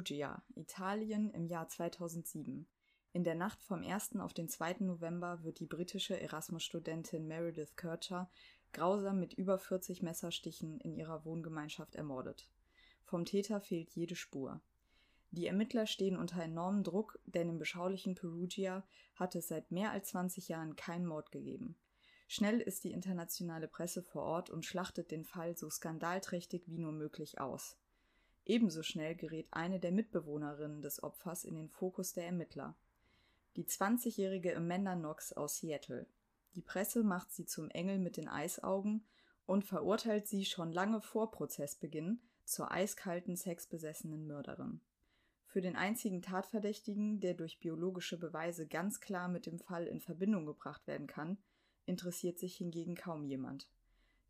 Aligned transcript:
Perugia, 0.00 0.42
Italien 0.54 1.28
im 1.28 1.46
Jahr 1.46 1.68
2007. 1.68 2.66
In 3.12 3.22
der 3.22 3.34
Nacht 3.34 3.62
vom 3.62 3.82
1. 3.82 4.16
auf 4.16 4.32
den 4.32 4.48
2. 4.48 4.76
November 4.80 5.44
wird 5.44 5.60
die 5.60 5.66
britische 5.66 6.18
Erasmus-Studentin 6.18 7.26
Meredith 7.26 7.76
Kircher 7.76 8.30
grausam 8.72 9.20
mit 9.20 9.34
über 9.34 9.58
40 9.58 10.00
Messerstichen 10.00 10.80
in 10.80 10.94
ihrer 10.94 11.26
Wohngemeinschaft 11.26 11.96
ermordet. 11.96 12.48
Vom 13.04 13.26
Täter 13.26 13.60
fehlt 13.60 13.90
jede 13.90 14.16
Spur. 14.16 14.62
Die 15.32 15.46
Ermittler 15.46 15.86
stehen 15.86 16.16
unter 16.16 16.42
enormem 16.42 16.82
Druck, 16.82 17.18
denn 17.26 17.50
im 17.50 17.58
beschaulichen 17.58 18.14
Perugia 18.14 18.86
hat 19.16 19.34
es 19.34 19.48
seit 19.48 19.70
mehr 19.70 19.90
als 19.90 20.08
20 20.08 20.48
Jahren 20.48 20.76
keinen 20.76 21.04
Mord 21.04 21.30
gegeben. 21.30 21.76
Schnell 22.26 22.62
ist 22.62 22.84
die 22.84 22.92
internationale 22.92 23.68
Presse 23.68 24.02
vor 24.02 24.22
Ort 24.22 24.48
und 24.48 24.64
schlachtet 24.64 25.10
den 25.10 25.26
Fall 25.26 25.58
so 25.58 25.68
skandalträchtig 25.68 26.62
wie 26.68 26.78
nur 26.78 26.92
möglich 26.92 27.38
aus. 27.38 27.76
Ebenso 28.44 28.82
schnell 28.82 29.14
gerät 29.14 29.48
eine 29.50 29.80
der 29.80 29.92
Mitbewohnerinnen 29.92 30.82
des 30.82 31.02
Opfers 31.02 31.44
in 31.44 31.54
den 31.54 31.68
Fokus 31.68 32.12
der 32.14 32.26
Ermittler. 32.26 32.74
Die 33.56 33.64
20-jährige 33.64 34.56
Amanda 34.56 34.94
Knox 34.94 35.32
aus 35.32 35.58
Seattle. 35.58 36.06
Die 36.54 36.62
Presse 36.62 37.02
macht 37.02 37.32
sie 37.32 37.46
zum 37.46 37.68
Engel 37.70 37.98
mit 37.98 38.16
den 38.16 38.28
Eisaugen 38.28 39.04
und 39.46 39.64
verurteilt 39.64 40.26
sie 40.26 40.44
schon 40.44 40.72
lange 40.72 41.00
vor 41.00 41.30
Prozessbeginn 41.30 42.20
zur 42.44 42.70
eiskalten, 42.70 43.36
sexbesessenen 43.36 44.26
Mörderin. 44.26 44.80
Für 45.46 45.60
den 45.60 45.76
einzigen 45.76 46.22
Tatverdächtigen, 46.22 47.20
der 47.20 47.34
durch 47.34 47.58
biologische 47.58 48.16
Beweise 48.18 48.68
ganz 48.68 49.00
klar 49.00 49.28
mit 49.28 49.46
dem 49.46 49.58
Fall 49.58 49.86
in 49.86 50.00
Verbindung 50.00 50.46
gebracht 50.46 50.86
werden 50.86 51.08
kann, 51.08 51.38
interessiert 51.86 52.38
sich 52.38 52.56
hingegen 52.56 52.94
kaum 52.94 53.24
jemand. 53.24 53.68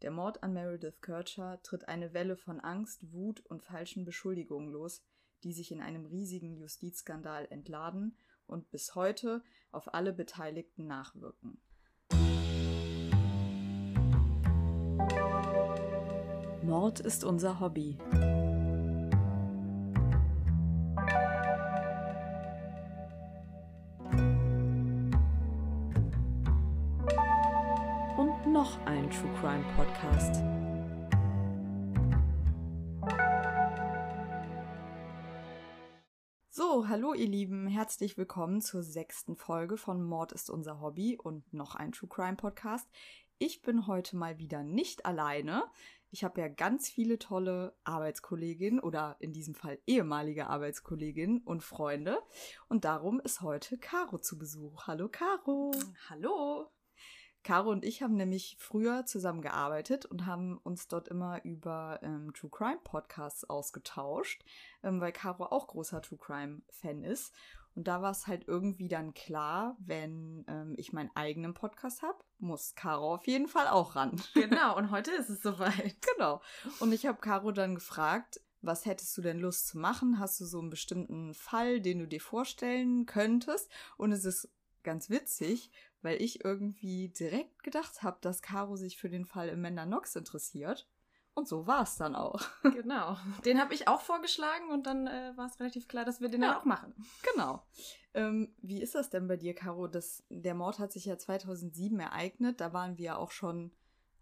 Der 0.02 0.10
Mord 0.10 0.42
an 0.42 0.54
Meredith 0.54 1.02
Kircher 1.02 1.60
tritt 1.62 1.88
eine 1.88 2.14
Welle 2.14 2.36
von 2.36 2.58
Angst, 2.58 3.12
Wut 3.12 3.40
und 3.40 3.62
falschen 3.62 4.06
Beschuldigungen 4.06 4.70
los, 4.70 5.02
die 5.42 5.52
sich 5.52 5.72
in 5.72 5.82
einem 5.82 6.06
riesigen 6.06 6.56
Justizskandal 6.56 7.46
entladen 7.50 8.16
und 8.46 8.70
bis 8.70 8.94
heute 8.94 9.42
auf 9.72 9.92
alle 9.92 10.14
Beteiligten 10.14 10.86
nachwirken. 10.86 11.60
Mord 16.62 17.00
ist 17.00 17.24
unser 17.24 17.60
Hobby. 17.60 17.98
True 29.10 29.34
Crime 29.40 29.64
Podcast. 29.74 30.36
So, 36.48 36.86
hallo 36.86 37.14
ihr 37.14 37.26
Lieben, 37.26 37.66
herzlich 37.66 38.16
willkommen 38.16 38.60
zur 38.60 38.84
sechsten 38.84 39.34
Folge 39.34 39.76
von 39.76 40.00
Mord 40.00 40.30
ist 40.30 40.48
unser 40.48 40.80
Hobby 40.80 41.18
und 41.20 41.52
noch 41.52 41.74
ein 41.74 41.90
True 41.90 42.08
Crime 42.08 42.36
Podcast. 42.36 42.88
Ich 43.38 43.62
bin 43.62 43.88
heute 43.88 44.16
mal 44.16 44.38
wieder 44.38 44.62
nicht 44.62 45.04
alleine. 45.04 45.64
Ich 46.12 46.22
habe 46.22 46.40
ja 46.40 46.46
ganz 46.46 46.88
viele 46.88 47.18
tolle 47.18 47.74
Arbeitskolleginnen 47.82 48.78
oder 48.78 49.16
in 49.18 49.32
diesem 49.32 49.56
Fall 49.56 49.80
ehemalige 49.86 50.46
Arbeitskolleginnen 50.46 51.38
und 51.38 51.64
Freunde. 51.64 52.22
Und 52.68 52.84
darum 52.84 53.18
ist 53.18 53.40
heute 53.40 53.76
Caro 53.76 54.18
zu 54.18 54.38
Besuch. 54.38 54.86
Hallo 54.86 55.08
Caro. 55.08 55.72
Hallo. 56.08 56.70
Caro 57.42 57.70
und 57.70 57.84
ich 57.84 58.02
haben 58.02 58.16
nämlich 58.16 58.56
früher 58.58 59.06
zusammen 59.06 59.40
gearbeitet 59.40 60.04
und 60.04 60.26
haben 60.26 60.58
uns 60.58 60.88
dort 60.88 61.08
immer 61.08 61.42
über 61.44 61.98
ähm, 62.02 62.32
True 62.34 62.50
Crime 62.50 62.80
Podcasts 62.84 63.48
ausgetauscht, 63.48 64.44
ähm, 64.82 65.00
weil 65.00 65.12
Caro 65.12 65.44
auch 65.46 65.68
großer 65.68 66.02
True 66.02 66.18
Crime 66.18 66.62
Fan 66.70 67.02
ist. 67.02 67.32
Und 67.74 67.86
da 67.86 68.02
war 68.02 68.10
es 68.10 68.26
halt 68.26 68.48
irgendwie 68.48 68.88
dann 68.88 69.14
klar, 69.14 69.76
wenn 69.78 70.44
ähm, 70.48 70.74
ich 70.76 70.92
meinen 70.92 71.10
eigenen 71.14 71.54
Podcast 71.54 72.02
habe, 72.02 72.18
muss 72.38 72.74
Caro 72.74 73.14
auf 73.14 73.26
jeden 73.26 73.48
Fall 73.48 73.68
auch 73.68 73.96
ran. 73.96 74.20
Genau, 74.34 74.76
und 74.76 74.90
heute 74.90 75.12
ist 75.12 75.30
es 75.30 75.42
soweit. 75.42 75.96
genau. 76.14 76.42
Und 76.80 76.92
ich 76.92 77.06
habe 77.06 77.20
Caro 77.20 77.52
dann 77.52 77.74
gefragt, 77.74 78.40
was 78.62 78.84
hättest 78.84 79.16
du 79.16 79.22
denn 79.22 79.38
Lust 79.38 79.68
zu 79.68 79.78
machen? 79.78 80.18
Hast 80.18 80.40
du 80.40 80.44
so 80.44 80.58
einen 80.58 80.70
bestimmten 80.70 81.32
Fall, 81.32 81.80
den 81.80 82.00
du 82.00 82.06
dir 82.06 82.20
vorstellen 82.20 83.06
könntest? 83.06 83.70
Und 83.96 84.12
es 84.12 84.24
ist 84.24 84.50
ganz 84.82 85.10
witzig, 85.10 85.70
weil 86.02 86.20
ich 86.20 86.44
irgendwie 86.44 87.08
direkt 87.08 87.62
gedacht 87.62 88.02
habe, 88.02 88.18
dass 88.20 88.42
Caro 88.42 88.76
sich 88.76 88.96
für 88.96 89.08
den 89.08 89.24
Fall 89.24 89.50
Amanda 89.50 89.84
Knox 89.84 90.16
interessiert. 90.16 90.88
Und 91.34 91.48
so 91.48 91.66
war 91.66 91.84
es 91.84 91.96
dann 91.96 92.14
auch. 92.14 92.40
Genau. 92.62 93.16
Den 93.44 93.60
habe 93.60 93.74
ich 93.74 93.88
auch 93.88 94.00
vorgeschlagen 94.00 94.70
und 94.70 94.86
dann 94.86 95.06
äh, 95.06 95.32
war 95.36 95.46
es 95.46 95.60
relativ 95.60 95.88
klar, 95.88 96.04
dass 96.04 96.20
wir 96.20 96.28
den 96.28 96.42
ja. 96.42 96.48
dann 96.48 96.56
auch 96.56 96.64
machen. 96.64 96.94
Genau. 97.32 97.62
Ähm, 98.14 98.52
wie 98.62 98.82
ist 98.82 98.94
das 98.94 99.10
denn 99.10 99.28
bei 99.28 99.36
dir, 99.36 99.54
Caro? 99.54 99.86
Das, 99.86 100.24
der 100.28 100.54
Mord 100.54 100.78
hat 100.78 100.92
sich 100.92 101.04
ja 101.04 101.16
2007 101.18 101.98
ereignet. 102.00 102.60
Da 102.60 102.72
waren 102.72 102.98
wir 102.98 103.04
ja 103.04 103.16
auch 103.16 103.30
schon 103.30 103.70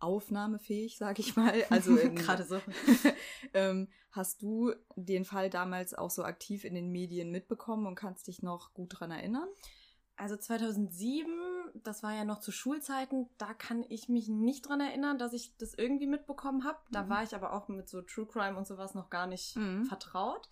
aufnahmefähig, 0.00 0.96
sag 0.96 1.18
ich 1.18 1.36
mal. 1.36 1.54
Also 1.70 1.96
gerade 1.96 2.44
so. 2.44 2.60
ähm, 3.54 3.88
hast 4.10 4.42
du 4.42 4.72
den 4.96 5.24
Fall 5.24 5.50
damals 5.50 5.94
auch 5.94 6.10
so 6.10 6.24
aktiv 6.24 6.64
in 6.64 6.74
den 6.74 6.90
Medien 6.90 7.30
mitbekommen 7.30 7.86
und 7.86 7.94
kannst 7.94 8.26
dich 8.26 8.42
noch 8.42 8.74
gut 8.74 9.00
dran 9.00 9.10
erinnern? 9.10 9.48
Also 10.18 10.36
2007, 10.36 11.30
das 11.84 12.02
war 12.02 12.12
ja 12.12 12.24
noch 12.24 12.40
zu 12.40 12.50
Schulzeiten, 12.50 13.28
da 13.38 13.54
kann 13.54 13.84
ich 13.88 14.08
mich 14.08 14.28
nicht 14.28 14.68
dran 14.68 14.80
erinnern, 14.80 15.16
dass 15.16 15.32
ich 15.32 15.56
das 15.58 15.74
irgendwie 15.74 16.08
mitbekommen 16.08 16.64
habe. 16.64 16.78
Da 16.90 17.04
mhm. 17.04 17.08
war 17.08 17.22
ich 17.22 17.36
aber 17.36 17.52
auch 17.52 17.68
mit 17.68 17.88
so 17.88 18.02
True 18.02 18.26
Crime 18.26 18.56
und 18.58 18.66
sowas 18.66 18.94
noch 18.94 19.10
gar 19.10 19.28
nicht 19.28 19.56
mhm. 19.56 19.84
vertraut. 19.84 20.48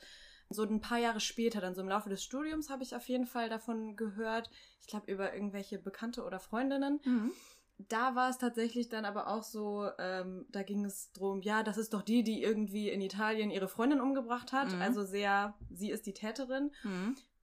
So 0.48 0.62
ein 0.62 0.80
paar 0.80 0.98
Jahre 0.98 1.18
später, 1.18 1.60
dann 1.60 1.74
so 1.74 1.82
im 1.82 1.88
Laufe 1.88 2.08
des 2.08 2.22
Studiums, 2.22 2.70
habe 2.70 2.84
ich 2.84 2.94
auf 2.94 3.08
jeden 3.08 3.26
Fall 3.26 3.48
davon 3.48 3.96
gehört. 3.96 4.48
Ich 4.80 4.86
glaube, 4.86 5.10
über 5.10 5.34
irgendwelche 5.34 5.80
Bekannte 5.80 6.22
oder 6.22 6.38
Freundinnen. 6.38 7.00
Mhm. 7.04 7.32
Da 7.78 8.14
war 8.14 8.30
es 8.30 8.38
tatsächlich 8.38 8.88
dann 8.88 9.04
aber 9.04 9.26
auch 9.26 9.42
so, 9.42 9.90
ähm, 9.98 10.46
da 10.50 10.62
ging 10.62 10.84
es 10.84 11.10
drum, 11.10 11.42
ja, 11.42 11.64
das 11.64 11.76
ist 11.76 11.92
doch 11.92 12.02
die, 12.02 12.22
die 12.22 12.40
irgendwie 12.40 12.88
in 12.88 13.00
Italien 13.00 13.50
ihre 13.50 13.68
Freundin 13.68 14.00
umgebracht 14.00 14.52
hat. 14.52 14.72
Mhm. 14.72 14.80
Also 14.80 15.04
sehr, 15.04 15.54
sie 15.70 15.90
ist 15.90 16.06
die 16.06 16.14
Täterin. 16.14 16.70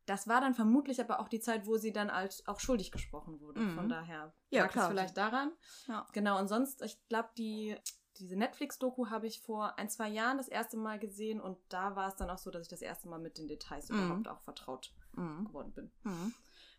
Das 0.06 0.28
war 0.28 0.42
dann 0.42 0.54
vermutlich 0.54 1.00
aber 1.00 1.20
auch 1.20 1.30
die 1.30 1.40
Zeit, 1.40 1.66
wo 1.66 1.78
sie 1.78 1.94
dann 1.94 2.10
als 2.10 2.46
auch 2.48 2.60
schuldig 2.60 2.92
gesprochen 2.92 3.40
wurde. 3.40 3.62
Mhm. 3.62 3.76
Von 3.76 3.90
daher 3.90 4.34
ja, 4.50 4.68
klar. 4.68 4.90
vielleicht 4.90 5.16
daran. 5.18 5.52
Ja. 5.88 6.06
Genau, 6.12 6.40
und 6.40 6.48
sonst, 6.48 6.82
ich 6.82 6.98
glaube, 7.08 7.30
die, 7.38 7.78
diese 8.18 8.36
Netflix-Doku 8.36 9.10
habe 9.10 9.28
ich 9.28 9.42
vor 9.42 9.80
ein, 9.80 9.90
zwei 9.90 10.10
Jahren 10.10 10.38
das 10.38 10.48
erste 10.48 10.78
Mal 10.78 11.00
gesehen 11.00 11.40
und 11.40 11.58
da 11.70 11.96
war 11.96 12.10
es 12.10 12.16
dann 12.16 12.30
auch 12.30 12.38
so, 12.38 12.52
dass 12.52 12.64
ich 12.64 12.70
das 12.70 12.82
erste 12.82 13.08
Mal 13.08 13.20
mit 13.20 13.38
den 13.38 13.48
Details 13.48 13.90
mhm. 13.90 13.98
überhaupt 13.98 14.28
auch 14.28 14.42
vertraut 14.42 14.94
mhm. 15.14 15.46
geworden 15.46 15.72
bin. 15.74 15.92
Mhm. 16.04 16.34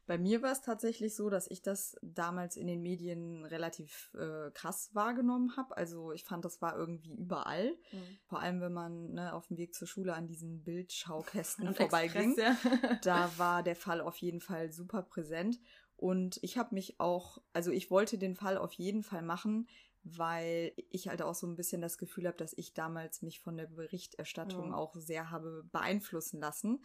Bei 0.06 0.19
mir 0.19 0.42
war 0.42 0.53
es 0.53 0.60
tatsächlich 0.60 1.15
so, 1.15 1.31
dass 1.31 1.50
ich 1.50 1.62
das 1.62 1.97
damals 2.03 2.56
in 2.56 2.66
den 2.66 2.82
Medien 2.82 3.44
relativ 3.44 4.12
äh, 4.15 4.50
krass 4.50 4.91
wahrgenommen 4.92 5.56
habe. 5.56 5.76
Also 5.76 6.12
ich 6.12 6.25
fand, 6.25 6.44
das 6.44 6.60
war 6.60 6.76
irgendwie 6.76 7.15
überall. 7.15 7.70
Mhm. 7.92 8.19
Vor 8.26 8.41
allem, 8.41 8.60
wenn 8.60 8.72
man 8.72 9.12
ne, 9.12 9.32
auf 9.32 9.47
dem 9.47 9.56
Weg 9.56 9.75
zur 9.75 9.88
Schule 9.88 10.14
an 10.14 10.26
diesen 10.26 10.62
Bildschaukästen 10.62 11.75
vorbeiging. 11.75 12.37
Ja. 12.37 12.56
da 13.03 13.31
war 13.38 13.62
der 13.62 13.76
Fall 13.76 14.00
auf 14.03 14.19
jeden 14.19 14.41
Fall 14.41 14.72
super 14.72 15.03
präsent. 15.03 15.59
Und 15.97 16.38
ich 16.43 16.59
habe 16.59 16.75
mich 16.75 17.00
auch, 17.00 17.38
also 17.53 17.70
ich 17.70 17.91
wollte 17.91 18.19
den 18.19 18.34
Fall 18.34 18.59
auf 18.59 18.72
jeden 18.72 19.03
Fall 19.03 19.22
machen, 19.22 19.69
weil 20.03 20.72
ich 20.91 21.09
halt 21.09 21.22
auch 21.22 21.34
so 21.34 21.47
ein 21.47 21.56
bisschen 21.56 21.81
das 21.81 21.97
Gefühl 21.97 22.26
habe, 22.26 22.37
dass 22.37 22.53
ich 22.53 22.75
damals 22.75 23.22
mich 23.22 23.41
von 23.41 23.56
der 23.56 23.66
Berichterstattung 23.66 24.69
mhm. 24.69 24.75
auch 24.75 24.94
sehr 24.97 25.31
habe 25.31 25.64
beeinflussen 25.72 26.41
lassen 26.41 26.84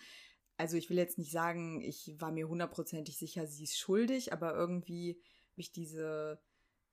also 0.60 0.76
ich 0.76 0.90
will 0.90 0.98
jetzt 0.98 1.18
nicht 1.18 1.32
sagen, 1.32 1.80
ich 1.80 2.20
war 2.20 2.34
mir 2.34 2.50
hundertprozentig 2.50 3.18
sicher, 3.18 3.48
sie 3.48 3.64
ist 3.64 3.80
schuldig, 3.80 4.34
aber 4.34 4.54
irgendwie 4.54 5.12
habe 5.52 5.62
ich 5.62 5.72
diese, 5.72 6.42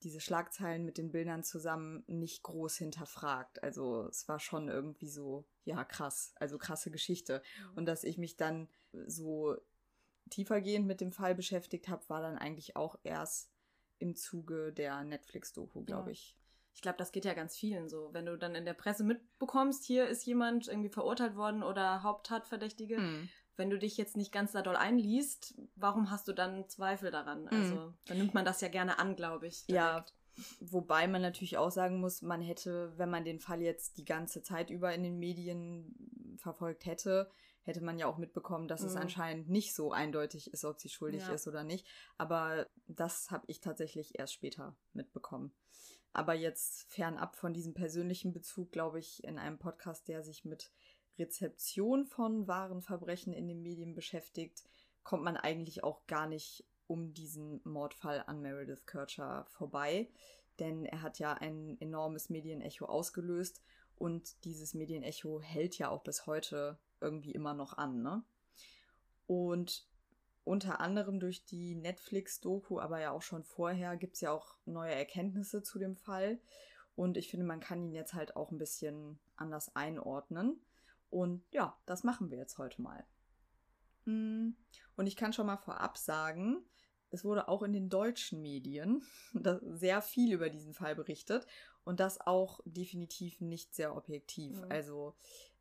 diese 0.04 0.20
Schlagzeilen 0.20 0.84
mit 0.84 0.98
den 0.98 1.10
Bildern 1.10 1.42
zusammen 1.42 2.04
nicht 2.06 2.44
groß 2.44 2.76
hinterfragt. 2.76 3.60
Also 3.64 4.06
es 4.06 4.28
war 4.28 4.38
schon 4.38 4.68
irgendwie 4.68 5.08
so, 5.08 5.48
ja, 5.64 5.84
krass, 5.84 6.32
also 6.36 6.58
krasse 6.58 6.92
Geschichte. 6.92 7.42
Mhm. 7.58 7.78
Und 7.78 7.86
dass 7.86 8.04
ich 8.04 8.18
mich 8.18 8.36
dann 8.36 8.68
so 8.92 9.56
tiefergehend 10.30 10.86
mit 10.86 11.00
dem 11.00 11.10
Fall 11.10 11.34
beschäftigt 11.34 11.88
habe, 11.88 12.08
war 12.08 12.20
dann 12.20 12.38
eigentlich 12.38 12.76
auch 12.76 12.96
erst 13.02 13.50
im 13.98 14.14
Zuge 14.14 14.72
der 14.72 15.02
Netflix-Doku, 15.02 15.82
glaube 15.82 16.10
ja. 16.10 16.12
ich. 16.12 16.38
Ich 16.72 16.82
glaube, 16.82 16.98
das 16.98 17.10
geht 17.10 17.24
ja 17.24 17.34
ganz 17.34 17.56
vielen 17.56 17.88
so. 17.88 18.10
Wenn 18.12 18.26
du 18.26 18.38
dann 18.38 18.54
in 18.54 18.64
der 18.64 18.74
Presse 18.74 19.02
mitbekommst, 19.02 19.84
hier 19.84 20.06
ist 20.06 20.24
jemand 20.24 20.68
irgendwie 20.68 20.90
verurteilt 20.90 21.34
worden 21.34 21.64
oder 21.64 22.04
Haupttatverdächtige, 22.04 22.98
mhm 23.00 23.28
wenn 23.56 23.70
du 23.70 23.78
dich 23.78 23.96
jetzt 23.96 24.16
nicht 24.16 24.32
ganz 24.32 24.52
da 24.52 24.62
doll 24.62 24.76
einliest, 24.76 25.54
warum 25.74 26.10
hast 26.10 26.28
du 26.28 26.32
dann 26.32 26.68
Zweifel 26.68 27.10
daran? 27.10 27.42
Mhm. 27.42 27.48
Also, 27.50 27.94
dann 28.06 28.18
nimmt 28.18 28.34
man 28.34 28.44
das 28.44 28.60
ja 28.60 28.68
gerne 28.68 28.98
an, 28.98 29.16
glaube 29.16 29.46
ich. 29.46 29.66
Direkt. 29.66 29.74
Ja. 29.74 30.04
Wobei 30.60 31.08
man 31.08 31.22
natürlich 31.22 31.56
auch 31.56 31.70
sagen 31.70 31.98
muss, 31.98 32.20
man 32.20 32.42
hätte, 32.42 32.92
wenn 32.98 33.08
man 33.08 33.24
den 33.24 33.40
Fall 33.40 33.62
jetzt 33.62 33.96
die 33.96 34.04
ganze 34.04 34.42
Zeit 34.42 34.68
über 34.68 34.94
in 34.94 35.02
den 35.02 35.18
Medien 35.18 36.36
verfolgt 36.36 36.84
hätte, 36.84 37.30
hätte 37.62 37.82
man 37.82 37.98
ja 37.98 38.06
auch 38.06 38.18
mitbekommen, 38.18 38.68
dass 38.68 38.82
mhm. 38.82 38.88
es 38.88 38.96
anscheinend 38.96 39.48
nicht 39.48 39.74
so 39.74 39.92
eindeutig 39.92 40.52
ist, 40.52 40.64
ob 40.64 40.78
sie 40.78 40.88
schuldig 40.88 41.22
ja. 41.22 41.32
ist 41.32 41.48
oder 41.48 41.64
nicht. 41.64 41.86
Aber 42.18 42.68
das 42.86 43.30
habe 43.30 43.44
ich 43.48 43.60
tatsächlich 43.60 44.18
erst 44.18 44.34
später 44.34 44.76
mitbekommen. 44.92 45.52
Aber 46.12 46.32
jetzt 46.32 46.84
fernab 46.90 47.36
von 47.36 47.52
diesem 47.52 47.74
persönlichen 47.74 48.32
Bezug, 48.32 48.72
glaube 48.72 48.98
ich, 48.98 49.22
in 49.24 49.38
einem 49.38 49.58
Podcast, 49.58 50.08
der 50.08 50.22
sich 50.22 50.44
mit 50.44 50.70
Rezeption 51.18 52.06
von 52.06 52.46
wahren 52.46 52.82
Verbrechen 52.82 53.32
in 53.32 53.48
den 53.48 53.62
Medien 53.62 53.94
beschäftigt, 53.94 54.64
kommt 55.02 55.22
man 55.22 55.36
eigentlich 55.36 55.84
auch 55.84 56.06
gar 56.06 56.26
nicht 56.26 56.64
um 56.86 57.14
diesen 57.14 57.60
Mordfall 57.64 58.22
an 58.26 58.40
Meredith 58.40 58.86
Kircher 58.86 59.46
vorbei, 59.48 60.08
denn 60.58 60.84
er 60.84 61.02
hat 61.02 61.18
ja 61.18 61.34
ein 61.34 61.76
enormes 61.80 62.30
Medienecho 62.30 62.86
ausgelöst 62.86 63.62
und 63.98 64.44
dieses 64.44 64.74
Medienecho 64.74 65.40
hält 65.40 65.78
ja 65.78 65.90
auch 65.90 66.02
bis 66.02 66.26
heute 66.26 66.78
irgendwie 67.00 67.32
immer 67.32 67.54
noch 67.54 67.76
an, 67.76 68.02
ne? 68.02 68.22
Und 69.26 69.86
unter 70.44 70.80
anderem 70.80 71.18
durch 71.18 71.44
die 71.44 71.74
Netflix-Doku, 71.74 72.78
aber 72.78 73.00
ja 73.00 73.10
auch 73.10 73.22
schon 73.22 73.42
vorher, 73.42 73.96
gibt 73.96 74.14
es 74.14 74.20
ja 74.20 74.30
auch 74.30 74.54
neue 74.64 74.94
Erkenntnisse 74.94 75.62
zu 75.62 75.80
dem 75.80 75.96
Fall. 75.96 76.38
Und 76.94 77.16
ich 77.16 77.28
finde, 77.28 77.44
man 77.44 77.58
kann 77.58 77.82
ihn 77.82 77.92
jetzt 77.92 78.14
halt 78.14 78.36
auch 78.36 78.52
ein 78.52 78.58
bisschen 78.58 79.18
anders 79.36 79.74
einordnen. 79.74 80.60
Und 81.10 81.44
ja, 81.52 81.78
das 81.86 82.04
machen 82.04 82.30
wir 82.30 82.38
jetzt 82.38 82.58
heute 82.58 82.82
mal. 82.82 83.04
Mm, 84.04 84.50
und 84.96 85.06
ich 85.06 85.16
kann 85.16 85.32
schon 85.32 85.46
mal 85.46 85.56
vorab 85.56 85.98
sagen, 85.98 86.64
es 87.10 87.24
wurde 87.24 87.48
auch 87.48 87.62
in 87.62 87.72
den 87.72 87.88
deutschen 87.88 88.42
Medien 88.42 89.02
sehr 89.62 90.02
viel 90.02 90.32
über 90.32 90.50
diesen 90.50 90.74
Fall 90.74 90.94
berichtet 90.94 91.46
und 91.84 92.00
das 92.00 92.20
auch 92.20 92.60
definitiv 92.64 93.40
nicht 93.40 93.74
sehr 93.74 93.96
objektiv. 93.96 94.60
Mhm. 94.60 94.70
Also 94.70 95.14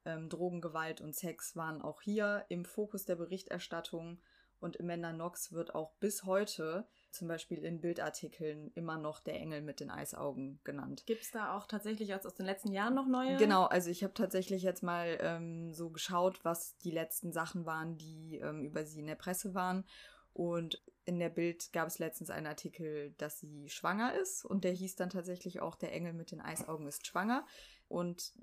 ähm, 0.05 0.29
Drogengewalt 0.29 1.01
und 1.01 1.15
Sex 1.15 1.55
waren 1.55 1.81
auch 1.81 2.01
hier 2.01 2.45
im 2.49 2.65
Fokus 2.65 3.05
der 3.05 3.15
Berichterstattung 3.15 4.19
und 4.59 4.79
Amanda 4.79 5.11
Knox 5.11 5.51
wird 5.51 5.75
auch 5.75 5.93
bis 5.99 6.23
heute 6.23 6.87
zum 7.15 7.27
Beispiel 7.27 7.63
in 7.63 7.81
Bildartikeln 7.81 8.71
immer 8.75 8.97
noch 8.97 9.19
der 9.19 9.39
Engel 9.39 9.61
mit 9.61 9.79
den 9.79 9.89
Eisaugen 9.89 10.59
genannt. 10.63 11.03
Gibt 11.05 11.23
es 11.23 11.31
da 11.31 11.55
auch 11.55 11.67
tatsächlich 11.67 12.13
aus, 12.13 12.25
aus 12.25 12.35
den 12.35 12.45
letzten 12.45 12.71
Jahren 12.71 12.93
noch 12.93 13.07
neue? 13.07 13.37
Genau, 13.37 13.65
also 13.65 13.89
ich 13.89 14.03
habe 14.03 14.13
tatsächlich 14.13 14.63
jetzt 14.63 14.83
mal 14.83 15.17
ähm, 15.21 15.73
so 15.73 15.89
geschaut, 15.89 16.43
was 16.43 16.77
die 16.77 16.91
letzten 16.91 17.31
Sachen 17.31 17.65
waren, 17.65 17.97
die 17.97 18.37
ähm, 18.37 18.63
über 18.63 18.85
sie 18.85 18.99
in 18.99 19.07
der 19.07 19.15
Presse 19.15 19.53
waren. 19.53 19.85
Und 20.33 20.83
in 21.05 21.19
der 21.19 21.29
Bild 21.29 21.71
gab 21.71 21.87
es 21.87 21.99
letztens 21.99 22.29
einen 22.29 22.47
Artikel, 22.47 23.13
dass 23.17 23.39
sie 23.39 23.69
schwanger 23.69 24.13
ist. 24.19 24.43
Und 24.43 24.63
der 24.63 24.73
hieß 24.73 24.95
dann 24.95 25.09
tatsächlich 25.09 25.61
auch, 25.61 25.75
der 25.75 25.93
Engel 25.93 26.13
mit 26.13 26.31
den 26.31 26.41
Eisaugen 26.41 26.87
ist 26.87 27.07
schwanger. 27.07 27.45
Und 27.87 28.33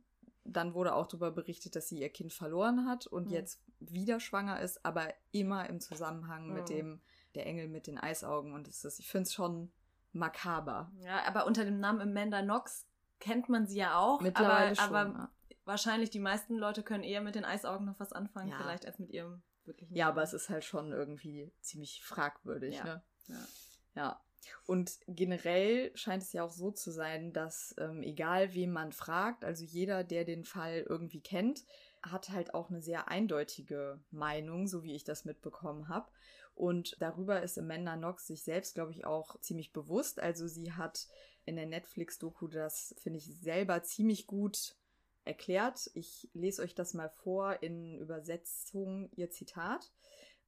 dann 0.44 0.74
wurde 0.74 0.94
auch 0.94 1.06
darüber 1.06 1.30
berichtet, 1.30 1.76
dass 1.76 1.88
sie 1.88 2.00
ihr 2.00 2.08
Kind 2.08 2.32
verloren 2.32 2.86
hat 2.86 3.06
und 3.06 3.26
mhm. 3.26 3.34
jetzt 3.34 3.60
wieder 3.78 4.20
schwanger 4.20 4.60
ist, 4.60 4.84
aber 4.84 5.12
immer 5.30 5.68
im 5.68 5.80
Zusammenhang 5.80 6.48
mhm. 6.48 6.54
mit 6.54 6.68
dem 6.68 7.00
der 7.34 7.46
Engel 7.46 7.68
mit 7.68 7.86
den 7.86 7.98
Eisaugen. 7.98 8.52
Und 8.52 8.68
es 8.68 8.84
ist, 8.84 8.98
ich 8.98 9.08
finde 9.08 9.24
es 9.24 9.34
schon 9.34 9.72
makaber. 10.12 10.92
Ja, 11.00 11.24
aber 11.26 11.46
unter 11.46 11.64
dem 11.64 11.80
Namen 11.80 12.00
Amanda 12.00 12.42
Knox 12.42 12.86
kennt 13.18 13.48
man 13.48 13.66
sie 13.66 13.78
ja 13.78 13.98
auch. 13.98 14.20
Mittlerweile 14.20 14.66
aber, 14.66 14.74
schon, 14.74 14.94
aber 14.94 15.18
ja. 15.18 15.30
wahrscheinlich 15.64 16.10
die 16.10 16.18
meisten 16.18 16.56
Leute 16.56 16.82
können 16.82 17.04
eher 17.04 17.20
mit 17.20 17.34
den 17.34 17.44
Eisaugen 17.44 17.86
noch 17.86 17.98
was 17.98 18.12
anfangen, 18.12 18.50
ja. 18.50 18.58
vielleicht 18.58 18.86
als 18.86 18.98
mit 18.98 19.10
ihrem 19.10 19.42
wirklichen. 19.64 19.94
Ja, 19.94 20.08
aber 20.08 20.22
es 20.22 20.32
ist 20.32 20.50
halt 20.50 20.64
schon 20.64 20.92
irgendwie 20.92 21.52
ziemlich 21.60 22.02
fragwürdig, 22.04 22.76
ja. 22.76 22.84
ne? 22.84 23.02
Ja. 23.28 23.46
ja. 23.94 24.20
Und 24.66 24.98
generell 25.06 25.96
scheint 25.96 26.24
es 26.24 26.32
ja 26.32 26.42
auch 26.42 26.50
so 26.50 26.72
zu 26.72 26.90
sein, 26.90 27.32
dass 27.32 27.74
ähm, 27.78 28.02
egal 28.02 28.54
wen 28.54 28.72
man 28.72 28.92
fragt, 28.92 29.44
also 29.44 29.64
jeder, 29.64 30.02
der 30.02 30.24
den 30.24 30.44
Fall 30.44 30.84
irgendwie 30.88 31.20
kennt, 31.20 31.64
hat 32.02 32.30
halt 32.30 32.54
auch 32.54 32.68
eine 32.68 32.82
sehr 32.82 33.08
eindeutige 33.08 34.00
Meinung, 34.10 34.66
so 34.66 34.82
wie 34.82 34.96
ich 34.96 35.04
das 35.04 35.24
mitbekommen 35.24 35.88
habe. 35.88 36.10
Und 36.54 36.96
darüber 37.00 37.42
ist 37.42 37.58
Amanda 37.58 37.96
Knox 37.96 38.26
sich 38.26 38.42
selbst, 38.42 38.74
glaube 38.74 38.92
ich, 38.92 39.04
auch 39.04 39.40
ziemlich 39.40 39.72
bewusst. 39.72 40.20
Also 40.20 40.46
sie 40.46 40.72
hat 40.72 41.08
in 41.44 41.56
der 41.56 41.66
Netflix-Doku 41.66 42.48
das, 42.48 42.94
finde 42.98 43.18
ich, 43.18 43.26
selber 43.40 43.82
ziemlich 43.82 44.26
gut 44.26 44.76
erklärt. 45.24 45.90
Ich 45.94 46.28
lese 46.34 46.62
euch 46.62 46.74
das 46.74 46.94
mal 46.94 47.08
vor 47.08 47.62
in 47.62 47.98
Übersetzung, 47.98 49.10
ihr 49.16 49.30
Zitat. 49.30 49.92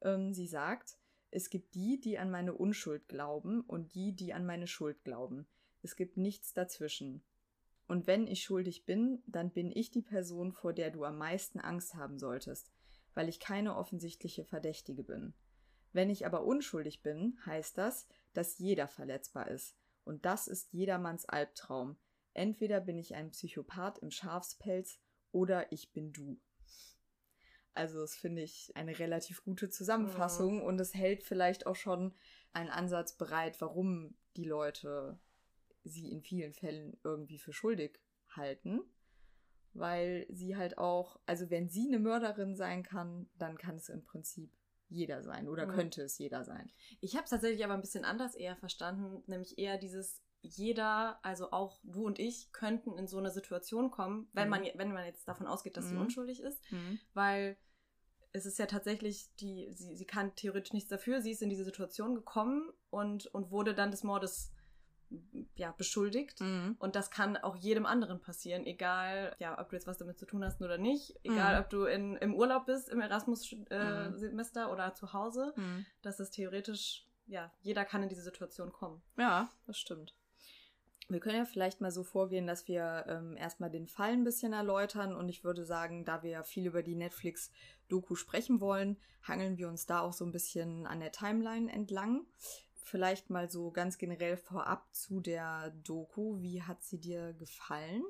Ähm, 0.02 0.34
sie 0.34 0.46
sagt, 0.46 0.98
es 1.30 1.50
gibt 1.50 1.74
die, 1.74 2.00
die 2.00 2.18
an 2.18 2.30
meine 2.30 2.54
Unschuld 2.54 3.08
glauben 3.08 3.62
und 3.62 3.94
die, 3.94 4.12
die 4.14 4.32
an 4.32 4.46
meine 4.46 4.66
Schuld 4.66 5.02
glauben. 5.04 5.46
Es 5.82 5.96
gibt 5.96 6.16
nichts 6.16 6.52
dazwischen. 6.52 7.24
Und 7.86 8.06
wenn 8.06 8.26
ich 8.26 8.42
schuldig 8.42 8.86
bin, 8.86 9.22
dann 9.26 9.50
bin 9.50 9.70
ich 9.70 9.90
die 9.90 10.02
Person, 10.02 10.52
vor 10.52 10.72
der 10.72 10.90
du 10.90 11.04
am 11.04 11.18
meisten 11.18 11.60
Angst 11.60 11.94
haben 11.94 12.18
solltest, 12.18 12.72
weil 13.14 13.28
ich 13.28 13.40
keine 13.40 13.76
offensichtliche 13.76 14.44
Verdächtige 14.44 15.02
bin. 15.02 15.34
Wenn 15.94 16.10
ich 16.10 16.26
aber 16.26 16.44
unschuldig 16.44 17.02
bin, 17.02 17.38
heißt 17.46 17.78
das, 17.78 18.08
dass 18.32 18.58
jeder 18.58 18.88
verletzbar 18.88 19.48
ist. 19.48 19.76
Und 20.02 20.26
das 20.26 20.48
ist 20.48 20.72
jedermanns 20.72 21.24
Albtraum. 21.24 21.96
Entweder 22.34 22.80
bin 22.80 22.98
ich 22.98 23.14
ein 23.14 23.30
Psychopath 23.30 23.98
im 23.98 24.10
Schafspelz 24.10 24.98
oder 25.30 25.70
ich 25.70 25.92
bin 25.92 26.12
du. 26.12 26.40
Also 27.74 28.00
das 28.00 28.16
finde 28.16 28.42
ich 28.42 28.72
eine 28.74 28.98
relativ 28.98 29.44
gute 29.44 29.70
Zusammenfassung 29.70 30.56
mhm. 30.56 30.62
und 30.62 30.80
es 30.80 30.94
hält 30.94 31.22
vielleicht 31.22 31.64
auch 31.66 31.76
schon 31.76 32.12
einen 32.52 32.70
Ansatz 32.70 33.16
bereit, 33.16 33.60
warum 33.60 34.16
die 34.36 34.44
Leute 34.44 35.20
sie 35.84 36.10
in 36.10 36.22
vielen 36.22 36.54
Fällen 36.54 36.98
irgendwie 37.04 37.38
für 37.38 37.52
schuldig 37.52 38.00
halten. 38.30 38.80
Weil 39.74 40.26
sie 40.28 40.56
halt 40.56 40.76
auch, 40.76 41.20
also 41.26 41.50
wenn 41.50 41.68
sie 41.68 41.86
eine 41.86 42.00
Mörderin 42.00 42.56
sein 42.56 42.82
kann, 42.82 43.28
dann 43.38 43.58
kann 43.58 43.76
es 43.76 43.88
im 43.88 44.02
Prinzip 44.02 44.50
jeder 44.94 45.22
sein 45.22 45.48
oder 45.48 45.66
mhm. 45.66 45.72
könnte 45.72 46.02
es 46.02 46.18
jeder 46.18 46.44
sein. 46.44 46.70
Ich 47.00 47.14
habe 47.14 47.24
es 47.24 47.30
tatsächlich 47.30 47.64
aber 47.64 47.74
ein 47.74 47.80
bisschen 47.80 48.04
anders 48.04 48.34
eher 48.34 48.56
verstanden, 48.56 49.22
nämlich 49.26 49.58
eher 49.58 49.78
dieses 49.78 50.22
jeder, 50.40 51.18
also 51.24 51.52
auch 51.52 51.80
du 51.84 52.04
und 52.04 52.18
ich, 52.18 52.52
könnten 52.52 52.98
in 52.98 53.08
so 53.08 53.16
eine 53.16 53.30
Situation 53.30 53.90
kommen, 53.90 54.28
wenn, 54.34 54.44
mhm. 54.44 54.50
man, 54.50 54.64
wenn 54.74 54.92
man 54.92 55.06
jetzt 55.06 55.26
davon 55.26 55.46
ausgeht, 55.46 55.76
dass 55.76 55.86
mhm. 55.86 55.90
sie 55.90 55.96
unschuldig 55.96 56.40
ist, 56.40 56.60
mhm. 56.70 57.00
weil 57.14 57.56
es 58.32 58.46
ist 58.46 58.58
ja 58.58 58.66
tatsächlich, 58.66 59.34
die, 59.36 59.70
sie, 59.72 59.96
sie 59.96 60.04
kann 60.04 60.34
theoretisch 60.34 60.72
nichts 60.72 60.90
dafür, 60.90 61.22
sie 61.22 61.30
ist 61.30 61.40
in 61.40 61.50
diese 61.50 61.64
Situation 61.64 62.14
gekommen 62.14 62.70
und, 62.90 63.26
und 63.26 63.50
wurde 63.50 63.74
dann 63.74 63.90
des 63.90 64.02
Mordes 64.02 64.52
ja, 65.56 65.72
beschuldigt. 65.72 66.40
Mhm. 66.40 66.76
Und 66.78 66.96
das 66.96 67.10
kann 67.10 67.36
auch 67.36 67.56
jedem 67.56 67.86
anderen 67.86 68.20
passieren, 68.20 68.66
egal, 68.66 69.34
ja, 69.38 69.58
ob 69.60 69.70
du 69.70 69.76
jetzt 69.76 69.86
was 69.86 69.98
damit 69.98 70.18
zu 70.18 70.26
tun 70.26 70.44
hast 70.44 70.60
oder 70.60 70.78
nicht, 70.78 71.14
egal, 71.22 71.54
mhm. 71.54 71.60
ob 71.62 71.70
du 71.70 71.84
in, 71.84 72.16
im 72.16 72.34
Urlaub 72.34 72.66
bist, 72.66 72.88
im 72.88 73.00
Erasmus-Semester 73.00 74.62
äh, 74.62 74.66
mhm. 74.66 74.72
oder 74.72 74.94
zu 74.94 75.12
Hause, 75.12 75.52
mhm. 75.56 75.86
dass 76.02 76.20
es 76.20 76.30
theoretisch, 76.30 77.06
ja, 77.26 77.52
jeder 77.62 77.84
kann 77.84 78.02
in 78.02 78.08
diese 78.08 78.22
Situation 78.22 78.72
kommen. 78.72 79.02
Ja, 79.16 79.48
das 79.66 79.78
stimmt. 79.78 80.14
Wir 81.08 81.20
können 81.20 81.36
ja 81.36 81.44
vielleicht 81.44 81.82
mal 81.82 81.90
so 81.90 82.02
vorgehen, 82.02 82.46
dass 82.46 82.66
wir 82.66 83.04
ähm, 83.08 83.36
erstmal 83.36 83.70
den 83.70 83.88
Fall 83.88 84.12
ein 84.12 84.24
bisschen 84.24 84.54
erläutern 84.54 85.14
und 85.14 85.28
ich 85.28 85.44
würde 85.44 85.64
sagen, 85.64 86.04
da 86.06 86.22
wir 86.22 86.30
ja 86.30 86.42
viel 86.42 86.66
über 86.66 86.82
die 86.82 86.94
Netflix-Doku 86.94 88.14
sprechen 88.14 88.60
wollen, 88.60 88.96
hangeln 89.22 89.58
wir 89.58 89.68
uns 89.68 89.84
da 89.84 90.00
auch 90.00 90.14
so 90.14 90.24
ein 90.24 90.32
bisschen 90.32 90.86
an 90.86 91.00
der 91.00 91.12
Timeline 91.12 91.70
entlang. 91.70 92.26
Vielleicht 92.84 93.30
mal 93.30 93.48
so 93.48 93.70
ganz 93.70 93.96
generell 93.96 94.36
vorab 94.36 94.86
zu 94.94 95.20
der 95.20 95.70
Doku. 95.70 96.40
Wie 96.42 96.62
hat 96.62 96.84
sie 96.84 97.00
dir 97.00 97.32
gefallen? 97.32 98.04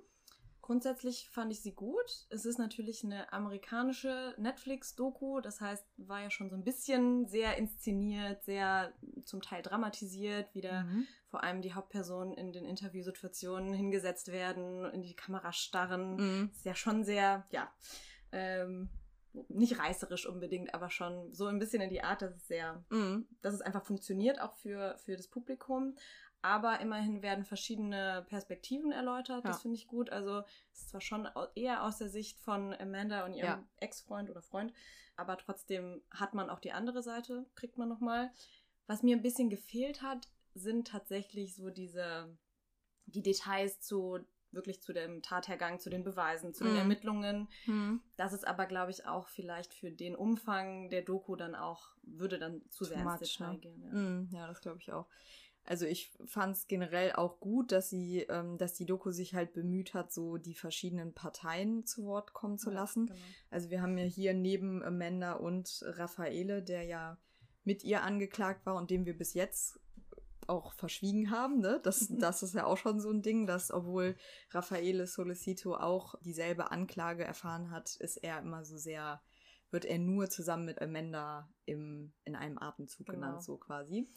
Grundsätzlich 0.62 1.28
fand 1.30 1.52
ich 1.52 1.60
sie 1.60 1.74
gut. 1.74 2.26
Es 2.30 2.44
ist 2.44 2.58
natürlich 2.58 3.04
eine 3.04 3.32
amerikanische 3.32 4.34
Netflix-Doku, 4.36 5.40
das 5.40 5.60
heißt, 5.60 5.84
war 5.98 6.22
ja 6.22 6.30
schon 6.30 6.50
so 6.50 6.56
ein 6.56 6.64
bisschen 6.64 7.28
sehr 7.28 7.56
inszeniert, 7.56 8.42
sehr 8.44 8.92
zum 9.26 9.42
Teil 9.42 9.62
dramatisiert, 9.62 10.52
wieder 10.54 10.84
mhm. 10.84 11.06
vor 11.28 11.44
allem 11.44 11.62
die 11.62 11.74
Hauptpersonen 11.74 12.32
in 12.32 12.52
den 12.52 12.64
Interviewsituationen 12.64 13.74
hingesetzt 13.74 14.32
werden, 14.32 14.86
in 14.86 15.02
die 15.02 15.14
Kamera 15.14 15.52
starren. 15.52 16.16
Mhm. 16.16 16.50
Ist 16.52 16.64
ja 16.64 16.74
schon 16.74 17.04
sehr, 17.04 17.46
ja, 17.50 17.70
ähm, 18.32 18.88
nicht 19.48 19.78
reißerisch 19.78 20.26
unbedingt, 20.26 20.74
aber 20.74 20.90
schon 20.90 21.32
so 21.32 21.46
ein 21.46 21.58
bisschen 21.58 21.82
in 21.82 21.90
die 21.90 22.02
Art, 22.02 22.22
dass 22.22 22.34
es 22.34 22.46
sehr, 22.46 22.84
mhm. 22.90 23.26
dass 23.42 23.54
es 23.54 23.60
einfach 23.60 23.84
funktioniert, 23.84 24.40
auch 24.40 24.54
für, 24.54 24.96
für 24.98 25.16
das 25.16 25.28
Publikum. 25.28 25.96
Aber 26.42 26.80
immerhin 26.80 27.22
werden 27.22 27.44
verschiedene 27.44 28.24
Perspektiven 28.28 28.92
erläutert. 28.92 29.44
Ja. 29.44 29.50
Das 29.50 29.62
finde 29.62 29.76
ich 29.76 29.86
gut. 29.86 30.10
Also 30.10 30.44
es 30.72 30.82
ist 30.82 30.88
zwar 30.90 31.00
schon 31.00 31.28
eher 31.54 31.84
aus 31.84 31.98
der 31.98 32.10
Sicht 32.10 32.38
von 32.38 32.74
Amanda 32.74 33.24
und 33.24 33.32
ihrem 33.32 33.46
ja. 33.46 33.68
Ex-Freund 33.80 34.30
oder 34.30 34.42
Freund, 34.42 34.72
aber 35.16 35.38
trotzdem 35.38 36.02
hat 36.10 36.34
man 36.34 36.50
auch 36.50 36.60
die 36.60 36.72
andere 36.72 37.02
Seite, 37.02 37.46
kriegt 37.54 37.78
man 37.78 37.88
nochmal. 37.88 38.30
Was 38.86 39.02
mir 39.02 39.16
ein 39.16 39.22
bisschen 39.22 39.48
gefehlt 39.48 40.02
hat, 40.02 40.28
sind 40.54 40.88
tatsächlich 40.88 41.54
so 41.56 41.70
diese, 41.70 42.36
die 43.06 43.22
Details 43.22 43.80
zu 43.80 44.18
wirklich 44.54 44.82
zu 44.82 44.92
dem 44.92 45.22
Tathergang, 45.22 45.80
zu 45.80 45.90
den 45.90 46.04
Beweisen, 46.04 46.54
zu 46.54 46.64
mhm. 46.64 46.68
den 46.68 46.76
Ermittlungen. 46.76 47.48
Mhm. 47.66 48.00
Das 48.16 48.32
ist 48.32 48.46
aber, 48.46 48.66
glaube 48.66 48.90
ich, 48.90 49.06
auch 49.06 49.28
vielleicht 49.28 49.74
für 49.74 49.90
den 49.90 50.14
Umfang 50.16 50.90
der 50.90 51.02
Doku 51.02 51.36
dann 51.36 51.54
auch, 51.54 51.88
würde 52.02 52.38
dann 52.38 52.62
zu 52.70 52.84
sehr 52.84 52.98
ins 52.98 53.18
Detail 53.18 53.52
ne? 53.52 53.58
gehen. 53.58 53.82
Ja, 53.82 53.92
mhm, 53.92 54.28
ja 54.32 54.46
das 54.46 54.60
glaube 54.60 54.78
ich 54.80 54.92
auch. 54.92 55.06
Also 55.66 55.86
ich 55.86 56.12
fand 56.26 56.56
es 56.56 56.68
generell 56.68 57.12
auch 57.12 57.40
gut, 57.40 57.72
dass 57.72 57.88
sie, 57.88 58.20
ähm, 58.28 58.58
dass 58.58 58.74
die 58.74 58.84
Doku 58.84 59.12
sich 59.12 59.34
halt 59.34 59.54
bemüht 59.54 59.94
hat, 59.94 60.12
so 60.12 60.36
die 60.36 60.54
verschiedenen 60.54 61.14
Parteien 61.14 61.86
zu 61.86 62.04
Wort 62.04 62.34
kommen 62.34 62.58
zu 62.58 62.70
ja, 62.70 62.76
lassen. 62.76 63.06
Genau. 63.06 63.18
Also 63.50 63.70
wir 63.70 63.80
haben 63.80 63.96
ja 63.96 64.04
hier 64.04 64.34
neben 64.34 64.82
Amanda 64.82 65.32
und 65.32 65.82
Raffaele, 65.86 66.62
der 66.62 66.82
ja 66.82 67.18
mit 67.64 67.82
ihr 67.82 68.02
angeklagt 68.02 68.66
war 68.66 68.74
und 68.74 68.90
dem 68.90 69.06
wir 69.06 69.16
bis 69.16 69.32
jetzt 69.32 69.80
auch 70.48 70.72
verschwiegen 70.74 71.30
haben. 71.30 71.60
Ne? 71.60 71.80
Das, 71.82 72.08
das 72.18 72.42
ist 72.42 72.54
ja 72.54 72.66
auch 72.66 72.76
schon 72.76 73.00
so 73.00 73.10
ein 73.10 73.22
Ding, 73.22 73.46
dass 73.46 73.70
obwohl 73.70 74.16
Raffaele 74.50 75.06
Solicito 75.06 75.74
auch 75.74 76.14
dieselbe 76.22 76.70
Anklage 76.70 77.24
erfahren 77.24 77.70
hat, 77.70 77.96
ist 77.96 78.16
er 78.16 78.40
immer 78.40 78.64
so 78.64 78.76
sehr, 78.76 79.22
wird 79.70 79.84
er 79.84 79.98
nur 79.98 80.28
zusammen 80.28 80.66
mit 80.66 80.80
Amanda 80.80 81.48
im, 81.64 82.12
in 82.24 82.36
einem 82.36 82.58
Atemzug 82.58 83.06
genau. 83.06 83.20
genannt, 83.20 83.42
so 83.42 83.56
quasi. 83.56 84.08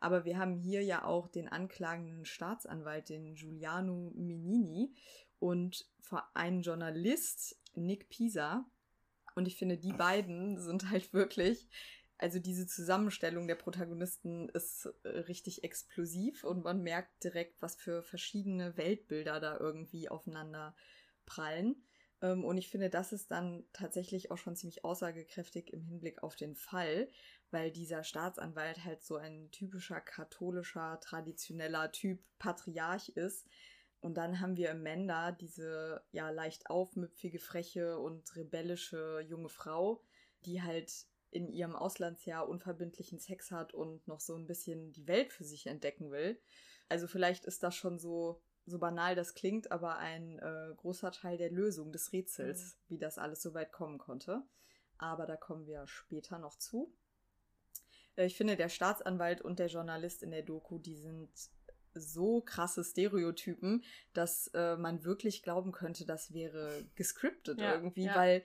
Aber 0.00 0.24
wir 0.24 0.38
haben 0.38 0.56
hier 0.56 0.82
ja 0.82 1.04
auch 1.04 1.28
den 1.28 1.48
anklagenden 1.48 2.24
Staatsanwalt, 2.24 3.08
den 3.08 3.34
Giuliano 3.34 4.12
Menini 4.14 4.94
und 5.38 5.86
einen 6.34 6.62
Journalist, 6.62 7.58
Nick 7.74 8.08
Pisa. 8.08 8.66
Und 9.34 9.46
ich 9.48 9.56
finde, 9.56 9.78
die 9.78 9.92
beiden 9.92 10.58
sind 10.60 10.90
halt 10.90 11.12
wirklich 11.12 11.68
also 12.18 12.38
diese 12.38 12.66
Zusammenstellung 12.66 13.46
der 13.46 13.56
Protagonisten 13.56 14.48
ist 14.50 14.88
äh, 15.02 15.08
richtig 15.08 15.64
explosiv 15.64 16.44
und 16.44 16.64
man 16.64 16.82
merkt 16.82 17.22
direkt, 17.24 17.60
was 17.60 17.76
für 17.76 18.02
verschiedene 18.02 18.76
Weltbilder 18.76 19.38
da 19.38 19.58
irgendwie 19.58 20.08
aufeinander 20.08 20.74
prallen. 21.26 21.84
Ähm, 22.22 22.44
und 22.44 22.56
ich 22.56 22.68
finde, 22.68 22.88
das 22.88 23.12
ist 23.12 23.30
dann 23.30 23.64
tatsächlich 23.72 24.30
auch 24.30 24.38
schon 24.38 24.56
ziemlich 24.56 24.84
aussagekräftig 24.84 25.72
im 25.72 25.82
Hinblick 25.82 26.22
auf 26.22 26.36
den 26.36 26.54
Fall, 26.54 27.08
weil 27.50 27.70
dieser 27.70 28.02
Staatsanwalt 28.02 28.84
halt 28.84 29.02
so 29.02 29.16
ein 29.16 29.50
typischer 29.50 30.00
katholischer, 30.00 30.98
traditioneller 31.00 31.92
Typ 31.92 32.22
Patriarch 32.38 33.10
ist. 33.10 33.46
Und 34.00 34.14
dann 34.16 34.40
haben 34.40 34.56
wir 34.56 34.70
Amanda, 34.70 35.32
diese 35.32 36.02
ja 36.12 36.30
leicht 36.30 36.70
aufmüpfige, 36.70 37.38
freche 37.38 37.98
und 37.98 38.36
rebellische 38.36 39.20
junge 39.20 39.48
Frau, 39.48 40.02
die 40.44 40.62
halt 40.62 41.06
in 41.36 41.50
ihrem 41.50 41.76
Auslandsjahr 41.76 42.48
unverbindlichen 42.48 43.18
Sex 43.18 43.50
hat 43.50 43.74
und 43.74 44.08
noch 44.08 44.20
so 44.20 44.34
ein 44.34 44.46
bisschen 44.46 44.92
die 44.92 45.06
Welt 45.06 45.34
für 45.34 45.44
sich 45.44 45.66
entdecken 45.66 46.10
will. 46.10 46.40
Also 46.88 47.06
vielleicht 47.06 47.44
ist 47.44 47.62
das 47.62 47.76
schon 47.76 47.98
so, 47.98 48.40
so 48.64 48.78
banal 48.78 49.14
das 49.14 49.34
klingt, 49.34 49.70
aber 49.70 49.98
ein 49.98 50.38
äh, 50.38 50.74
großer 50.76 51.12
Teil 51.12 51.36
der 51.36 51.50
Lösung 51.50 51.92
des 51.92 52.12
Rätsels, 52.12 52.62
mhm. 52.62 52.94
wie 52.94 52.98
das 52.98 53.18
alles 53.18 53.42
so 53.42 53.52
weit 53.52 53.70
kommen 53.70 53.98
konnte. 53.98 54.42
Aber 54.96 55.26
da 55.26 55.36
kommen 55.36 55.66
wir 55.66 55.86
später 55.86 56.38
noch 56.38 56.56
zu. 56.56 56.90
Äh, 58.16 58.24
ich 58.24 58.36
finde, 58.36 58.56
der 58.56 58.70
Staatsanwalt 58.70 59.42
und 59.42 59.58
der 59.58 59.66
Journalist 59.66 60.22
in 60.22 60.30
der 60.30 60.42
Doku, 60.42 60.78
die 60.78 60.96
sind 60.96 61.28
so 61.92 62.40
krasse 62.40 62.82
Stereotypen, 62.82 63.84
dass 64.14 64.48
äh, 64.54 64.76
man 64.76 65.04
wirklich 65.04 65.42
glauben 65.42 65.72
könnte, 65.72 66.06
das 66.06 66.32
wäre 66.32 66.84
gescriptet 66.94 67.60
ja, 67.60 67.74
irgendwie, 67.74 68.04
ja. 68.04 68.14
weil 68.14 68.42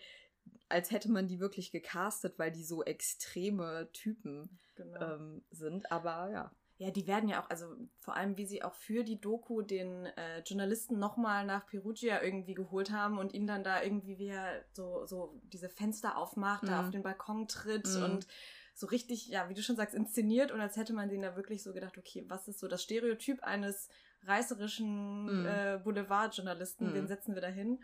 als 0.70 0.92
hätte 0.92 1.12
man 1.12 1.28
die 1.28 1.40
wirklich 1.40 1.72
gecastet, 1.72 2.40
weil 2.40 2.52
die 2.52 2.64
so 2.64 2.84
extreme 2.84 3.90
Typen 3.94 4.60
genau. 4.76 5.16
ähm, 5.16 5.44
sind. 5.52 5.92
Aber 5.92 6.30
ja. 6.32 6.52
Ja, 6.78 6.90
die 6.90 7.06
werden 7.06 7.30
ja 7.30 7.44
auch, 7.44 7.50
also 7.52 7.76
vor 8.00 8.16
allem, 8.16 8.38
wie 8.38 8.48
sie 8.48 8.64
auch 8.64 8.74
für 8.74 9.04
die 9.04 9.22
Doku 9.22 9.62
den 9.62 10.08
äh, 10.08 10.40
Journalisten 10.40 10.98
nochmal 10.98 11.46
nach 11.46 11.68
Perugia 11.68 12.24
irgendwie 12.24 12.56
geholt 12.56 12.90
haben 12.90 13.20
und 13.20 13.36
ihn 13.36 13.46
dann 13.46 13.64
da 13.64 13.84
irgendwie 13.84 14.18
wie 14.18 14.30
er 14.30 14.66
so, 14.74 15.06
so 15.06 15.40
diese 15.44 15.70
Fenster 15.70 16.18
aufmacht, 16.18 16.64
mhm. 16.64 16.68
da 16.68 16.82
auf 16.82 16.90
den 16.90 17.04
Balkon 17.04 17.48
tritt 17.48 17.88
mhm. 17.88 18.04
und 18.04 18.28
so 18.74 18.88
richtig, 18.88 19.28
ja, 19.28 19.48
wie 19.48 19.54
du 19.54 19.62
schon 19.62 19.76
sagst, 19.76 19.94
inszeniert 19.94 20.52
und 20.52 20.60
als 20.60 20.76
hätte 20.76 20.94
man 20.94 21.08
den 21.08 21.22
da 21.22 21.36
wirklich 21.36 21.62
so 21.62 21.72
gedacht, 21.72 22.00
okay, 22.00 22.26
was 22.28 22.48
ist 22.48 22.60
so 22.60 22.68
das 22.68 22.82
Stereotyp 22.82 23.44
eines 23.44 23.88
reißerischen 24.24 25.42
mhm. 25.42 25.46
äh, 25.46 25.80
Boulevardjournalisten, 25.84 26.96
den 26.96 27.04
mhm. 27.04 27.08
setzen 27.08 27.36
wir 27.36 27.42
da 27.42 27.48
hin. 27.48 27.84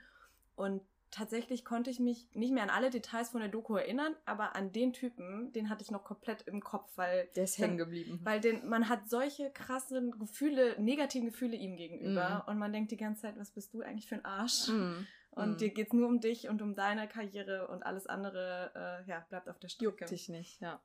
Und 0.55 0.81
tatsächlich 1.11 1.65
konnte 1.65 1.89
ich 1.89 1.99
mich 1.99 2.27
nicht 2.33 2.51
mehr 2.51 2.63
an 2.63 2.69
alle 2.69 2.89
Details 2.89 3.29
von 3.29 3.41
der 3.41 3.49
Doku 3.49 3.75
erinnern, 3.75 4.15
aber 4.25 4.55
an 4.55 4.71
den 4.71 4.93
Typen, 4.93 5.51
den 5.53 5.69
hatte 5.69 5.83
ich 5.83 5.91
noch 5.91 6.03
komplett 6.03 6.43
im 6.43 6.61
Kopf, 6.61 6.91
weil 6.95 7.29
der 7.35 7.45
ist 7.45 7.57
hängen 7.57 7.77
geblieben. 7.77 8.19
Weil 8.23 8.41
den, 8.41 8.67
man 8.67 8.89
hat 8.89 9.09
solche 9.09 9.49
krassen 9.51 10.11
Gefühle, 10.19 10.75
negativen 10.81 11.27
Gefühle 11.27 11.55
ihm 11.55 11.77
gegenüber 11.77 12.43
mm. 12.45 12.49
und 12.49 12.57
man 12.57 12.73
denkt 12.73 12.91
die 12.91 12.97
ganze 12.97 13.21
Zeit, 13.21 13.37
was 13.37 13.51
bist 13.51 13.73
du 13.73 13.81
eigentlich 13.81 14.07
für 14.07 14.15
ein 14.15 14.25
Arsch? 14.25 14.67
Mm. 14.67 15.05
Und 15.31 15.51
mm. 15.53 15.57
dir 15.57 15.69
geht's 15.69 15.93
nur 15.93 16.07
um 16.07 16.19
dich 16.19 16.49
und 16.49 16.61
um 16.61 16.75
deine 16.75 17.07
Karriere 17.07 17.67
und 17.67 17.83
alles 17.83 18.07
andere, 18.07 18.71
äh, 18.75 19.09
ja, 19.09 19.25
bleibt 19.29 19.49
auf 19.49 19.59
der 19.59 19.69
Strecke. 19.69 19.85
Juckt 19.85 20.11
dich 20.11 20.29
nicht, 20.29 20.61
ja. 20.61 20.81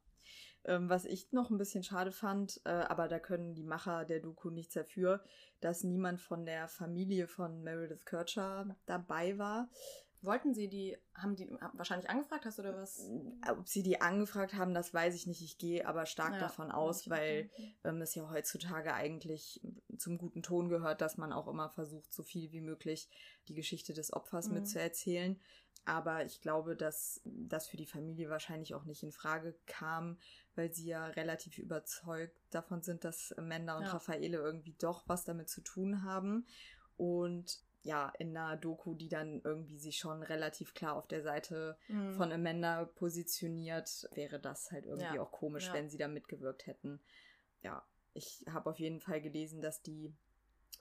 Ähm, 0.65 0.89
was 0.89 1.05
ich 1.05 1.33
noch 1.33 1.51
ein 1.51 1.59
bisschen 1.59 1.83
schade 1.83 2.13
fand, 2.13 2.61
äh, 2.65 2.71
aber 2.71 3.09
da 3.09 3.19
können 3.19 3.55
die 3.55 3.65
Macher 3.65 4.05
der 4.05 4.21
Doku 4.21 4.51
nichts 4.51 4.75
dafür, 4.75 5.25
dass 5.61 5.83
niemand 5.83 6.21
von 6.21 6.47
der 6.47 6.69
Familie 6.69 7.27
von 7.27 7.63
Meredith 7.65 8.07
Kircher 8.07 8.77
dabei 8.87 9.39
war. 9.39 9.69
Wollten 10.23 10.55
Sie 10.55 10.69
die, 10.69 10.97
haben 11.15 11.35
die 11.35 11.51
wahrscheinlich 11.73 12.09
angefragt, 12.09 12.45
hast 12.47 12.59
du 12.59 12.63
da 12.63 12.77
was? 12.77 13.11
Äh, 13.45 13.51
ob 13.51 13.69
sie 13.69 13.83
die 13.83 14.01
angefragt 14.01 14.55
haben, 14.55 14.73
das 14.73 14.95
weiß 14.95 15.17
ich 15.17 15.27
nicht. 15.27 15.43
Ich 15.43 15.59
gehe 15.59 15.87
aber 15.87 16.07
stark 16.07 16.35
ja, 16.35 16.39
davon 16.39 16.71
aus, 16.71 17.11
weil 17.11 17.51
ähm, 17.83 18.01
es 18.01 18.15
ja 18.15 18.31
heutzutage 18.31 18.95
eigentlich 18.95 19.61
zum 19.99 20.19
guten 20.19 20.45
Ton 20.45 20.69
gehört, 20.69 21.01
dass 21.01 21.19
man 21.19 21.33
auch 21.33 21.49
immer 21.49 21.71
versucht, 21.71 22.13
so 22.13 22.23
viel 22.23 22.53
wie 22.53 22.61
möglich 22.61 23.11
die 23.49 23.55
Geschichte 23.55 23.95
des 23.95 24.13
Opfers 24.13 24.47
mhm. 24.47 24.55
mitzuerzählen. 24.55 25.41
Aber 25.85 26.25
ich 26.25 26.41
glaube, 26.41 26.77
dass 26.77 27.21
das 27.25 27.67
für 27.67 27.77
die 27.77 27.87
Familie 27.87 28.31
wahrscheinlich 28.31 28.75
auch 28.75 28.85
nicht 28.85 29.03
in 29.03 29.11
Frage 29.11 29.59
kam, 29.67 30.19
weil 30.55 30.73
sie 30.73 30.87
ja 30.87 31.07
relativ 31.07 31.59
überzeugt 31.59 32.37
davon 32.51 32.83
sind, 32.83 33.03
dass 33.03 33.33
Amanda 33.33 33.77
und 33.77 33.85
ja. 33.85 33.91
Raffaele 33.91 34.37
irgendwie 34.37 34.77
doch 34.79 35.09
was 35.09 35.25
damit 35.25 35.49
zu 35.49 35.61
tun 35.63 36.05
haben. 36.05 36.47
Und 36.97 37.65
ja, 37.83 38.13
in 38.19 38.37
einer 38.37 38.57
Doku, 38.57 38.95
die 38.95 39.09
dann 39.09 39.41
irgendwie 39.43 39.79
sich 39.79 39.99
schon 39.99 40.23
relativ 40.23 40.73
klar 40.73 40.95
auf 40.95 41.09
der 41.09 41.23
Seite 41.23 41.77
mhm. 41.89 42.15
von 42.15 42.33
Amanda 42.33 42.85
positioniert, 42.85 44.09
wäre 44.15 44.39
das 44.39 44.71
halt 44.71 44.87
irgendwie 44.87 45.17
ja. 45.17 45.23
auch 45.23 45.33
komisch, 45.33 45.67
ja. 45.67 45.75
wenn 45.75 45.91
sie 45.91 45.99
da 45.99 46.07
mitgewirkt 46.07 46.67
hätten. 46.67 47.01
Ja, 47.63 47.85
ich 48.15 48.45
habe 48.49 48.71
auf 48.71 48.79
jeden 48.79 49.01
Fall 49.01 49.21
gelesen, 49.21 49.61
dass 49.61 49.83
die 49.83 50.15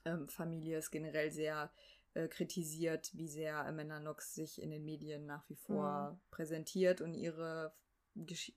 ähm, 0.05 0.29
Familie 0.29 0.77
es 0.77 0.91
generell 0.91 1.31
sehr 1.31 1.71
äh, 2.13 2.27
kritisiert, 2.27 3.09
wie 3.13 3.27
sehr 3.27 3.65
Amanda 3.65 3.99
Knox 3.99 4.35
sich 4.35 4.61
in 4.61 4.69
den 4.69 4.85
Medien 4.85 5.25
nach 5.25 5.47
wie 5.49 5.55
vor 5.55 6.11
mhm. 6.11 6.19
präsentiert 6.29 7.01
und 7.01 7.15
ihre, 7.15 7.73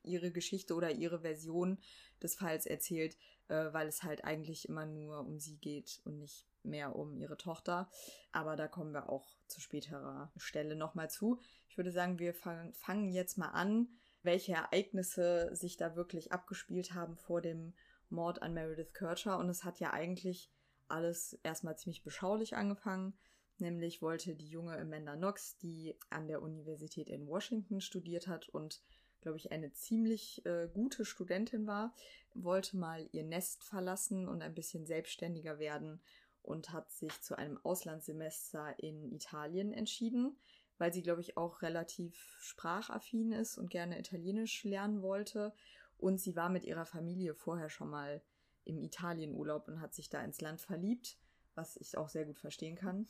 ihre 0.02 0.32
Geschichte 0.32 0.74
oder 0.74 0.90
ihre 0.90 1.20
Version 1.20 1.78
des 2.22 2.34
Falls 2.34 2.66
erzählt, 2.66 3.16
äh, 3.48 3.72
weil 3.72 3.88
es 3.88 4.02
halt 4.02 4.24
eigentlich 4.24 4.68
immer 4.68 4.84
nur 4.84 5.20
um 5.20 5.38
sie 5.38 5.56
geht 5.56 6.02
und 6.04 6.18
nicht 6.18 6.46
mehr 6.64 6.96
um 6.96 7.14
ihre 7.14 7.36
Tochter. 7.36 7.90
Aber 8.32 8.56
da 8.56 8.68
kommen 8.68 8.92
wir 8.92 9.08
auch 9.08 9.36
zu 9.46 9.60
späterer 9.60 10.32
Stelle 10.36 10.76
nochmal 10.76 11.10
zu. 11.10 11.40
Ich 11.68 11.76
würde 11.76 11.92
sagen, 11.92 12.18
wir 12.18 12.34
fangen 12.34 13.10
jetzt 13.10 13.38
mal 13.38 13.50
an, 13.50 13.88
welche 14.22 14.52
Ereignisse 14.52 15.54
sich 15.54 15.76
da 15.76 15.96
wirklich 15.96 16.32
abgespielt 16.32 16.94
haben 16.94 17.16
vor 17.16 17.40
dem 17.40 17.74
Mord 18.08 18.42
an 18.42 18.54
Meredith 18.54 18.94
Kircher. 18.94 19.38
Und 19.38 19.48
es 19.48 19.64
hat 19.64 19.80
ja 19.80 19.92
eigentlich 19.92 20.50
alles 20.88 21.38
erstmal 21.42 21.76
ziemlich 21.76 22.02
beschaulich 22.02 22.56
angefangen. 22.56 23.14
Nämlich 23.58 24.02
wollte 24.02 24.34
die 24.34 24.48
junge 24.48 24.76
Amanda 24.76 25.14
Knox, 25.14 25.56
die 25.58 25.96
an 26.10 26.26
der 26.26 26.42
Universität 26.42 27.08
in 27.08 27.26
Washington 27.26 27.80
studiert 27.80 28.26
hat 28.26 28.48
und, 28.48 28.82
glaube 29.20 29.38
ich, 29.38 29.52
eine 29.52 29.72
ziemlich 29.72 30.44
äh, 30.44 30.68
gute 30.72 31.04
Studentin 31.04 31.66
war, 31.66 31.94
wollte 32.34 32.76
mal 32.76 33.08
ihr 33.12 33.22
Nest 33.22 33.62
verlassen 33.62 34.28
und 34.28 34.42
ein 34.42 34.54
bisschen 34.54 34.86
selbstständiger 34.86 35.60
werden 35.60 36.02
und 36.44 36.72
hat 36.72 36.92
sich 36.92 37.20
zu 37.22 37.36
einem 37.36 37.58
Auslandssemester 37.64 38.78
in 38.78 39.10
Italien 39.12 39.72
entschieden, 39.72 40.36
weil 40.78 40.92
sie, 40.92 41.02
glaube 41.02 41.20
ich, 41.20 41.36
auch 41.36 41.62
relativ 41.62 42.36
sprachaffin 42.40 43.32
ist 43.32 43.56
und 43.56 43.70
gerne 43.70 43.98
Italienisch 43.98 44.64
lernen 44.64 45.02
wollte. 45.02 45.54
Und 45.98 46.20
sie 46.20 46.36
war 46.36 46.50
mit 46.50 46.64
ihrer 46.64 46.84
Familie 46.84 47.34
vorher 47.34 47.70
schon 47.70 47.88
mal 47.88 48.22
im 48.64 48.82
Italienurlaub 48.82 49.68
und 49.68 49.80
hat 49.80 49.94
sich 49.94 50.10
da 50.10 50.22
ins 50.22 50.40
Land 50.40 50.60
verliebt, 50.60 51.18
was 51.54 51.76
ich 51.76 51.96
auch 51.96 52.08
sehr 52.08 52.24
gut 52.26 52.38
verstehen 52.38 52.76
kann. 52.76 53.06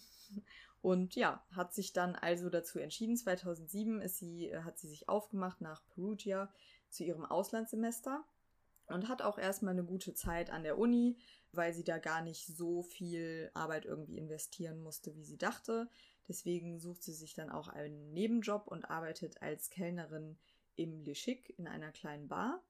Und 0.80 1.16
ja, 1.16 1.44
hat 1.50 1.74
sich 1.74 1.92
dann 1.92 2.14
also 2.14 2.50
dazu 2.50 2.78
entschieden. 2.78 3.16
2007 3.16 4.00
ist 4.00 4.18
sie, 4.18 4.54
hat 4.56 4.78
sie 4.78 4.88
sich 4.88 5.08
aufgemacht 5.08 5.60
nach 5.60 5.82
Perugia 5.88 6.52
zu 6.90 7.04
ihrem 7.04 7.24
Auslandssemester 7.24 8.24
und 8.88 9.08
hat 9.08 9.22
auch 9.22 9.38
erstmal 9.38 9.72
eine 9.72 9.84
gute 9.84 10.14
Zeit 10.14 10.50
an 10.50 10.62
der 10.62 10.78
Uni, 10.78 11.16
weil 11.56 11.74
sie 11.74 11.84
da 11.84 11.98
gar 11.98 12.22
nicht 12.22 12.46
so 12.46 12.82
viel 12.82 13.50
Arbeit 13.54 13.84
irgendwie 13.84 14.18
investieren 14.18 14.82
musste, 14.82 15.14
wie 15.14 15.24
sie 15.24 15.38
dachte. 15.38 15.88
Deswegen 16.28 16.78
sucht 16.78 17.02
sie 17.02 17.12
sich 17.12 17.34
dann 17.34 17.50
auch 17.50 17.68
einen 17.68 18.12
Nebenjob 18.12 18.66
und 18.66 18.84
arbeitet 18.84 19.42
als 19.42 19.70
Kellnerin 19.70 20.38
im 20.76 21.02
Le 21.02 21.12
Chic 21.12 21.54
in 21.58 21.66
einer 21.66 21.92
kleinen 21.92 22.28
Bar. 22.28 22.62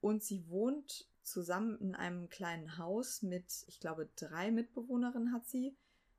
Und 0.00 0.22
sie 0.22 0.48
wohnt 0.48 1.06
zusammen 1.22 1.78
in 1.78 1.94
einem 1.94 2.28
kleinen 2.28 2.78
Haus 2.78 3.22
mit, 3.22 3.64
ich 3.68 3.80
glaube, 3.80 4.08
drei 4.16 4.50
Mitbewohnerinnen 4.50 5.32
hat 5.32 5.46
sie. 5.46 5.76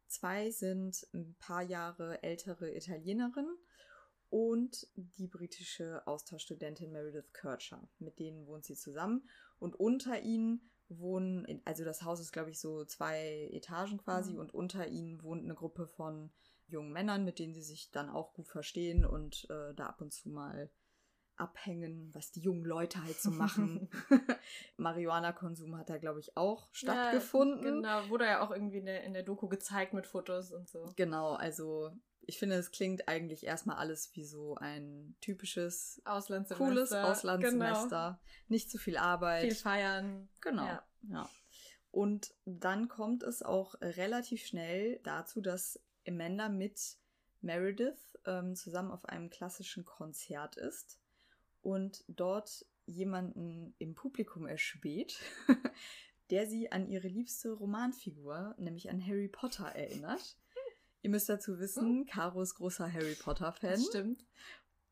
Zwei 0.07 0.51
sind 0.51 1.07
ein 1.13 1.35
paar 1.39 1.63
Jahre 1.63 2.23
ältere 2.23 2.73
Italienerinnen 2.75 3.57
und 4.29 4.87
die 4.95 5.27
britische 5.27 6.05
Austauschstudentin 6.07 6.91
Meredith 6.91 7.33
Kircher. 7.33 7.87
Mit 7.99 8.19
denen 8.19 8.47
wohnt 8.47 8.65
sie 8.65 8.75
zusammen. 8.75 9.27
Und 9.59 9.75
unter 9.75 10.21
ihnen 10.21 10.71
wohnen, 10.99 11.61
also 11.65 11.83
das 11.83 12.03
Haus 12.03 12.19
ist, 12.19 12.31
glaube 12.31 12.49
ich, 12.49 12.59
so 12.59 12.85
zwei 12.85 13.49
Etagen 13.51 13.97
quasi. 13.97 14.33
Mhm. 14.33 14.39
Und 14.39 14.53
unter 14.53 14.87
ihnen 14.87 15.23
wohnt 15.23 15.43
eine 15.43 15.55
Gruppe 15.55 15.87
von 15.87 16.31
jungen 16.67 16.91
Männern, 16.91 17.25
mit 17.25 17.39
denen 17.39 17.53
sie 17.53 17.61
sich 17.61 17.91
dann 17.91 18.09
auch 18.09 18.33
gut 18.33 18.47
verstehen 18.47 19.05
und 19.05 19.47
äh, 19.49 19.73
da 19.75 19.87
ab 19.87 20.01
und 20.01 20.13
zu 20.13 20.29
mal 20.29 20.69
abhängen, 21.35 22.09
was 22.13 22.31
die 22.31 22.41
jungen 22.41 22.63
Leute 22.63 23.03
halt 23.03 23.19
so 23.19 23.31
machen. 23.31 23.89
Marihuana-Konsum 24.77 25.77
hat 25.77 25.89
da, 25.89 25.97
glaube 25.97 26.19
ich, 26.19 26.37
auch 26.37 26.69
stattgefunden. 26.71 27.83
Ja, 27.83 27.99
genau, 28.01 28.09
wurde 28.09 28.25
ja 28.25 28.41
auch 28.41 28.51
irgendwie 28.51 28.77
in 28.77 28.85
der, 28.85 29.03
in 29.03 29.13
der 29.13 29.23
Doku 29.23 29.47
gezeigt 29.47 29.93
mit 29.93 30.07
Fotos 30.07 30.51
und 30.51 30.69
so. 30.69 30.85
Genau, 30.95 31.33
also 31.33 31.91
ich 32.25 32.39
finde, 32.39 32.55
es 32.55 32.71
klingt 32.71 33.07
eigentlich 33.07 33.45
erstmal 33.45 33.77
alles 33.77 34.15
wie 34.15 34.23
so 34.23 34.55
ein 34.55 35.15
typisches, 35.21 36.01
Auslandssemester. 36.05 36.65
cooles 36.65 36.91
Auslandssemester. 36.91 38.19
Genau. 38.19 38.33
Nicht 38.47 38.69
zu 38.71 38.77
viel 38.77 38.97
Arbeit. 38.97 39.43
Viel 39.43 39.55
feiern. 39.55 40.29
Genau, 40.41 40.65
ja. 40.65 40.83
ja. 41.09 41.29
Und 41.91 42.33
dann 42.45 42.87
kommt 42.87 43.23
es 43.23 43.43
auch 43.43 43.75
relativ 43.81 44.45
schnell 44.45 44.99
dazu, 45.03 45.41
dass 45.41 45.79
Amanda 46.07 46.49
mit 46.49 46.97
Meredith 47.41 48.17
ähm, 48.25 48.55
zusammen 48.55 48.91
auf 48.91 49.05
einem 49.05 49.29
klassischen 49.29 49.85
Konzert 49.85 50.57
ist 50.57 50.99
und 51.61 52.03
dort 52.07 52.65
jemanden 52.85 53.75
im 53.77 53.95
Publikum 53.95 54.47
erspäht, 54.47 55.19
der 56.29 56.47
sie 56.47 56.71
an 56.71 56.87
ihre 56.87 57.07
liebste 57.07 57.51
Romanfigur, 57.51 58.55
nämlich 58.57 58.89
an 58.89 59.05
Harry 59.05 59.27
Potter, 59.27 59.67
erinnert. 59.67 60.37
Ihr 61.03 61.09
müsst 61.09 61.27
dazu 61.27 61.59
wissen, 61.59 62.05
Caro 62.05 62.41
ist 62.41 62.55
großer 62.55 62.91
Harry 62.91 63.15
Potter-Fan. 63.15 63.79
Stimmt. 63.79 64.25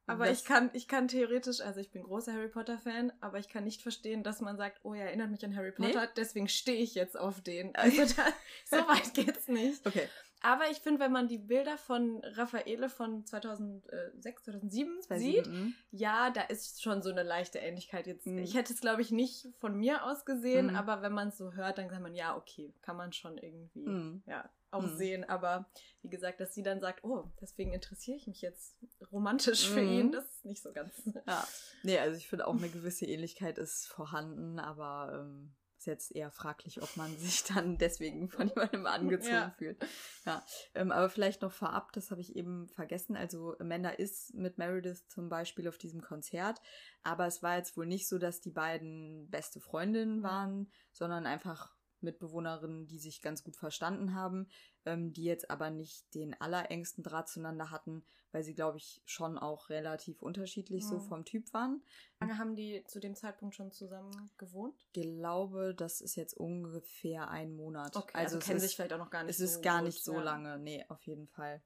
Aber 0.07 0.29
ich 0.29 0.43
kann, 0.43 0.69
ich 0.73 0.89
kann 0.89 1.07
theoretisch, 1.07 1.61
also 1.61 1.79
ich 1.79 1.89
bin 1.91 2.03
großer 2.03 2.33
Harry 2.33 2.49
Potter-Fan, 2.49 3.13
aber 3.21 3.39
ich 3.39 3.47
kann 3.47 3.63
nicht 3.63 3.81
verstehen, 3.81 4.23
dass 4.23 4.41
man 4.41 4.57
sagt, 4.57 4.81
oh, 4.83 4.93
er 4.93 5.05
erinnert 5.05 5.31
mich 5.31 5.43
an 5.45 5.55
Harry 5.55 5.71
Potter, 5.71 6.01
nee? 6.01 6.11
deswegen 6.17 6.49
stehe 6.49 6.81
ich 6.81 6.95
jetzt 6.95 7.17
auf 7.17 7.41
den. 7.41 7.73
Also 7.81 8.01
da, 8.15 8.25
so 8.65 8.75
weit 8.87 9.13
geht's 9.13 9.47
nicht. 9.47 9.87
Okay. 9.87 10.09
Aber 10.41 10.69
ich 10.71 10.79
finde, 10.79 10.99
wenn 10.99 11.11
man 11.11 11.27
die 11.27 11.37
Bilder 11.37 11.77
von 11.77 12.21
Raffaele 12.23 12.89
von 12.89 13.25
2006, 13.25 14.43
2007 14.43 15.01
sieht, 15.17 15.47
mhm. 15.47 15.75
ja, 15.91 16.31
da 16.31 16.41
ist 16.41 16.81
schon 16.81 17.03
so 17.03 17.11
eine 17.11 17.23
leichte 17.23 17.59
Ähnlichkeit 17.59 18.07
jetzt. 18.07 18.25
Mhm. 18.25 18.39
Ich 18.39 18.55
hätte 18.55 18.73
es, 18.73 18.81
glaube 18.81 19.01
ich, 19.01 19.11
nicht 19.11 19.47
von 19.59 19.77
mir 19.77 20.03
aus 20.03 20.25
gesehen, 20.25 20.67
mhm. 20.67 20.75
aber 20.75 21.01
wenn 21.03 21.13
man 21.13 21.29
es 21.29 21.37
so 21.37 21.53
hört, 21.53 21.77
dann 21.77 21.89
sagt 21.89 22.01
man, 22.01 22.15
ja, 22.15 22.35
okay, 22.35 22.73
kann 22.81 22.97
man 22.97 23.13
schon 23.13 23.37
irgendwie, 23.37 23.87
mhm. 23.87 24.23
ja, 24.25 24.49
auch 24.71 24.83
mhm. 24.83 24.97
sehen. 24.97 25.29
Aber 25.29 25.69
wie 26.01 26.09
gesagt, 26.09 26.39
dass 26.39 26.55
sie 26.55 26.63
dann 26.63 26.79
sagt, 26.79 27.03
oh, 27.03 27.25
deswegen 27.39 27.73
interessiere 27.73 28.17
ich 28.17 28.25
mich 28.25 28.41
jetzt 28.41 28.75
romantisch 29.11 29.69
für 29.69 29.81
ihn, 29.81 30.07
mhm. 30.07 30.11
das 30.11 30.25
ist 30.25 30.45
nicht 30.45 30.63
so 30.63 30.71
ganz. 30.71 30.91
Ja. 31.27 31.47
Nee, 31.83 31.99
also 31.99 32.17
ich 32.17 32.27
finde 32.27 32.47
auch 32.47 32.57
eine 32.57 32.69
gewisse 32.69 33.05
Ähnlichkeit 33.05 33.57
ist 33.57 33.87
vorhanden, 33.87 34.59
aber 34.59 35.21
ähm, 35.21 35.53
ist 35.81 35.87
jetzt 35.87 36.15
eher 36.15 36.29
fraglich, 36.29 36.81
ob 36.83 36.95
man 36.95 37.15
sich 37.17 37.43
dann 37.55 37.77
deswegen 37.77 38.29
von 38.29 38.47
jemandem 38.49 38.85
angezogen 38.85 39.33
ja. 39.33 39.55
fühlt. 39.57 39.83
Ja, 40.25 40.45
ähm, 40.75 40.91
aber 40.91 41.09
vielleicht 41.09 41.41
noch 41.41 41.51
vorab, 41.51 41.91
das 41.93 42.11
habe 42.11 42.21
ich 42.21 42.35
eben 42.35 42.67
vergessen. 42.69 43.15
Also 43.15 43.57
Amanda 43.59 43.89
ist 43.89 44.33
mit 44.35 44.59
Meredith 44.59 45.07
zum 45.07 45.29
Beispiel 45.29 45.67
auf 45.67 45.79
diesem 45.79 46.01
Konzert, 46.01 46.61
aber 47.03 47.25
es 47.25 47.41
war 47.41 47.57
jetzt 47.57 47.75
wohl 47.77 47.87
nicht 47.87 48.07
so, 48.07 48.19
dass 48.19 48.41
die 48.41 48.51
beiden 48.51 49.27
beste 49.29 49.59
Freundinnen 49.59 50.21
waren, 50.21 50.71
sondern 50.91 51.25
einfach 51.25 51.73
Mitbewohnerinnen, 52.01 52.87
die 52.87 52.99
sich 52.99 53.21
ganz 53.21 53.43
gut 53.43 53.55
verstanden 53.55 54.13
haben, 54.13 54.47
ähm, 54.85 55.13
die 55.13 55.23
jetzt 55.23 55.49
aber 55.49 55.69
nicht 55.69 56.13
den 56.15 56.39
allerengsten 56.39 57.03
Draht 57.03 57.29
zueinander 57.29 57.71
hatten, 57.71 58.03
weil 58.31 58.43
sie, 58.43 58.55
glaube 58.55 58.77
ich, 58.77 59.01
schon 59.05 59.37
auch 59.37 59.69
relativ 59.69 60.21
unterschiedlich 60.21 60.83
mhm. 60.85 60.89
so 60.89 60.99
vom 60.99 61.25
Typ 61.25 61.53
waren. 61.53 61.81
Wie 62.19 62.25
lange 62.25 62.37
haben 62.39 62.55
die 62.55 62.83
zu 62.87 62.99
dem 62.99 63.15
Zeitpunkt 63.15 63.55
schon 63.55 63.71
zusammen 63.71 64.31
gewohnt? 64.37 64.75
Ich 64.77 64.91
glaube, 64.91 65.75
das 65.75 66.01
ist 66.01 66.15
jetzt 66.15 66.35
ungefähr 66.35 67.29
ein 67.29 67.55
Monat. 67.55 67.95
Okay, 67.95 68.11
also, 68.13 68.37
also 68.37 68.47
kennen 68.47 68.59
sich 68.59 68.75
vielleicht 68.75 68.93
auch 68.93 68.97
noch 68.97 69.11
gar 69.11 69.23
nicht 69.23 69.31
es 69.31 69.37
so 69.37 69.43
Es 69.43 69.51
ist 69.51 69.63
gar 69.63 69.79
gut, 69.79 69.87
nicht 69.87 70.03
so 70.03 70.15
ja. 70.15 70.23
lange, 70.23 70.57
nee, 70.59 70.85
auf 70.87 71.03
jeden 71.03 71.27
Fall. 71.27 71.61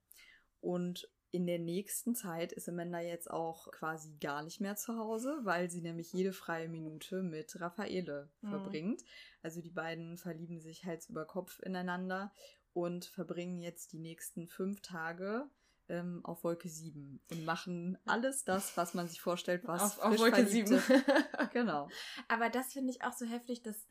Und 0.61 1.07
in 1.35 1.45
der 1.47 1.59
nächsten 1.59 2.15
Zeit 2.15 2.53
ist 2.53 2.69
Amanda 2.69 3.01
jetzt 3.01 3.29
auch 3.29 3.69
quasi 3.71 4.15
gar 4.21 4.41
nicht 4.41 4.61
mehr 4.61 4.77
zu 4.77 4.97
Hause, 4.97 5.37
weil 5.43 5.69
sie 5.69 5.81
nämlich 5.81 6.13
jede 6.13 6.31
freie 6.31 6.69
Minute 6.69 7.21
mit 7.23 7.59
Raffaele 7.59 8.29
mhm. 8.39 8.49
verbringt. 8.49 9.03
Also 9.43 9.61
die 9.61 9.69
beiden 9.69 10.17
verlieben 10.17 10.61
sich 10.61 10.85
Hals 10.85 11.09
über 11.09 11.25
Kopf 11.25 11.59
ineinander 11.59 12.31
und 12.75 13.05
verbringen 13.05 13.61
jetzt 13.61 13.93
die 13.93 13.99
nächsten 13.99 14.47
fünf 14.47 14.81
Tage 14.81 15.49
ähm, 15.87 16.19
auf 16.25 16.43
Wolke 16.43 16.67
7 16.67 17.21
und 17.31 17.45
machen 17.45 17.97
alles 18.05 18.43
das, 18.43 18.75
was 18.75 18.93
man 18.93 19.07
sich 19.07 19.21
vorstellt, 19.21 19.65
was 19.65 19.81
auf, 19.81 19.99
auf 19.99 20.19
Wolke 20.19 20.45
7. 20.45 20.81
genau. 21.53 21.87
Aber 22.27 22.49
das 22.49 22.73
finde 22.73 22.91
ich 22.91 23.01
auch 23.03 23.13
so 23.13 23.25
heftig, 23.25 23.63
dass 23.63 23.87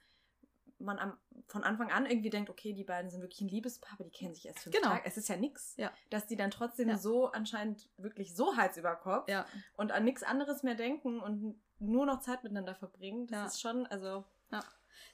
man 0.78 0.98
am, 0.98 1.16
von 1.46 1.64
Anfang 1.64 1.90
an 1.90 2.04
irgendwie 2.04 2.28
denkt, 2.28 2.50
okay, 2.50 2.74
die 2.74 2.84
beiden 2.84 3.10
sind 3.10 3.22
wirklich 3.22 3.40
ein 3.40 3.48
Liebespaar, 3.48 3.94
aber 3.94 4.04
die 4.04 4.10
kennen 4.10 4.34
sich 4.34 4.46
erst 4.46 4.60
fünf 4.60 4.76
genau. 4.76 4.88
Tage. 4.88 5.06
Es 5.06 5.16
ist 5.16 5.28
ja 5.28 5.36
nichts. 5.36 5.74
Ja. 5.78 5.90
Dass 6.10 6.26
die 6.26 6.36
dann 6.36 6.50
trotzdem 6.50 6.90
ja. 6.90 6.98
so 6.98 7.28
anscheinend 7.28 7.88
wirklich 7.96 8.36
so 8.36 8.56
Hals 8.56 8.76
über 8.76 8.96
Kopf 8.96 9.30
ja. 9.30 9.46
und 9.76 9.92
an 9.92 10.04
nichts 10.04 10.22
anderes 10.22 10.62
mehr 10.62 10.74
denken 10.74 11.20
und 11.20 11.58
nur 11.78 12.04
noch 12.04 12.20
Zeit 12.20 12.42
miteinander 12.42 12.74
verbringen. 12.74 13.28
Das 13.28 13.54
ist 13.54 13.60
schon, 13.62 13.86
also. 13.86 14.24
Ja. 14.50 14.62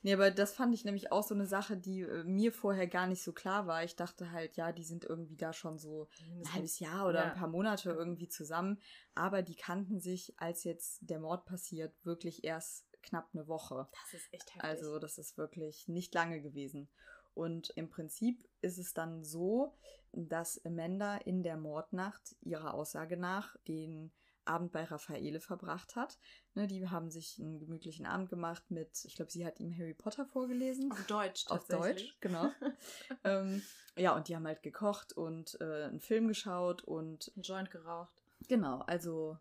Nee, 0.03 0.15
aber 0.15 0.31
das 0.31 0.53
fand 0.53 0.75
ich 0.75 0.85
nämlich 0.85 1.13
auch 1.13 1.23
so 1.23 1.35
eine 1.35 1.47
Sache, 1.47 1.77
die 1.77 2.01
äh, 2.01 2.25
mir 2.25 2.53
vorher 2.53 2.87
gar 2.87 3.07
nicht 3.07 3.23
so 3.23 3.33
klar 3.33 3.67
war. 3.67 3.85
Ich 3.85 3.97
dachte 3.97 4.33
halt, 4.33 4.57
ja, 4.57 4.73
die 4.73 4.85
sind 4.85 5.05
irgendwie 5.05 5.37
da 5.37 5.53
schon 5.53 5.79
so 5.79 6.09
ein 6.21 6.53
halbes 6.53 6.79
Jahr 6.79 7.09
oder 7.09 7.21
ja. 7.21 7.33
ein 7.33 7.39
paar 7.39 7.49
Monate 7.49 7.91
irgendwie 7.91 8.29
zusammen. 8.29 8.81
Aber 9.15 9.43
die 9.43 9.57
kannten 9.57 10.01
sich, 10.01 10.35
als 10.39 10.65
jetzt 10.65 10.99
der 11.03 11.21
Mord 11.21 11.45
passiert, 11.45 11.95
wirklich 12.05 12.45
erst 12.45 12.87
knapp 13.03 13.29
eine 13.33 13.47
Woche. 13.49 13.89
Das 13.93 14.21
ist 14.21 14.33
echt 14.33 14.55
heftig. 14.55 14.65
Also 14.65 14.99
das 14.99 15.19
ist 15.19 15.39
wirklich 15.39 15.89
nicht 15.89 16.15
lange 16.15 16.41
gewesen. 16.41 16.89
Und 17.35 17.71
im 17.77 17.89
Prinzip 17.89 18.47
ist 18.61 18.79
es 18.79 18.93
dann 18.93 19.25
so, 19.25 19.75
dass 20.13 20.65
Amanda 20.65 21.17
in 21.17 21.43
der 21.43 21.57
Mordnacht 21.57 22.37
ihrer 22.41 22.75
Aussage 22.75 23.17
nach 23.17 23.57
den 23.69 24.13
Abend 24.51 24.73
bei 24.73 24.85
Raffaele 24.85 25.41
verbracht 25.41 25.97
hat. 25.97 26.19
Ne, 26.55 26.67
die 26.67 26.89
haben 26.89 27.11
sich 27.11 27.39
einen 27.39 27.59
gemütlichen 27.59 28.07
Abend 28.07 28.29
gemacht 28.29 28.71
mit, 28.71 29.05
ich 29.05 29.15
glaube, 29.15 29.31
sie 29.31 29.47
hat 29.47 29.61
ihm 29.61 29.73
Harry 29.77 29.95
Potter 29.95 30.27
vorgelesen. 30.27 30.91
Auf 30.91 31.07
Deutsch, 31.07 31.47
Auf 31.49 31.67
Deutsch, 31.69 32.17
genau. 32.21 32.51
ähm, 33.25 33.63
ja, 33.97 34.15
und 34.15 34.29
die 34.29 34.37
haben 34.37 34.47
halt 34.47 34.63
gekocht 34.63 35.13
und 35.13 35.57
äh, 35.61 35.85
einen 35.85 36.01
Film 36.01 36.29
geschaut 36.29 36.83
und. 36.83 37.33
Ein 37.37 37.43
Joint 37.43 37.71
geraucht. 37.71 38.23
Genau, 38.49 38.81
also 38.81 39.39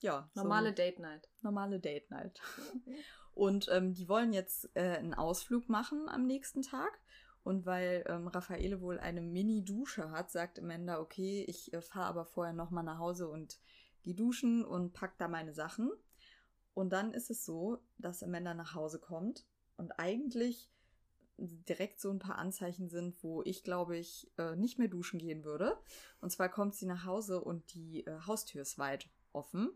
ja. 0.00 0.28
Normale 0.34 0.70
so 0.70 0.74
Date 0.74 0.98
Night. 0.98 1.28
Normale 1.42 1.78
Date 1.78 2.10
Night. 2.10 2.40
Und 3.34 3.68
ähm, 3.70 3.94
die 3.94 4.08
wollen 4.08 4.32
jetzt 4.32 4.68
äh, 4.74 4.96
einen 4.98 5.14
Ausflug 5.14 5.68
machen 5.68 6.08
am 6.08 6.26
nächsten 6.26 6.62
Tag. 6.62 7.00
Und 7.42 7.64
weil 7.64 8.04
ähm, 8.06 8.28
Raffaele 8.28 8.82
wohl 8.82 8.98
eine 8.98 9.22
Mini-Dusche 9.22 10.10
hat, 10.10 10.30
sagt 10.30 10.58
Amanda, 10.58 11.00
okay, 11.00 11.44
ich 11.48 11.72
äh, 11.72 11.80
fahre 11.80 12.06
aber 12.06 12.26
vorher 12.26 12.52
nochmal 12.52 12.84
nach 12.84 12.98
Hause 12.98 13.28
und 13.28 13.58
gehe 14.02 14.14
duschen 14.14 14.64
und 14.64 14.92
pack 14.92 15.18
da 15.18 15.28
meine 15.28 15.52
Sachen. 15.52 15.90
Und 16.74 16.90
dann 16.90 17.12
ist 17.12 17.30
es 17.30 17.44
so, 17.44 17.78
dass 17.98 18.22
Amanda 18.22 18.54
nach 18.54 18.74
Hause 18.74 18.98
kommt 18.98 19.44
und 19.76 19.92
eigentlich 19.98 20.70
direkt 21.36 22.00
so 22.00 22.10
ein 22.10 22.18
paar 22.18 22.36
Anzeichen 22.36 22.90
sind, 22.90 23.22
wo 23.22 23.42
ich 23.42 23.64
glaube 23.64 23.96
ich 23.96 24.30
äh, 24.38 24.56
nicht 24.56 24.78
mehr 24.78 24.88
duschen 24.88 25.18
gehen 25.18 25.44
würde. 25.44 25.78
Und 26.20 26.30
zwar 26.30 26.48
kommt 26.48 26.74
sie 26.74 26.86
nach 26.86 27.04
Hause 27.04 27.40
und 27.40 27.74
die 27.74 28.06
äh, 28.06 28.20
Haustür 28.26 28.62
ist 28.62 28.78
weit 28.78 29.08
offen 29.32 29.70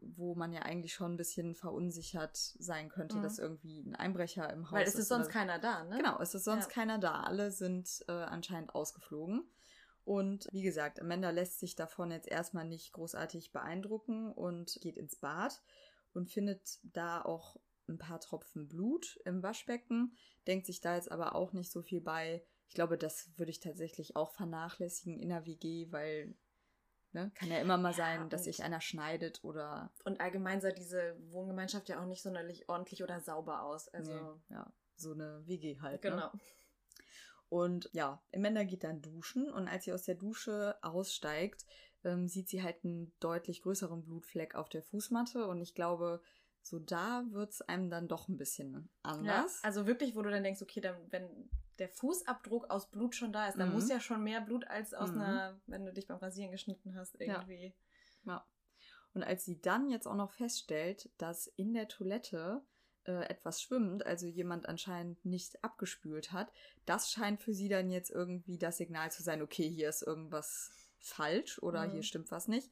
wo 0.00 0.34
man 0.34 0.52
ja 0.52 0.62
eigentlich 0.62 0.94
schon 0.94 1.14
ein 1.14 1.16
bisschen 1.16 1.54
verunsichert 1.54 2.36
sein 2.36 2.88
könnte, 2.88 3.16
mhm. 3.16 3.22
dass 3.22 3.38
irgendwie 3.38 3.80
ein 3.80 3.94
Einbrecher 3.94 4.52
im 4.52 4.70
Haus 4.70 4.70
ist. 4.70 4.72
Weil 4.72 4.82
es 4.82 4.94
ist, 4.94 5.00
ist 5.00 5.08
sonst 5.08 5.28
keiner 5.28 5.58
da, 5.58 5.84
ne? 5.84 5.96
Genau, 5.96 6.20
es 6.20 6.34
ist 6.34 6.44
sonst 6.44 6.66
ja. 6.66 6.70
keiner 6.70 6.98
da. 6.98 7.22
Alle 7.22 7.50
sind 7.50 8.04
äh, 8.08 8.12
anscheinend 8.12 8.74
ausgeflogen. 8.74 9.44
Und 10.06 10.46
wie 10.52 10.62
gesagt, 10.62 11.00
Amanda 11.00 11.30
lässt 11.30 11.58
sich 11.58 11.74
davon 11.74 12.12
jetzt 12.12 12.28
erstmal 12.28 12.64
nicht 12.64 12.92
großartig 12.92 13.52
beeindrucken 13.52 14.32
und 14.32 14.78
geht 14.80 14.96
ins 14.96 15.16
Bad 15.16 15.60
und 16.12 16.30
findet 16.30 16.78
da 16.84 17.22
auch 17.22 17.56
ein 17.88 17.98
paar 17.98 18.20
Tropfen 18.20 18.68
Blut 18.68 19.20
im 19.24 19.42
Waschbecken, 19.42 20.16
denkt 20.46 20.66
sich 20.66 20.80
da 20.80 20.94
jetzt 20.94 21.10
aber 21.10 21.34
auch 21.34 21.52
nicht 21.52 21.72
so 21.72 21.82
viel 21.82 22.00
bei. 22.00 22.44
Ich 22.68 22.74
glaube, 22.74 22.96
das 22.96 23.30
würde 23.36 23.50
ich 23.50 23.60
tatsächlich 23.60 24.14
auch 24.16 24.30
vernachlässigen 24.30 25.18
in 25.18 25.28
der 25.28 25.44
WG, 25.44 25.90
weil 25.90 26.36
Ne? 27.16 27.32
Kann 27.34 27.50
ja 27.50 27.60
immer 27.60 27.78
mal 27.78 27.94
sein, 27.94 28.20
ja, 28.20 28.26
dass 28.28 28.44
sich 28.44 28.62
einer 28.62 28.82
schneidet 28.82 29.42
oder. 29.42 29.90
Und 30.04 30.20
allgemein 30.20 30.60
sah 30.60 30.70
diese 30.70 31.16
Wohngemeinschaft 31.30 31.88
ja 31.88 31.98
auch 31.98 32.04
nicht 32.04 32.22
sonderlich 32.22 32.68
ordentlich 32.68 33.02
oder 33.02 33.20
sauber 33.20 33.62
aus. 33.62 33.88
Also. 33.88 34.12
Nee, 34.12 34.54
ja, 34.54 34.70
so 34.96 35.12
eine 35.12 35.42
WG 35.46 35.80
halt. 35.80 36.04
Ne? 36.04 36.10
Genau. 36.10 36.26
Ne? 36.26 36.40
Und 37.48 37.88
ja, 37.92 38.22
Amanda 38.34 38.64
geht 38.64 38.84
dann 38.84 39.02
duschen 39.02 39.50
und 39.50 39.68
als 39.68 39.84
sie 39.84 39.92
aus 39.92 40.02
der 40.02 40.16
Dusche 40.16 40.76
aussteigt, 40.82 41.64
ähm, 42.04 42.28
sieht 42.28 42.48
sie 42.48 42.62
halt 42.62 42.84
einen 42.84 43.12
deutlich 43.20 43.62
größeren 43.62 44.04
Blutfleck 44.04 44.54
auf 44.54 44.68
der 44.68 44.82
Fußmatte 44.82 45.46
und 45.46 45.60
ich 45.60 45.74
glaube, 45.74 46.20
so 46.62 46.80
da 46.80 47.24
wird 47.30 47.52
es 47.52 47.62
einem 47.62 47.90
dann 47.90 48.08
doch 48.08 48.28
ein 48.28 48.36
bisschen 48.36 48.90
anders. 49.02 49.60
Ja, 49.62 49.68
also 49.68 49.86
wirklich, 49.86 50.16
wo 50.16 50.22
du 50.22 50.30
dann 50.30 50.42
denkst, 50.42 50.62
okay, 50.62 50.80
dann, 50.80 50.96
wenn 51.10 51.48
der 51.78 51.88
Fußabdruck 51.88 52.70
aus 52.70 52.90
Blut 52.90 53.14
schon 53.14 53.32
da 53.32 53.48
ist, 53.48 53.58
dann 53.58 53.68
mhm. 53.68 53.74
muss 53.74 53.88
ja 53.88 54.00
schon 54.00 54.24
mehr 54.24 54.40
Blut 54.40 54.66
als 54.66 54.94
aus 54.94 55.10
mhm. 55.10 55.20
einer, 55.20 55.60
wenn 55.66 55.84
du 55.84 55.92
dich 55.92 56.08
beim 56.08 56.18
Rasieren 56.18 56.50
geschnitten 56.50 56.96
hast, 56.96 57.20
irgendwie. 57.20 57.74
Ja. 58.24 58.32
ja. 58.32 58.46
Und 59.14 59.22
als 59.22 59.44
sie 59.44 59.60
dann 59.60 59.88
jetzt 59.88 60.06
auch 60.06 60.16
noch 60.16 60.32
feststellt, 60.32 61.10
dass 61.18 61.46
in 61.46 61.72
der 61.72 61.88
Toilette 61.88 62.62
äh, 63.08 63.24
etwas 63.28 63.62
schwimmt, 63.62 64.04
also 64.04 64.26
jemand 64.26 64.68
anscheinend 64.68 65.24
nicht 65.24 65.62
abgespült 65.64 66.32
hat, 66.32 66.52
das 66.84 67.10
scheint 67.10 67.40
für 67.40 67.54
sie 67.54 67.68
dann 67.68 67.90
jetzt 67.90 68.10
irgendwie 68.10 68.58
das 68.58 68.76
Signal 68.76 69.10
zu 69.10 69.22
sein, 69.22 69.42
okay, 69.42 69.68
hier 69.68 69.88
ist 69.88 70.02
irgendwas 70.02 70.70
falsch 70.98 71.58
oder 71.60 71.86
mhm. 71.86 71.92
hier 71.92 72.02
stimmt 72.02 72.30
was 72.30 72.48
nicht. 72.48 72.70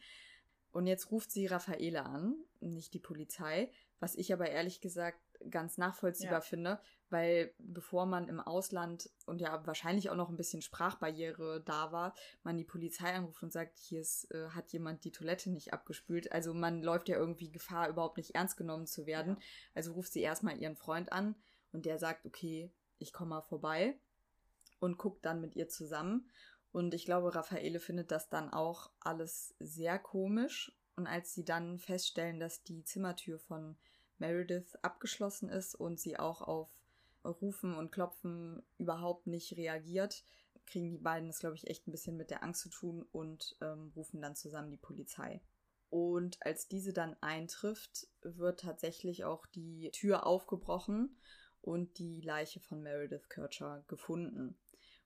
Und 0.73 0.87
jetzt 0.87 1.11
ruft 1.11 1.31
sie 1.31 1.47
Raffaele 1.47 2.05
an, 2.05 2.35
nicht 2.61 2.95
die 2.95 2.99
Polizei, 2.99 3.71
was 4.01 4.17
ich 4.17 4.33
aber 4.33 4.51
ehrlich 4.51 4.81
gesagt 4.81 5.19
ganz 5.51 5.79
nachvollziehbar 5.79 6.35
ja. 6.35 6.41
finde, 6.41 6.81
weil 7.11 7.55
bevor 7.59 8.07
man 8.07 8.29
im 8.29 8.41
Ausland 8.41 9.11
und 9.27 9.41
ja 9.41 9.67
wahrscheinlich 9.67 10.11
auch 10.11 10.17
noch 10.17 10.31
ein 10.31 10.37
bisschen 10.37 10.63
Sprachbarriere 10.63 11.63
da 11.65 11.93
war, 11.93 12.15
man 12.43 12.57
die 12.57 12.65
Polizei 12.65 13.13
anruft 13.13 13.43
und 13.43 13.53
sagt, 13.53 13.79
hier 13.79 14.01
ist, 14.01 14.31
äh, 14.33 14.49
hat 14.51 14.73
jemand 14.73 15.05
die 15.05 15.13
Toilette 15.13 15.51
nicht 15.51 15.73
abgespült. 15.73 16.33
Also 16.33 16.55
man 16.55 16.83
läuft 16.83 17.09
ja 17.09 17.17
irgendwie 17.17 17.51
Gefahr, 17.51 17.89
überhaupt 17.89 18.17
nicht 18.17 18.35
ernst 18.35 18.57
genommen 18.57 18.87
zu 18.87 19.07
werden. 19.07 19.37
Ja. 19.39 19.47
Also 19.75 19.93
ruft 19.93 20.13
sie 20.13 20.23
erstmal 20.23 20.59
ihren 20.59 20.77
Freund 20.77 21.13
an 21.13 21.35
und 21.73 21.87
der 21.87 21.99
sagt, 21.99 22.27
okay, 22.27 22.73
ich 22.99 23.13
komme 23.13 23.31
mal 23.31 23.43
vorbei 23.43 23.99
und 24.81 24.99
guckt 24.99 25.25
dann 25.25 25.41
mit 25.41 25.57
ihr 25.57 25.69
zusammen. 25.69 26.31
Und 26.73 26.95
ich 26.95 27.05
glaube, 27.05 27.35
Raffaele 27.35 27.79
findet 27.79 28.11
das 28.11 28.29
dann 28.29 28.53
auch 28.53 28.91
alles 28.99 29.55
sehr 29.61 29.99
komisch. 29.99 30.77
Und 30.97 31.07
als 31.07 31.33
sie 31.33 31.45
dann 31.45 31.79
feststellen, 31.79 32.41
dass 32.41 32.63
die 32.63 32.85
Zimmertür 32.85 33.39
von 33.39 33.77
Meredith 34.19 34.77
abgeschlossen 34.83 35.49
ist 35.49 35.75
und 35.75 36.01
sie 36.01 36.19
auch 36.19 36.43
auf 36.43 36.71
Rufen 37.25 37.75
und 37.75 37.91
Klopfen 37.91 38.63
überhaupt 38.79 39.27
nicht 39.27 39.57
reagiert, 39.57 40.25
kriegen 40.67 40.91
die 40.91 40.99
beiden 40.99 41.29
es, 41.29 41.39
glaube 41.39 41.57
ich, 41.57 41.69
echt 41.69 41.87
ein 41.87 41.93
bisschen 41.93 42.17
mit 42.17 42.31
der 42.31 42.43
Angst 42.43 42.63
zu 42.63 42.69
tun 42.71 43.07
und 43.13 43.57
ähm, 43.61 43.93
rufen 43.97 44.21
dann 44.21 44.37
zusammen 44.37 44.71
die 44.71 44.77
Polizei. 44.77 45.41
Und 45.91 46.45
als 46.45 46.69
diese 46.69 46.93
dann 46.93 47.17
eintrifft, 47.21 48.09
wird 48.23 48.61
tatsächlich 48.61 49.25
auch 49.25 49.47
die 49.47 49.91
Tür 49.93 50.27
aufgebrochen 50.27 51.17
und 51.61 51.99
die 51.99 52.21
Leiche 52.21 52.61
von 52.61 52.83
Meredith 52.83 53.29
Kircher 53.29 53.85
gefunden. 53.87 54.57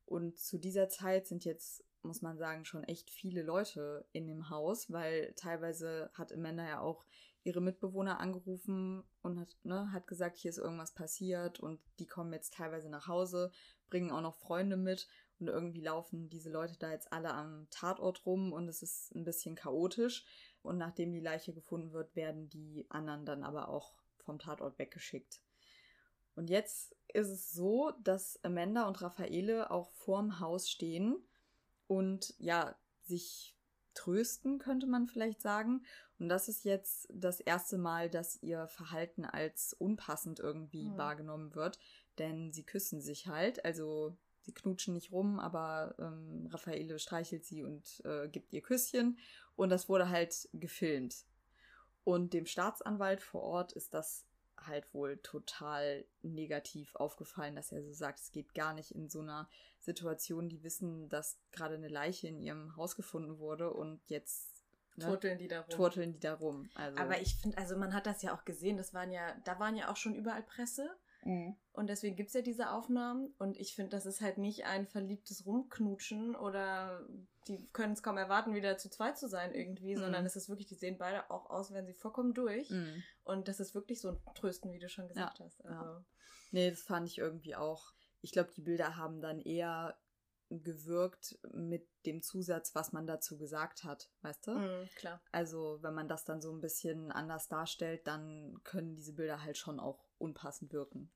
Und 0.07 0.39
zu 0.39 0.59
dieser 0.59 0.89
Zeit 0.89 1.27
sind 1.27 1.45
jetzt, 1.45 1.85
muss 2.03 2.23
man 2.23 2.39
sagen, 2.39 2.65
schon 2.65 2.85
echt 2.85 3.11
viele 3.11 3.43
Leute 3.43 4.07
in 4.13 4.27
dem 4.27 4.49
Haus, 4.49 4.91
weil 4.91 5.35
teilweise 5.37 6.11
hat 6.15 6.33
Amanda 6.33 6.67
ja 6.67 6.81
auch 6.81 7.05
ihre 7.49 7.61
Mitbewohner 7.63 8.21
angerufen 8.21 9.03
und 9.23 9.41
hat, 9.41 9.57
ne, 9.63 9.91
hat 9.93 10.07
gesagt, 10.07 10.37
hier 10.37 10.51
ist 10.51 10.59
irgendwas 10.59 10.93
passiert 10.93 11.59
und 11.59 11.81
die 11.99 12.07
kommen 12.07 12.33
jetzt 12.33 12.55
teilweise 12.55 12.91
nach 12.91 13.09
Hause, 13.09 13.51
bringen 13.89 14.11
auch 14.11 14.21
noch 14.21 14.37
Freunde 14.37 14.77
mit 14.77 15.09
und 15.41 15.49
irgendwie 15.49 15.81
laufen 15.81 16.29
diese 16.29 16.51
Leute 16.51 16.77
da 16.79 16.91
jetzt 16.91 17.13
alle 17.13 17.33
am 17.33 17.67
Tatort 17.71 18.27
rum 18.27 18.53
und 18.53 18.69
es 18.69 18.83
ist 18.83 19.15
ein 19.15 19.25
bisschen 19.25 19.55
chaotisch. 19.55 20.27
Und 20.63 20.77
nachdem 20.77 21.13
die 21.13 21.21
Leiche 21.21 21.55
gefunden 21.55 21.93
wird, 21.93 22.15
werden 22.17 22.49
die 22.51 22.87
anderen 22.91 23.25
dann 23.25 23.45
aber 23.45 23.69
auch 23.69 23.95
vom 24.19 24.39
Tatort 24.39 24.79
weggeschickt. 24.79 25.41
Und 26.35 26.51
jetzt 26.51 26.95
ist 27.09 27.29
es 27.29 27.51
so, 27.51 27.93
dass 28.03 28.39
Amanda 28.45 28.87
und 28.87 29.01
Raffaele 29.01 29.71
auch 29.71 29.91
vorm 29.93 30.41
Haus 30.41 30.69
stehen 30.69 31.17
und 31.87 32.35
ja, 32.39 32.77
sich 33.05 33.58
trösten, 33.99 34.59
könnte 34.59 34.87
man 34.87 35.07
vielleicht 35.07 35.43
sagen. 35.43 35.85
Und 36.19 36.29
das 36.29 36.49
ist 36.49 36.65
jetzt 36.65 37.09
das 37.13 37.41
erste 37.41 37.79
Mal, 37.79 38.09
dass 38.09 38.41
ihr 38.43 38.69
Verhalten 38.69 39.25
als 39.25 39.75
unpassend 39.75 40.39
irgendwie 40.39 40.91
mhm. 40.91 40.97
wahrgenommen 40.97 41.55
wird. 41.55 41.79
Denn 42.19 42.53
sie 42.53 42.65
küssen 42.65 43.01
sich 43.01 43.27
halt, 43.27 43.65
also 43.65 44.17
sie 44.43 44.53
knutschen 44.53 44.95
nicht 44.95 45.13
rum, 45.13 45.41
aber 45.41 45.95
ähm, 45.99 46.49
Raffaele 46.51 46.99
streichelt 46.99 47.45
sie 47.45 47.65
und 47.65 48.03
äh, 48.05 48.29
gibt 48.29 48.53
ihr 48.53 48.63
Küsschen. 48.63 49.19
Und 49.57 49.71
das 49.71 49.89
wurde 49.89 50.09
halt 50.09 50.49
gefilmt. 50.53 51.25
Und 52.05 52.33
dem 52.33 52.47
Staatsanwalt 52.47 53.21
vor 53.21 53.43
Ort 53.43 53.73
ist 53.73 53.93
das 53.95 54.28
halt 54.67 54.93
wohl 54.93 55.19
total 55.19 56.05
negativ 56.23 56.95
aufgefallen, 56.97 57.57
dass 57.57 57.73
er 57.73 57.83
so 57.83 57.93
sagt, 57.93 58.21
es 58.21 58.33
geht 58.33 58.55
gar 58.55 58.75
nicht 58.75 58.93
in 58.93 59.09
so 59.09 59.21
einer 59.21 59.49
Situation, 59.81 60.49
die 60.49 60.63
wissen, 60.63 61.09
dass 61.09 61.39
gerade 61.53 61.75
eine 61.75 61.89
Leiche 61.89 62.29
in 62.29 62.41
ihrem 62.41 62.77
Haus 62.77 62.97
gefunden 62.97 63.39
wurde 63.39 63.73
und 63.73 64.01
jetzt 64.09 64.65
ne, 64.97 65.07
turteln 65.07 65.39
die 65.39 65.49
da 65.49 65.61
rum. 65.61 65.71
Turteln 65.71 66.13
die 66.13 66.21
da 66.21 66.35
rum. 66.35 66.69
Also. 66.75 66.99
Aber 66.99 67.21
ich 67.21 67.37
finde, 67.37 67.59
also 67.59 67.77
man 67.77 67.95
hat 67.95 68.07
das 68.07 68.23
ja 68.23 68.35
auch 68.35 68.45
gesehen, 68.45 68.77
das 68.77 68.95
waren 68.95 69.11
ja, 69.11 69.35
da 69.45 69.59
waren 69.59 69.77
ja 69.77 69.91
auch 69.91 69.97
schon 69.97 70.15
überall 70.15 70.43
Presse. 70.43 70.91
Mhm. 71.25 71.57
Und 71.73 71.89
deswegen 71.89 72.17
gibt 72.17 72.29
es 72.29 72.35
ja 72.35 72.43
diese 72.43 72.71
Aufnahmen. 72.71 73.35
Und 73.39 73.57
ich 73.57 73.75
finde, 73.75 73.91
das 73.91 74.07
ist 74.07 74.21
halt 74.21 74.39
nicht 74.39 74.67
ein 74.67 74.87
verliebtes 74.87 75.47
Rumknutschen 75.47 76.35
oder 76.35 77.07
die 77.47 77.69
können 77.73 77.93
es 77.93 78.03
kaum 78.03 78.17
erwarten, 78.17 78.55
wieder 78.55 78.79
zu 78.79 78.91
zweit 78.91 79.19
zu 79.19 79.29
sein 79.29 79.55
irgendwie, 79.55 79.95
mhm. 79.95 80.01
sondern 80.01 80.27
es 80.27 80.37
ist 80.37 80.49
wirklich, 80.49 80.69
die 80.69 80.75
sehen 80.75 80.99
beide 80.99 81.31
auch 81.31 81.51
aus, 81.51 81.73
wenn 81.73 81.87
sie 81.87 81.95
vollkommen 81.95 82.35
durch. 82.35 82.71
Mhm. 82.71 83.03
Und 83.25 83.49
das 83.49 83.61
ist 83.61 83.75
wirklich 83.75 84.01
so 84.01 84.11
ein 84.11 84.21
Trösten, 84.35 84.73
wie 84.73 84.79
du 84.79 84.89
schon 84.89 85.09
gesagt 85.09 85.39
ja. 85.39 85.45
hast. 85.45 85.65
Also. 85.65 85.85
Ja. 85.85 86.05
Nee, 86.51 86.71
das 86.71 86.83
fand 86.83 87.09
ich 87.09 87.19
irgendwie 87.19 87.55
auch. 87.55 87.93
Ich 88.21 88.33
glaube, 88.33 88.51
die 88.55 88.63
Bilder 88.63 88.97
haben 88.97 89.21
dann 89.21 89.41
eher 89.41 89.97
gewirkt 90.51 91.39
mit 91.53 91.87
dem 92.07 92.23
Zusatz, 92.23 92.75
was 92.75 92.93
man 92.93 93.07
dazu 93.07 93.37
gesagt 93.37 93.85
hat, 93.85 94.11
weißt 94.23 94.47
du? 94.47 94.53
Mm, 94.53 94.89
klar. 94.97 95.21
Also, 95.31 95.79
wenn 95.83 95.95
man 95.95 96.09
das 96.09 96.25
dann 96.25 96.41
so 96.41 96.51
ein 96.51 96.61
bisschen 96.61 97.13
anders 97.13 97.49
darstellt, 97.49 98.07
dann 98.07 98.59
können 98.65 98.95
diese 98.95 99.13
Bilder 99.13 99.43
halt 99.43 99.59
schon 99.59 99.79
auch 99.79 100.08
unpassend 100.21 100.73
wirken. 100.73 101.11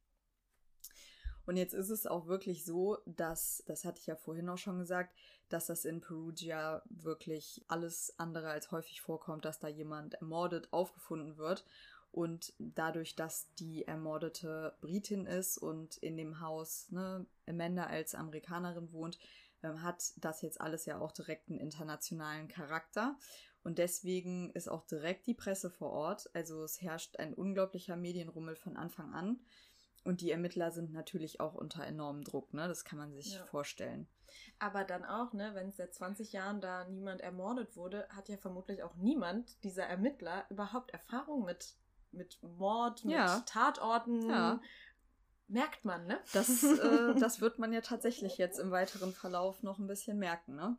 Und 1.44 1.56
jetzt 1.56 1.74
ist 1.74 1.90
es 1.90 2.06
auch 2.06 2.26
wirklich 2.26 2.64
so, 2.64 2.98
dass, 3.04 3.64
das 3.66 3.84
hatte 3.84 4.00
ich 4.00 4.06
ja 4.06 4.16
vorhin 4.16 4.48
auch 4.48 4.58
schon 4.58 4.78
gesagt, 4.78 5.14
dass 5.48 5.66
das 5.66 5.84
in 5.84 6.00
Perugia 6.00 6.82
wirklich 6.88 7.64
alles 7.68 8.14
andere 8.18 8.50
als 8.50 8.70
häufig 8.70 9.00
vorkommt, 9.00 9.44
dass 9.44 9.58
da 9.58 9.68
jemand 9.68 10.14
ermordet 10.14 10.72
aufgefunden 10.72 11.36
wird. 11.36 11.64
Und 12.12 12.52
dadurch, 12.58 13.16
dass 13.16 13.52
die 13.54 13.86
ermordete 13.86 14.76
Britin 14.80 15.26
ist 15.26 15.58
und 15.58 15.96
in 15.96 16.16
dem 16.16 16.40
Haus 16.40 16.90
ne, 16.90 17.26
Amanda 17.48 17.86
als 17.86 18.14
Amerikanerin 18.14 18.92
wohnt, 18.92 19.18
ähm, 19.62 19.82
hat 19.82 20.12
das 20.16 20.42
jetzt 20.42 20.60
alles 20.60 20.84
ja 20.84 21.00
auch 21.00 21.12
direkt 21.12 21.48
einen 21.48 21.58
internationalen 21.58 22.48
Charakter. 22.48 23.16
Und 23.64 23.79
deswegen 23.79 24.51
ist 24.51 24.68
auch 24.68 24.85
direkt 24.85 25.27
die 25.27 25.35
Presse 25.35 25.70
vor 25.70 25.90
Ort. 25.90 26.31
Also 26.35 26.64
es 26.64 26.81
herrscht 26.81 27.18
ein 27.18 27.35
unglaublicher 27.35 27.96
Medienrummel 27.96 28.57
von 28.57 28.77
Anfang 28.77 29.12
an. 29.14 29.40
Und 30.05 30.20
die 30.20 30.33
Ermittler 30.33 30.72
sind 30.72 30.92
natürlich 30.92 31.40
auch 31.40 31.55
unter 31.55 31.87
enormem 31.87 32.25
Druck, 32.25 32.53
ne? 32.55 32.66
Das 32.66 32.85
kann 32.85 32.98
man 32.98 33.12
sich 33.12 33.35
ja. 33.35 33.44
vorstellen. 33.46 34.09
Aber 34.59 34.83
dann 34.83 35.05
auch, 35.05 35.33
ne, 35.33 35.53
wenn 35.55 35.70
seit 35.70 35.94
20 35.94 36.33
Jahren 36.33 36.61
da 36.61 36.88
niemand 36.88 37.20
ermordet 37.20 37.77
wurde, 37.77 38.09
hat 38.09 38.29
ja 38.29 38.37
vermutlich 38.37 38.83
auch 38.83 38.96
niemand 38.96 39.62
dieser 39.62 39.85
Ermittler 39.85 40.44
überhaupt 40.51 40.90
Erfahrung 40.90 41.44
mit 41.44 41.77
mit 42.12 42.38
Mord, 42.42 43.05
mit 43.05 43.14
ja. 43.14 43.40
Tatorten. 43.46 44.29
Ja. 44.29 44.61
Merkt 45.48 45.85
man, 45.85 46.07
ne? 46.07 46.18
Das, 46.33 46.62
äh, 46.62 47.14
das 47.18 47.40
wird 47.40 47.59
man 47.59 47.72
ja 47.72 47.81
tatsächlich 47.81 48.38
jetzt 48.38 48.59
im 48.59 48.70
weiteren 48.70 49.12
Verlauf 49.12 49.62
noch 49.62 49.79
ein 49.79 49.87
bisschen 49.87 50.18
merken, 50.18 50.55
ne? 50.55 50.79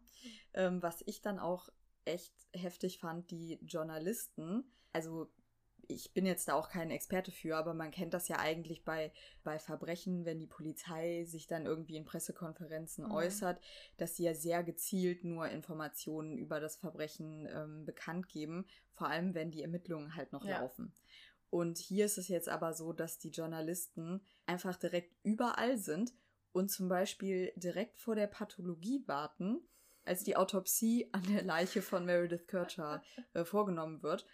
Ähm, 0.54 0.82
was 0.82 1.04
ich 1.06 1.22
dann 1.22 1.40
auch 1.40 1.70
echt 2.06 2.34
heftig 2.54 3.00
fand, 3.00 3.32
die 3.32 3.60
Journalisten, 3.64 4.64
also 4.92 5.32
ich 5.88 6.14
bin 6.14 6.26
jetzt 6.26 6.48
da 6.48 6.54
auch 6.54 6.70
kein 6.70 6.92
Experte 6.92 7.32
für, 7.32 7.58
aber 7.58 7.74
man 7.74 7.92
kennt 7.92 8.14
das 8.14 8.28
ja 8.28 8.40
eigentlich 8.40 8.84
bei, 8.84 9.12
bei 9.44 9.60
Verbrechen, 9.60 10.26
wenn 10.26 10.40
die 10.40 10.48
Polizei 10.48 11.26
sich 11.26 11.48
dann 11.48 11.66
irgendwie 11.66 11.98
in 11.98 12.06
Pressekonferenzen 12.06 13.06
mhm. 13.06 13.12
äußert, 13.12 13.60
dass 13.98 14.16
sie 14.16 14.24
ja 14.24 14.34
sehr 14.34 14.64
gezielt 14.64 15.24
nur 15.24 15.50
Informationen 15.50 16.38
über 16.38 16.60
das 16.60 16.78
Verbrechen 16.78 17.48
ähm, 17.54 17.86
bekannt 17.86 18.30
geben, 18.30 18.66
vor 18.92 19.08
allem 19.08 19.34
wenn 19.34 19.52
die 19.52 19.62
Ermittlungen 19.62 20.16
halt 20.16 20.32
noch 20.32 20.46
ja. 20.46 20.60
laufen. 20.60 20.94
Und 21.50 21.78
hier 21.78 22.06
ist 22.06 22.18
es 22.18 22.30
jetzt 22.30 22.50
aber 22.50 22.74
so, 22.74 22.94
dass 22.94 23.20
die 23.20 23.30
Journalisten 23.30 24.22
einfach 24.46 24.76
direkt 24.76 25.16
überall 25.24 25.78
sind 25.78 26.14
und 26.52 26.72
zum 26.72 26.88
Beispiel 26.88 27.52
direkt 27.56 28.00
vor 28.00 28.16
der 28.16 28.28
Pathologie 28.28 29.04
warten, 29.06 29.62
als 30.06 30.24
die 30.24 30.36
Autopsie 30.36 31.10
an 31.12 31.24
der 31.24 31.44
Leiche 31.44 31.82
von 31.82 32.06
Meredith 32.06 32.48
Kircher 32.48 33.02
äh, 33.34 33.44
vorgenommen 33.44 34.04
wird. 34.04 34.26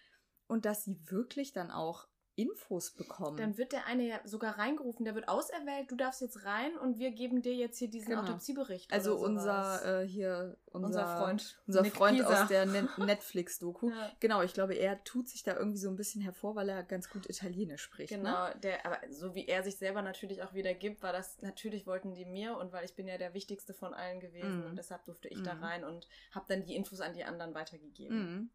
Und 0.47 0.65
dass 0.65 0.83
sie 0.83 0.99
wirklich 1.09 1.53
dann 1.53 1.71
auch 1.71 2.08
Infos 2.39 2.91
bekommen. 2.91 3.37
Dann 3.37 3.57
wird 3.57 3.71
der 3.71 3.85
eine 3.85 4.07
ja 4.07 4.19
sogar 4.23 4.57
reingerufen, 4.57 5.03
der 5.03 5.15
wird 5.15 5.27
auserwählt, 5.27 5.91
du 5.91 5.95
darfst 5.95 6.21
jetzt 6.21 6.45
rein 6.45 6.77
und 6.77 6.97
wir 6.97 7.11
geben 7.11 7.41
dir 7.41 7.53
jetzt 7.53 7.77
hier 7.77 7.89
diesen 7.89 8.09
genau. 8.09 8.21
Autopsiebericht. 8.21 8.91
Also 8.91 9.17
unser 9.17 10.03
äh, 10.03 10.07
hier 10.07 10.57
unser, 10.71 10.87
unser 10.87 11.17
Freund, 11.17 11.59
unser 11.67 11.81
Nick 11.81 11.95
Freund 11.95 12.17
Pisa. 12.17 12.43
aus 12.43 12.47
der 12.47 12.65
Netflix-Doku. 12.97 13.89
ja. 13.89 14.11
Genau, 14.19 14.41
ich 14.41 14.53
glaube, 14.53 14.75
er 14.75 15.03
tut 15.03 15.27
sich 15.27 15.43
da 15.43 15.55
irgendwie 15.57 15.79
so 15.79 15.89
ein 15.89 15.95
bisschen 15.95 16.21
hervor, 16.21 16.55
weil 16.55 16.69
er 16.69 16.83
ganz 16.83 17.09
gut 17.09 17.29
Italienisch 17.29 17.81
spricht. 17.81 18.11
Ne? 18.11 18.19
Genau, 18.19 18.47
ne? 18.47 18.55
der, 18.63 18.85
aber 18.85 18.99
so 19.09 19.35
wie 19.35 19.47
er 19.47 19.63
sich 19.63 19.77
selber 19.77 20.01
natürlich 20.01 20.43
auch 20.43 20.53
wieder 20.53 20.73
gibt, 20.73 21.01
war 21.03 21.11
das 21.11 21.41
natürlich 21.41 21.87
wollten 21.87 22.13
die 22.13 22.25
mir 22.25 22.57
und 22.57 22.71
weil 22.71 22.85
ich 22.85 22.95
bin 22.95 23.07
ja 23.07 23.17
der 23.17 23.33
wichtigste 23.33 23.73
von 23.73 23.93
allen 23.93 24.19
gewesen 24.19 24.63
mm. 24.63 24.67
und 24.67 24.75
deshalb 24.77 25.03
durfte 25.05 25.27
ich 25.27 25.39
mm. 25.39 25.43
da 25.43 25.55
mhm. 25.55 25.63
rein 25.63 25.83
und 25.83 26.07
habe 26.31 26.45
dann 26.47 26.63
die 26.63 26.75
Infos 26.75 27.01
an 27.01 27.13
die 27.13 27.23
anderen 27.23 27.53
weitergegeben. 27.53 28.17
Mm. 28.17 28.49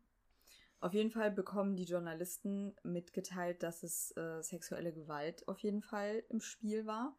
Auf 0.80 0.92
jeden 0.92 1.10
Fall 1.10 1.30
bekommen 1.30 1.76
die 1.76 1.84
Journalisten 1.84 2.74
mitgeteilt, 2.82 3.62
dass 3.62 3.82
es 3.82 4.14
äh, 4.16 4.42
sexuelle 4.42 4.92
Gewalt 4.92 5.46
auf 5.48 5.58
jeden 5.60 5.82
Fall 5.82 6.22
im 6.28 6.40
Spiel 6.40 6.86
war. 6.86 7.16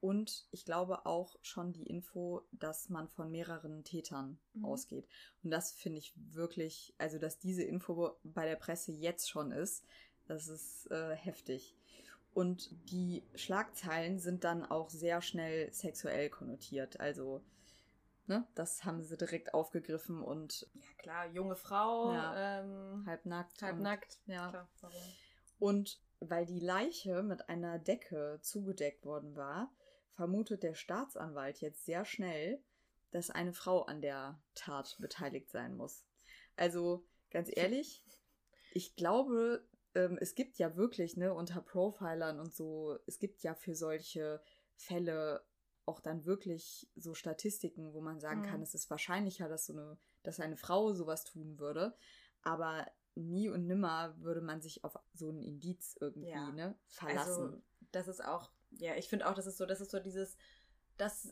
Und 0.00 0.46
ich 0.50 0.64
glaube 0.64 1.06
auch 1.06 1.36
schon 1.42 1.72
die 1.72 1.86
Info, 1.86 2.42
dass 2.52 2.90
man 2.90 3.08
von 3.08 3.30
mehreren 3.30 3.82
Tätern 3.82 4.38
mhm. 4.52 4.64
ausgeht. 4.64 5.08
Und 5.42 5.50
das 5.50 5.72
finde 5.72 5.98
ich 5.98 6.12
wirklich, 6.16 6.94
also 6.98 7.18
dass 7.18 7.38
diese 7.38 7.62
Info 7.62 8.16
bei 8.22 8.44
der 8.44 8.56
Presse 8.56 8.92
jetzt 8.92 9.30
schon 9.30 9.50
ist, 9.50 9.84
das 10.26 10.48
ist 10.48 10.90
äh, 10.90 11.14
heftig. 11.14 11.74
Und 12.34 12.70
die 12.90 13.24
Schlagzeilen 13.34 14.18
sind 14.18 14.44
dann 14.44 14.64
auch 14.64 14.90
sehr 14.90 15.22
schnell 15.22 15.72
sexuell 15.72 16.28
konnotiert. 16.28 17.00
Also 17.00 17.42
ne, 18.28 18.46
das 18.54 18.84
haben 18.84 19.02
sie 19.02 19.16
direkt 19.16 19.54
aufgegriffen 19.54 20.22
und. 20.22 20.68
Ja, 20.74 20.88
klar, 20.98 21.26
junge 21.26 21.56
Frau, 21.56 22.12
ja, 22.12 22.60
ähm, 22.60 23.04
halbnackt. 23.06 23.62
Halbnackt, 23.62 24.18
und, 24.26 24.32
ja. 24.32 24.50
Klar, 24.50 24.68
und 25.58 26.00
weil 26.20 26.46
die 26.46 26.60
Leiche 26.60 27.22
mit 27.22 27.48
einer 27.48 27.78
Decke 27.78 28.38
zugedeckt 28.42 29.04
worden 29.04 29.36
war, 29.36 29.72
vermutet 30.14 30.62
der 30.62 30.74
Staatsanwalt 30.74 31.60
jetzt 31.60 31.84
sehr 31.84 32.04
schnell, 32.04 32.62
dass 33.10 33.30
eine 33.30 33.52
Frau 33.52 33.82
an 33.82 34.00
der 34.00 34.40
Tat 34.54 34.96
beteiligt 34.98 35.50
sein 35.50 35.74
muss. 35.76 36.04
Also, 36.56 37.06
ganz 37.30 37.50
ehrlich, 37.54 38.02
ich 38.72 38.96
glaube, 38.96 39.66
ähm, 39.94 40.18
es 40.20 40.34
gibt 40.34 40.58
ja 40.58 40.76
wirklich, 40.76 41.16
ne, 41.16 41.32
unter 41.32 41.60
Profilern 41.60 42.40
und 42.40 42.54
so, 42.54 42.98
es 43.06 43.18
gibt 43.18 43.42
ja 43.42 43.54
für 43.54 43.74
solche 43.74 44.42
Fälle 44.76 45.44
auch 45.86 46.00
dann 46.00 46.26
wirklich 46.26 46.88
so 46.96 47.14
Statistiken, 47.14 47.94
wo 47.94 48.00
man 48.00 48.20
sagen 48.20 48.40
mhm. 48.40 48.46
kann, 48.46 48.62
es 48.62 48.74
ist 48.74 48.90
wahrscheinlicher, 48.90 49.48
dass 49.48 49.66
so 49.66 49.72
eine, 49.72 49.96
dass 50.22 50.40
eine 50.40 50.56
Frau 50.56 50.92
sowas 50.92 51.24
tun 51.24 51.58
würde. 51.58 51.96
Aber 52.42 52.86
nie 53.14 53.48
und 53.48 53.66
nimmer 53.66 54.14
würde 54.20 54.40
man 54.40 54.60
sich 54.60 54.84
auf 54.84 54.98
so 55.14 55.30
ein 55.30 55.42
Indiz 55.42 55.96
irgendwie 56.00 56.30
ja. 56.30 56.50
ne, 56.50 56.76
verlassen. 56.86 57.44
Also, 57.44 57.62
das 57.92 58.08
ist 58.08 58.24
auch, 58.24 58.50
ja, 58.70 58.94
ich 58.96 59.08
finde 59.08 59.26
auch, 59.26 59.34
das 59.34 59.46
ist 59.46 59.56
so, 59.56 59.66
das 59.66 59.80
ist 59.80 59.90
so 59.90 60.00
dieses, 60.00 60.36
das 60.96 61.30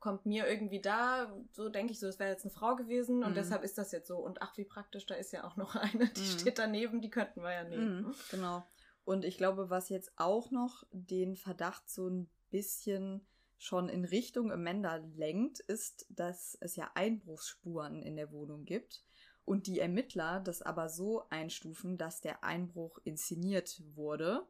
kommt 0.00 0.26
mir 0.26 0.46
irgendwie 0.46 0.80
da, 0.80 1.32
so 1.52 1.68
denke 1.68 1.92
ich 1.92 2.00
so, 2.00 2.06
das 2.06 2.18
wäre 2.18 2.30
jetzt 2.30 2.44
eine 2.44 2.52
Frau 2.52 2.76
gewesen 2.76 3.22
und 3.22 3.30
mhm. 3.30 3.34
deshalb 3.34 3.64
ist 3.64 3.78
das 3.78 3.92
jetzt 3.92 4.08
so. 4.08 4.18
Und 4.18 4.42
ach, 4.42 4.56
wie 4.56 4.64
praktisch, 4.64 5.06
da 5.06 5.14
ist 5.14 5.32
ja 5.32 5.44
auch 5.44 5.56
noch 5.56 5.74
eine, 5.76 6.08
die 6.08 6.20
mhm. 6.20 6.38
steht 6.38 6.58
daneben, 6.58 7.00
die 7.00 7.10
könnten 7.10 7.42
wir 7.42 7.52
ja 7.52 7.64
nehmen. 7.64 8.02
Mhm, 8.02 8.14
genau. 8.30 8.66
Und 9.04 9.24
ich 9.24 9.38
glaube, 9.38 9.70
was 9.70 9.88
jetzt 9.88 10.12
auch 10.16 10.50
noch 10.50 10.84
den 10.92 11.36
Verdacht 11.36 11.88
so 11.88 12.08
ein 12.08 12.28
bisschen 12.50 13.26
schon 13.58 13.88
in 13.88 14.04
Richtung 14.04 14.52
Amanda 14.52 14.96
lenkt, 15.16 15.60
ist, 15.60 16.06
dass 16.08 16.56
es 16.60 16.76
ja 16.76 16.90
Einbruchsspuren 16.94 18.02
in 18.02 18.16
der 18.16 18.30
Wohnung 18.32 18.64
gibt 18.64 19.02
und 19.44 19.66
die 19.66 19.80
Ermittler 19.80 20.40
das 20.40 20.62
aber 20.62 20.88
so 20.88 21.24
einstufen, 21.30 21.98
dass 21.98 22.20
der 22.20 22.44
Einbruch 22.44 22.98
inszeniert 23.04 23.82
wurde. 23.94 24.46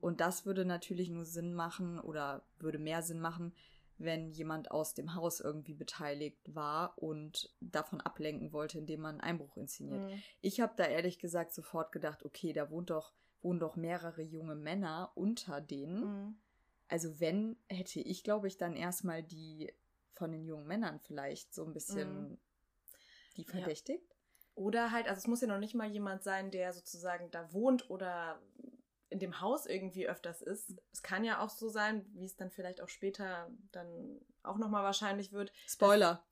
Und 0.00 0.20
das 0.20 0.44
würde 0.44 0.64
natürlich 0.64 1.08
nur 1.08 1.24
Sinn 1.24 1.54
machen 1.54 1.98
oder 1.98 2.44
würde 2.58 2.78
mehr 2.78 3.02
Sinn 3.02 3.20
machen, 3.20 3.54
wenn 3.96 4.32
jemand 4.32 4.70
aus 4.70 4.92
dem 4.92 5.14
Haus 5.14 5.40
irgendwie 5.40 5.72
beteiligt 5.72 6.54
war 6.54 6.98
und 6.98 7.54
davon 7.60 8.00
ablenken 8.00 8.52
wollte, 8.52 8.78
indem 8.78 9.00
man 9.00 9.12
einen 9.12 9.20
Einbruch 9.22 9.56
inszeniert. 9.56 10.02
Mhm. 10.02 10.22
Ich 10.42 10.60
habe 10.60 10.74
da 10.76 10.84
ehrlich 10.84 11.18
gesagt 11.18 11.54
sofort 11.54 11.90
gedacht, 11.90 12.22
okay, 12.24 12.52
da 12.52 12.70
wohnt 12.70 12.90
doch, 12.90 13.12
wohnen 13.40 13.60
doch 13.60 13.76
mehrere 13.76 14.22
junge 14.22 14.56
Männer 14.56 15.12
unter 15.14 15.60
denen. 15.60 16.04
Mhm. 16.04 16.36
Also 16.94 17.18
wenn, 17.18 17.56
hätte 17.68 17.98
ich, 17.98 18.22
glaube 18.22 18.46
ich, 18.46 18.56
dann 18.56 18.76
erstmal 18.76 19.24
die 19.24 19.74
von 20.12 20.30
den 20.30 20.44
jungen 20.44 20.68
Männern 20.68 21.00
vielleicht 21.00 21.52
so 21.52 21.64
ein 21.64 21.72
bisschen 21.72 22.28
mhm. 22.30 22.38
die 23.36 23.44
verdächtigt. 23.44 24.08
Ja. 24.08 24.16
Oder 24.54 24.92
halt, 24.92 25.08
also 25.08 25.18
es 25.18 25.26
muss 25.26 25.40
ja 25.40 25.48
noch 25.48 25.58
nicht 25.58 25.74
mal 25.74 25.90
jemand 25.90 26.22
sein, 26.22 26.52
der 26.52 26.72
sozusagen 26.72 27.32
da 27.32 27.52
wohnt 27.52 27.90
oder 27.90 28.40
in 29.10 29.18
dem 29.18 29.40
Haus 29.40 29.66
irgendwie 29.66 30.06
öfters 30.06 30.40
ist. 30.40 30.72
Es 30.92 31.02
kann 31.02 31.24
ja 31.24 31.40
auch 31.40 31.50
so 31.50 31.68
sein, 31.68 32.06
wie 32.12 32.26
es 32.26 32.36
dann 32.36 32.52
vielleicht 32.52 32.80
auch 32.80 32.88
später 32.88 33.50
dann 33.72 34.20
auch 34.44 34.58
nochmal 34.58 34.84
wahrscheinlich 34.84 35.32
wird. 35.32 35.52
Spoiler. 35.66 36.24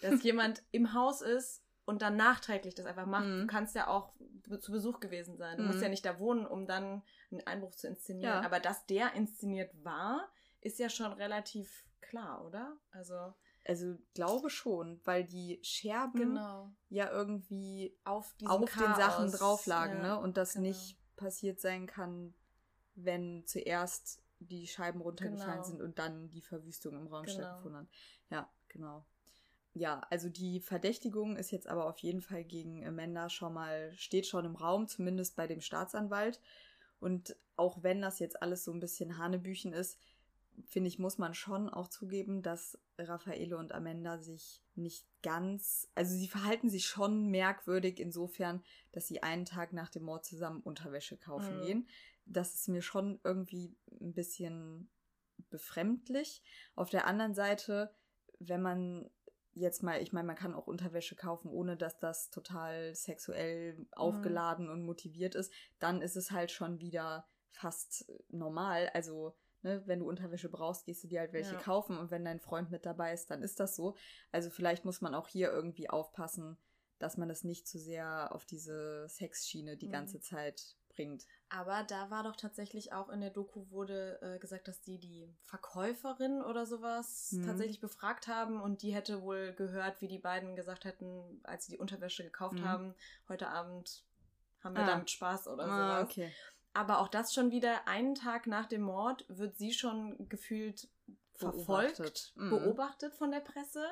Dass, 0.00 0.10
dass 0.10 0.22
jemand 0.24 0.64
im 0.72 0.94
Haus 0.94 1.20
ist 1.20 1.62
und 1.84 2.02
dann 2.02 2.16
nachträglich 2.16 2.74
das 2.74 2.86
einfach 2.86 3.06
macht. 3.06 3.26
Mhm. 3.26 3.40
Du 3.40 3.46
kannst 3.46 3.74
ja 3.74 3.88
auch 3.88 4.12
zu 4.60 4.72
Besuch 4.72 5.00
gewesen 5.00 5.36
sein. 5.36 5.56
Du 5.56 5.62
mhm. 5.62 5.68
musst 5.68 5.82
ja 5.82 5.88
nicht 5.88 6.04
da 6.04 6.18
wohnen, 6.18 6.46
um 6.46 6.66
dann 6.66 7.02
einen 7.30 7.46
Einbruch 7.46 7.74
zu 7.74 7.88
inszenieren. 7.88 8.34
Ja. 8.34 8.42
Aber 8.42 8.60
dass 8.60 8.86
der 8.86 9.14
inszeniert 9.14 9.72
war, 9.84 10.28
ist 10.60 10.78
ja 10.78 10.88
schon 10.88 11.12
relativ 11.12 11.84
klar, 12.00 12.44
oder? 12.44 12.76
Also. 12.90 13.34
Also 13.64 13.96
glaube 14.14 14.50
schon, 14.50 15.00
weil 15.04 15.24
die 15.24 15.60
Scherben 15.62 16.18
genau. 16.18 16.72
ja 16.88 17.08
irgendwie 17.10 17.96
auf, 18.02 18.34
auf 18.44 18.74
den 18.74 18.94
Sachen 18.96 19.30
drauflagen, 19.30 19.98
ja, 19.98 20.02
ne? 20.02 20.18
Und 20.18 20.36
das 20.36 20.54
genau. 20.54 20.66
nicht 20.66 20.98
passiert 21.14 21.60
sein 21.60 21.86
kann, 21.86 22.34
wenn 22.96 23.46
zuerst 23.46 24.20
die 24.40 24.66
Scheiben 24.66 25.00
runtergefallen 25.00 25.62
genau. 25.62 25.64
sind 25.64 25.80
und 25.80 26.00
dann 26.00 26.28
die 26.28 26.40
Verwüstung 26.40 26.94
im 26.94 27.06
Raum 27.06 27.24
genau. 27.24 27.38
stattgefunden 27.38 27.80
hat. 27.82 27.88
Ja, 28.30 28.50
genau. 28.68 29.04
Ja, 29.74 30.00
also 30.10 30.28
die 30.28 30.60
Verdächtigung 30.60 31.36
ist 31.36 31.50
jetzt 31.50 31.66
aber 31.66 31.86
auf 31.86 31.98
jeden 32.00 32.20
Fall 32.20 32.44
gegen 32.44 32.86
Amanda 32.86 33.30
schon 33.30 33.54
mal, 33.54 33.92
steht 33.96 34.26
schon 34.26 34.44
im 34.44 34.56
Raum, 34.56 34.86
zumindest 34.86 35.34
bei 35.34 35.46
dem 35.46 35.62
Staatsanwalt. 35.62 36.40
Und 37.00 37.36
auch 37.56 37.82
wenn 37.82 38.02
das 38.02 38.18
jetzt 38.18 38.42
alles 38.42 38.64
so 38.64 38.72
ein 38.72 38.80
bisschen 38.80 39.16
Hanebüchen 39.16 39.72
ist, 39.72 39.98
finde 40.66 40.88
ich, 40.88 40.98
muss 40.98 41.18
man 41.18 41.34
schon 41.34 41.70
auch 41.70 41.88
zugeben, 41.88 42.42
dass 42.42 42.78
Raffaele 42.98 43.56
und 43.56 43.72
Amanda 43.72 44.18
sich 44.18 44.62
nicht 44.74 45.06
ganz, 45.22 45.88
also 45.94 46.14
sie 46.14 46.28
verhalten 46.28 46.68
sich 46.68 46.86
schon 46.86 47.30
merkwürdig 47.30 47.98
insofern, 47.98 48.62
dass 48.92 49.08
sie 49.08 49.22
einen 49.22 49.44
Tag 49.44 49.72
nach 49.72 49.88
dem 49.88 50.04
Mord 50.04 50.24
zusammen 50.24 50.60
Unterwäsche 50.60 51.16
kaufen 51.16 51.58
mhm. 51.60 51.62
gehen. 51.62 51.88
Das 52.26 52.54
ist 52.54 52.68
mir 52.68 52.82
schon 52.82 53.20
irgendwie 53.24 53.74
ein 54.00 54.12
bisschen 54.12 54.90
befremdlich. 55.50 56.42
Auf 56.74 56.90
der 56.90 57.06
anderen 57.06 57.34
Seite, 57.34 57.94
wenn 58.38 58.62
man 58.62 59.10
jetzt 59.54 59.82
mal, 59.82 60.00
ich 60.00 60.12
meine, 60.12 60.26
man 60.26 60.36
kann 60.36 60.54
auch 60.54 60.66
Unterwäsche 60.66 61.16
kaufen, 61.16 61.48
ohne 61.50 61.76
dass 61.76 61.98
das 61.98 62.30
total 62.30 62.94
sexuell 62.94 63.74
mhm. 63.74 63.86
aufgeladen 63.92 64.66
mhm. 64.66 64.72
und 64.72 64.84
motiviert 64.84 65.34
ist, 65.34 65.52
dann 65.78 66.02
ist 66.02 66.16
es 66.16 66.30
halt 66.30 66.50
schon 66.50 66.80
wieder 66.80 67.26
fast 67.50 68.10
normal. 68.28 68.90
Also 68.94 69.34
Ne, 69.64 69.80
wenn 69.86 70.00
du 70.00 70.08
Unterwäsche 70.08 70.48
brauchst, 70.48 70.86
gehst 70.86 71.04
du 71.04 71.08
dir 71.08 71.20
halt 71.20 71.32
welche 71.32 71.54
ja. 71.54 71.60
kaufen 71.60 71.96
und 71.96 72.10
wenn 72.10 72.24
dein 72.24 72.40
Freund 72.40 72.72
mit 72.72 72.84
dabei 72.84 73.12
ist, 73.12 73.30
dann 73.30 73.42
ist 73.44 73.60
das 73.60 73.76
so. 73.76 73.94
Also 74.32 74.50
vielleicht 74.50 74.84
muss 74.84 75.00
man 75.00 75.14
auch 75.14 75.28
hier 75.28 75.52
irgendwie 75.52 75.88
aufpassen, 75.88 76.58
dass 76.98 77.16
man 77.16 77.28
das 77.28 77.44
nicht 77.44 77.68
zu 77.68 77.78
sehr 77.78 78.34
auf 78.34 78.44
diese 78.44 79.06
Sexschiene 79.08 79.76
die 79.76 79.86
mhm. 79.86 79.92
ganze 79.92 80.20
Zeit 80.20 80.76
bringt. 80.94 81.26
Aber 81.48 81.84
da 81.84 82.10
war 82.10 82.22
doch 82.22 82.36
tatsächlich 82.36 82.92
auch 82.92 83.08
in 83.08 83.20
der 83.20 83.30
Doku 83.30 83.70
wurde 83.70 84.18
äh, 84.22 84.38
gesagt, 84.38 84.68
dass 84.68 84.80
die 84.80 84.98
die 84.98 85.28
Verkäuferin 85.42 86.42
oder 86.42 86.66
sowas 86.66 87.32
mhm. 87.32 87.46
tatsächlich 87.46 87.80
befragt 87.80 88.28
haben 88.28 88.60
und 88.60 88.82
die 88.82 88.94
hätte 88.94 89.22
wohl 89.22 89.52
gehört, 89.52 90.00
wie 90.00 90.08
die 90.08 90.18
beiden 90.18 90.56
gesagt 90.56 90.84
hätten, 90.84 91.40
als 91.44 91.66
sie 91.66 91.72
die 91.72 91.78
Unterwäsche 91.78 92.24
gekauft 92.24 92.58
mhm. 92.58 92.64
haben, 92.64 92.94
heute 93.28 93.48
Abend 93.48 94.04
haben 94.62 94.76
wir 94.76 94.84
ah. 94.84 94.86
damit 94.86 95.10
Spaß 95.10 95.48
oder 95.48 95.64
ah, 95.64 95.66
sowas. 95.66 96.10
Okay. 96.10 96.32
Aber 96.74 97.00
auch 97.00 97.08
das 97.08 97.34
schon 97.34 97.50
wieder, 97.50 97.86
einen 97.86 98.14
Tag 98.14 98.46
nach 98.46 98.66
dem 98.66 98.82
Mord 98.82 99.26
wird 99.28 99.58
sie 99.58 99.72
schon 99.72 100.28
gefühlt 100.28 100.88
verfolgt, 101.34 101.98
beobachtet, 101.98 102.32
mhm. 102.36 102.50
beobachtet 102.50 103.14
von 103.14 103.30
der 103.30 103.40
Presse. 103.40 103.84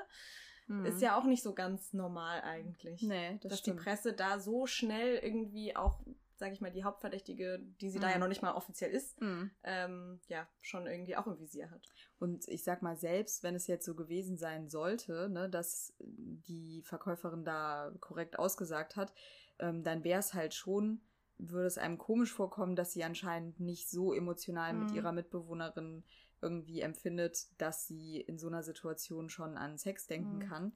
Mhm. 0.66 0.86
Ist 0.86 1.02
ja 1.02 1.18
auch 1.18 1.24
nicht 1.24 1.42
so 1.42 1.52
ganz 1.52 1.92
normal 1.92 2.42
eigentlich. 2.42 3.02
Nee, 3.02 3.38
das 3.42 3.50
Dass 3.50 3.58
stimmt. 3.58 3.80
die 3.80 3.84
Presse 3.84 4.12
da 4.12 4.38
so 4.38 4.66
schnell 4.66 5.16
irgendwie 5.16 5.74
auch, 5.76 6.00
sage 6.40 6.54
ich 6.54 6.60
mal, 6.60 6.72
die 6.72 6.82
Hauptverdächtige, 6.82 7.60
die 7.80 7.90
sie 7.90 7.98
mhm. 7.98 8.02
da 8.02 8.08
ja 8.08 8.16
mhm. 8.16 8.22
noch 8.22 8.28
nicht 8.28 8.42
mal 8.42 8.54
offiziell 8.54 8.90
ist, 8.90 9.20
mhm. 9.20 9.52
ähm, 9.62 10.20
ja, 10.26 10.48
schon 10.60 10.88
irgendwie 10.88 11.16
auch 11.16 11.28
im 11.28 11.38
Visier 11.38 11.70
hat. 11.70 11.86
Und 12.18 12.48
ich 12.48 12.64
sag 12.64 12.82
mal, 12.82 12.96
selbst 12.96 13.44
wenn 13.44 13.54
es 13.54 13.68
jetzt 13.68 13.84
so 13.84 13.94
gewesen 13.94 14.36
sein 14.36 14.68
sollte, 14.68 15.28
ne, 15.28 15.48
dass 15.48 15.94
die 16.00 16.82
Verkäuferin 16.82 17.44
da 17.44 17.92
korrekt 18.00 18.38
ausgesagt 18.38 18.96
hat, 18.96 19.12
ähm, 19.60 19.84
dann 19.84 20.02
wäre 20.02 20.18
es 20.18 20.34
halt 20.34 20.54
schon 20.54 21.02
würde 21.42 21.66
es 21.66 21.78
einem 21.78 21.96
komisch 21.96 22.32
vorkommen, 22.34 22.76
dass 22.76 22.92
sie 22.92 23.02
anscheinend 23.02 23.60
nicht 23.60 23.88
so 23.88 24.12
emotional 24.12 24.74
mhm. 24.74 24.80
mit 24.84 24.90
ihrer 24.92 25.12
Mitbewohnerin 25.12 26.04
irgendwie 26.42 26.80
empfindet, 26.80 27.46
dass 27.58 27.86
sie 27.86 28.20
in 28.20 28.38
so 28.38 28.48
einer 28.48 28.62
Situation 28.62 29.30
schon 29.30 29.56
an 29.56 29.78
Sex 29.78 30.06
denken 30.06 30.36
mhm. 30.36 30.40
kann. 30.40 30.72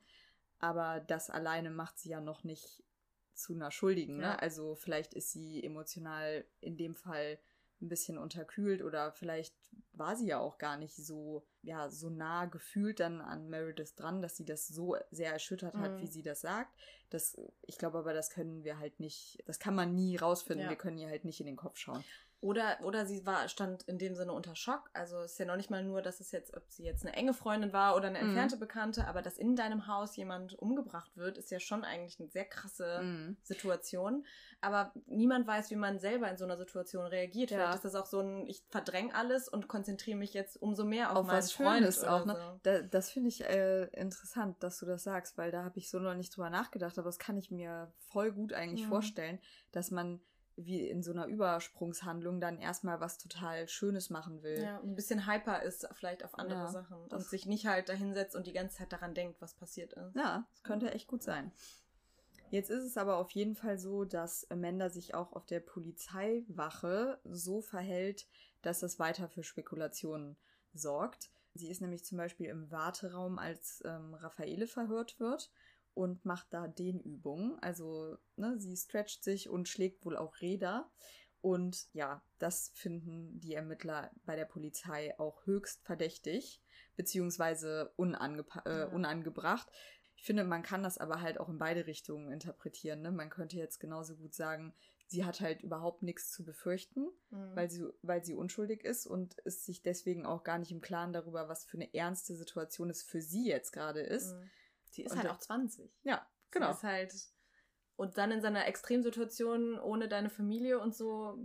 Aber 0.58 1.00
das 1.00 1.28
alleine 1.28 1.70
macht 1.70 1.98
sie 1.98 2.10
ja 2.10 2.20
noch 2.20 2.44
nicht 2.44 2.82
zu 3.34 3.54
einer 3.54 3.70
Schuldigen. 3.70 4.18
Ne? 4.18 4.24
Ja. 4.24 4.36
Also 4.36 4.74
vielleicht 4.74 5.14
ist 5.14 5.32
sie 5.32 5.62
emotional 5.62 6.44
in 6.60 6.76
dem 6.76 6.94
Fall 6.94 7.38
ein 7.80 7.88
bisschen 7.88 8.18
unterkühlt 8.18 8.82
oder 8.82 9.12
vielleicht 9.12 9.54
war 9.92 10.16
sie 10.16 10.26
ja 10.26 10.38
auch 10.38 10.58
gar 10.58 10.76
nicht 10.76 10.94
so, 10.96 11.46
ja, 11.62 11.88
so 11.90 12.08
nah 12.08 12.46
gefühlt 12.46 13.00
dann 13.00 13.20
an 13.20 13.48
Meredith 13.48 13.94
dran, 13.96 14.22
dass 14.22 14.36
sie 14.36 14.44
das 14.44 14.66
so 14.66 14.96
sehr 15.10 15.32
erschüttert 15.32 15.76
hat, 15.76 15.92
mhm. 15.92 16.00
wie 16.00 16.06
sie 16.06 16.22
das 16.22 16.40
sagt. 16.40 16.74
Das, 17.10 17.36
ich 17.62 17.78
glaube 17.78 17.98
aber, 17.98 18.12
das 18.12 18.30
können 18.30 18.64
wir 18.64 18.78
halt 18.78 19.00
nicht, 19.00 19.42
das 19.46 19.58
kann 19.58 19.74
man 19.74 19.94
nie 19.94 20.16
rausfinden. 20.16 20.64
Ja. 20.64 20.70
Wir 20.70 20.76
können 20.76 20.98
ihr 20.98 21.08
halt 21.08 21.24
nicht 21.24 21.40
in 21.40 21.46
den 21.46 21.56
Kopf 21.56 21.76
schauen. 21.76 22.04
Oder, 22.44 22.76
oder 22.82 23.06
sie 23.06 23.24
war, 23.24 23.48
stand 23.48 23.84
in 23.84 23.96
dem 23.96 24.14
Sinne 24.14 24.34
unter 24.34 24.54
Schock. 24.54 24.90
Also 24.92 25.20
es 25.20 25.32
ist 25.32 25.38
ja 25.38 25.46
noch 25.46 25.56
nicht 25.56 25.70
mal 25.70 25.82
nur, 25.82 26.02
dass 26.02 26.20
es 26.20 26.30
jetzt, 26.30 26.54
ob 26.54 26.70
sie 26.70 26.84
jetzt 26.84 27.02
eine 27.02 27.16
enge 27.16 27.32
Freundin 27.32 27.72
war 27.72 27.96
oder 27.96 28.08
eine 28.08 28.18
mhm. 28.18 28.26
entfernte 28.26 28.56
mhm. 28.56 28.60
Bekannte, 28.60 29.06
aber 29.06 29.22
dass 29.22 29.38
in 29.38 29.56
deinem 29.56 29.86
Haus 29.86 30.14
jemand 30.14 30.52
umgebracht 30.58 31.16
wird, 31.16 31.38
ist 31.38 31.50
ja 31.50 31.58
schon 31.58 31.84
eigentlich 31.84 32.20
eine 32.20 32.28
sehr 32.28 32.44
krasse 32.44 33.00
mhm. 33.02 33.38
Situation. 33.42 34.26
Aber 34.60 34.92
niemand 35.06 35.46
weiß, 35.46 35.70
wie 35.70 35.76
man 35.76 35.98
selber 35.98 36.30
in 36.30 36.36
so 36.36 36.44
einer 36.44 36.58
Situation 36.58 37.06
reagiert. 37.06 37.50
Ja. 37.50 37.56
Vielleicht 37.56 37.76
ist 37.76 37.84
das 37.86 37.94
auch 37.94 38.04
so 38.04 38.20
ein, 38.20 38.46
ich 38.46 38.62
verdränge 38.68 39.14
alles 39.14 39.48
und 39.48 39.66
konzentriere 39.66 40.18
mich 40.18 40.34
jetzt 40.34 40.60
umso 40.60 40.84
mehr 40.84 41.12
auf, 41.12 41.16
auf 41.16 41.26
meinen 41.26 41.38
was 41.38 41.52
Freund. 41.52 41.78
Schönes 41.78 42.04
auch, 42.04 42.26
ne? 42.26 42.34
So. 42.34 42.60
Da, 42.62 42.82
das 42.82 43.08
finde 43.08 43.30
ich 43.30 43.42
äh, 43.42 43.84
interessant, 43.98 44.62
dass 44.62 44.78
du 44.80 44.84
das 44.84 45.02
sagst, 45.02 45.38
weil 45.38 45.50
da 45.50 45.64
habe 45.64 45.78
ich 45.78 45.88
so 45.88 45.98
noch 45.98 46.14
nicht 46.14 46.36
drüber 46.36 46.50
nachgedacht, 46.50 46.98
aber 46.98 47.08
das 47.08 47.18
kann 47.18 47.38
ich 47.38 47.50
mir 47.50 47.90
voll 48.10 48.32
gut 48.32 48.52
eigentlich 48.52 48.84
mhm. 48.84 48.90
vorstellen, 48.90 49.38
dass 49.72 49.90
man 49.90 50.20
wie 50.56 50.88
in 50.88 51.02
so 51.02 51.12
einer 51.12 51.26
Übersprungshandlung 51.26 52.40
dann 52.40 52.58
erstmal 52.58 53.00
was 53.00 53.18
total 53.18 53.68
Schönes 53.68 54.10
machen 54.10 54.42
will. 54.42 54.62
Ja, 54.62 54.80
ein 54.80 54.94
bisschen 54.94 55.26
hyper 55.26 55.62
ist 55.62 55.88
vielleicht 55.92 56.24
auf 56.24 56.38
andere 56.38 56.60
ja, 56.60 56.68
Sachen 56.68 56.96
und 57.06 57.22
sich 57.22 57.46
nicht 57.46 57.66
halt 57.66 57.88
dahinsetzt 57.88 58.36
und 58.36 58.46
die 58.46 58.52
ganze 58.52 58.78
Zeit 58.78 58.92
daran 58.92 59.14
denkt, 59.14 59.40
was 59.40 59.54
passiert 59.54 59.92
ist. 59.92 60.14
Ja, 60.14 60.46
das 60.52 60.62
könnte 60.62 60.92
echt 60.92 61.08
gut 61.08 61.22
sein. 61.22 61.52
Jetzt 62.50 62.70
ist 62.70 62.84
es 62.84 62.96
aber 62.96 63.16
auf 63.16 63.30
jeden 63.32 63.56
Fall 63.56 63.78
so, 63.78 64.04
dass 64.04 64.48
Amanda 64.50 64.88
sich 64.88 65.14
auch 65.14 65.32
auf 65.32 65.44
der 65.46 65.60
Polizeiwache 65.60 67.18
so 67.24 67.60
verhält, 67.60 68.28
dass 68.62 68.80
das 68.80 68.98
weiter 68.98 69.28
für 69.28 69.42
Spekulationen 69.42 70.36
sorgt. 70.72 71.30
Sie 71.54 71.68
ist 71.68 71.80
nämlich 71.80 72.04
zum 72.04 72.18
Beispiel 72.18 72.48
im 72.48 72.70
Warteraum, 72.70 73.38
als 73.38 73.82
ähm, 73.84 74.14
Raffaele 74.14 74.66
verhört 74.66 75.18
wird 75.18 75.50
und 75.94 76.24
macht 76.24 76.48
da 76.50 76.68
Dehnübungen. 76.68 77.58
Also 77.60 78.16
ne, 78.36 78.58
sie 78.58 78.76
stretcht 78.76 79.24
sich 79.24 79.48
und 79.48 79.68
schlägt 79.68 80.04
wohl 80.04 80.16
auch 80.16 80.40
Räder. 80.40 80.90
Und 81.40 81.88
ja, 81.92 82.24
das 82.38 82.70
finden 82.74 83.38
die 83.38 83.54
Ermittler 83.54 84.10
bei 84.24 84.34
der 84.34 84.46
Polizei 84.46 85.18
auch 85.18 85.44
höchst 85.44 85.84
verdächtig, 85.84 86.62
beziehungsweise 86.96 87.92
äh, 87.98 88.86
unangebracht. 88.86 89.70
Ich 90.16 90.24
finde, 90.24 90.44
man 90.44 90.62
kann 90.62 90.82
das 90.82 90.96
aber 90.96 91.20
halt 91.20 91.38
auch 91.38 91.50
in 91.50 91.58
beide 91.58 91.86
Richtungen 91.86 92.32
interpretieren. 92.32 93.02
Ne? 93.02 93.12
Man 93.12 93.28
könnte 93.28 93.58
jetzt 93.58 93.78
genauso 93.78 94.16
gut 94.16 94.34
sagen, 94.34 94.74
sie 95.06 95.24
hat 95.24 95.40
halt 95.40 95.62
überhaupt 95.62 96.02
nichts 96.02 96.30
zu 96.30 96.44
befürchten, 96.44 97.10
mhm. 97.30 97.54
weil, 97.54 97.70
sie, 97.70 97.84
weil 98.00 98.24
sie 98.24 98.34
unschuldig 98.34 98.82
ist 98.82 99.06
und 99.06 99.34
ist 99.40 99.66
sich 99.66 99.82
deswegen 99.82 100.24
auch 100.24 100.44
gar 100.44 100.58
nicht 100.58 100.72
im 100.72 100.80
Klaren 100.80 101.12
darüber, 101.12 101.48
was 101.48 101.66
für 101.66 101.76
eine 101.76 101.92
ernste 101.92 102.36
Situation 102.36 102.88
es 102.88 103.02
für 103.02 103.20
sie 103.20 103.46
jetzt 103.46 103.72
gerade 103.72 104.00
ist. 104.00 104.34
Mhm. 104.34 104.50
Sie 104.94 105.02
ist 105.02 105.12
und 105.12 105.18
halt 105.18 105.30
auch 105.30 105.38
20. 105.38 105.92
Ja, 106.04 106.26
genau. 106.50 106.68
Sie 106.68 106.78
ist 106.78 106.82
halt 106.84 107.14
und 107.96 108.18
dann 108.18 108.30
in 108.30 108.40
seiner 108.40 108.66
Extremsituation 108.66 109.78
ohne 109.78 110.08
deine 110.08 110.30
Familie 110.30 110.80
und 110.80 110.94
so. 110.94 111.38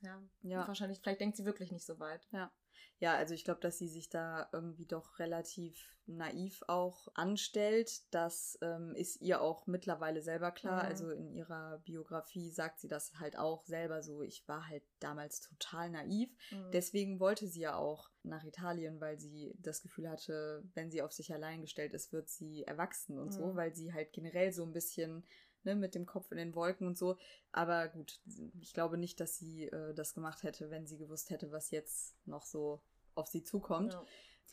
Ja, 0.00 0.22
ja. 0.42 0.68
wahrscheinlich, 0.68 1.00
vielleicht 1.00 1.20
denkt 1.20 1.36
sie 1.36 1.44
wirklich 1.44 1.72
nicht 1.72 1.86
so 1.86 1.98
weit. 1.98 2.26
Ja. 2.32 2.52
Ja, 2.98 3.14
also 3.14 3.34
ich 3.34 3.44
glaube, 3.44 3.60
dass 3.60 3.78
sie 3.78 3.88
sich 3.88 4.08
da 4.08 4.48
irgendwie 4.52 4.86
doch 4.86 5.18
relativ 5.18 5.96
naiv 6.06 6.62
auch 6.68 7.08
anstellt. 7.14 8.02
Das 8.12 8.58
ähm, 8.62 8.94
ist 8.94 9.20
ihr 9.20 9.40
auch 9.40 9.66
mittlerweile 9.66 10.22
selber 10.22 10.52
klar. 10.52 10.84
Mhm. 10.84 10.88
Also 10.88 11.10
in 11.10 11.32
ihrer 11.32 11.78
Biografie 11.84 12.50
sagt 12.50 12.80
sie 12.80 12.88
das 12.88 13.12
halt 13.18 13.36
auch 13.36 13.64
selber 13.64 14.02
so. 14.02 14.22
Ich 14.22 14.46
war 14.48 14.68
halt 14.68 14.84
damals 15.00 15.40
total 15.40 15.90
naiv. 15.90 16.30
Mhm. 16.50 16.70
Deswegen 16.72 17.20
wollte 17.20 17.48
sie 17.48 17.60
ja 17.60 17.76
auch 17.76 18.10
nach 18.22 18.44
Italien, 18.44 19.00
weil 19.00 19.18
sie 19.18 19.54
das 19.58 19.82
Gefühl 19.82 20.08
hatte, 20.08 20.64
wenn 20.74 20.90
sie 20.90 21.02
auf 21.02 21.12
sich 21.12 21.32
allein 21.32 21.60
gestellt 21.60 21.92
ist, 21.92 22.12
wird 22.12 22.28
sie 22.28 22.64
erwachsen 22.64 23.18
und 23.18 23.28
mhm. 23.28 23.32
so, 23.32 23.56
weil 23.56 23.74
sie 23.74 23.92
halt 23.92 24.12
generell 24.12 24.52
so 24.52 24.64
ein 24.64 24.72
bisschen 24.72 25.24
ne, 25.66 25.76
mit 25.76 25.94
dem 25.94 26.06
Kopf 26.06 26.30
in 26.32 26.38
den 26.38 26.54
Wolken 26.54 26.86
und 26.86 26.96
so. 26.96 27.18
Aber 27.52 27.88
gut, 27.88 28.20
ich 28.60 28.72
glaube 28.72 28.96
nicht, 28.96 29.20
dass 29.20 29.36
sie 29.36 29.64
äh, 29.66 29.92
das 29.92 30.14
gemacht 30.14 30.42
hätte, 30.42 30.70
wenn 30.70 30.86
sie 30.86 30.96
gewusst 30.96 31.30
hätte, 31.30 31.52
was 31.52 31.70
jetzt 31.70 32.16
noch 32.26 32.46
so 32.46 32.80
auf 33.14 33.26
sie 33.26 33.42
zukommt. 33.42 33.92
Ja. 33.92 34.04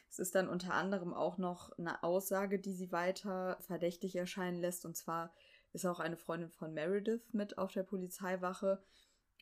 Es 0.09 0.19
ist 0.19 0.35
dann 0.35 0.49
unter 0.49 0.73
anderem 0.73 1.13
auch 1.13 1.37
noch 1.37 1.71
eine 1.77 2.03
Aussage, 2.03 2.59
die 2.59 2.73
sie 2.73 2.91
weiter 2.91 3.57
verdächtig 3.61 4.15
erscheinen 4.15 4.59
lässt. 4.59 4.85
Und 4.85 4.95
zwar 4.97 5.33
ist 5.71 5.85
auch 5.85 5.99
eine 5.99 6.17
Freundin 6.17 6.51
von 6.51 6.73
Meredith 6.73 7.33
mit 7.33 7.57
auf 7.57 7.71
der 7.71 7.83
Polizeiwache 7.83 8.83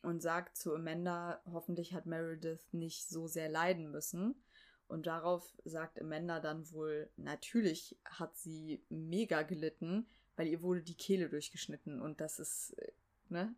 und 0.02 0.22
sagt 0.22 0.56
zu 0.56 0.74
Amanda, 0.74 1.42
hoffentlich 1.46 1.92
hat 1.92 2.06
Meredith 2.06 2.72
nicht 2.72 3.08
so 3.08 3.26
sehr 3.26 3.48
leiden 3.48 3.90
müssen. 3.90 4.42
Und 4.88 5.06
darauf 5.06 5.54
sagt 5.64 6.00
Amanda 6.00 6.40
dann 6.40 6.70
wohl, 6.70 7.10
natürlich 7.16 7.98
hat 8.04 8.36
sie 8.36 8.84
mega 8.88 9.42
gelitten, 9.42 10.06
weil 10.36 10.48
ihr 10.48 10.62
wurde 10.62 10.82
die 10.82 10.96
Kehle 10.96 11.28
durchgeschnitten 11.28 12.00
und 12.00 12.20
das 12.20 12.38
ist, 12.38 12.70
äh, 12.78 12.92
ne? 13.28 13.54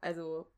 Also, 0.00 0.50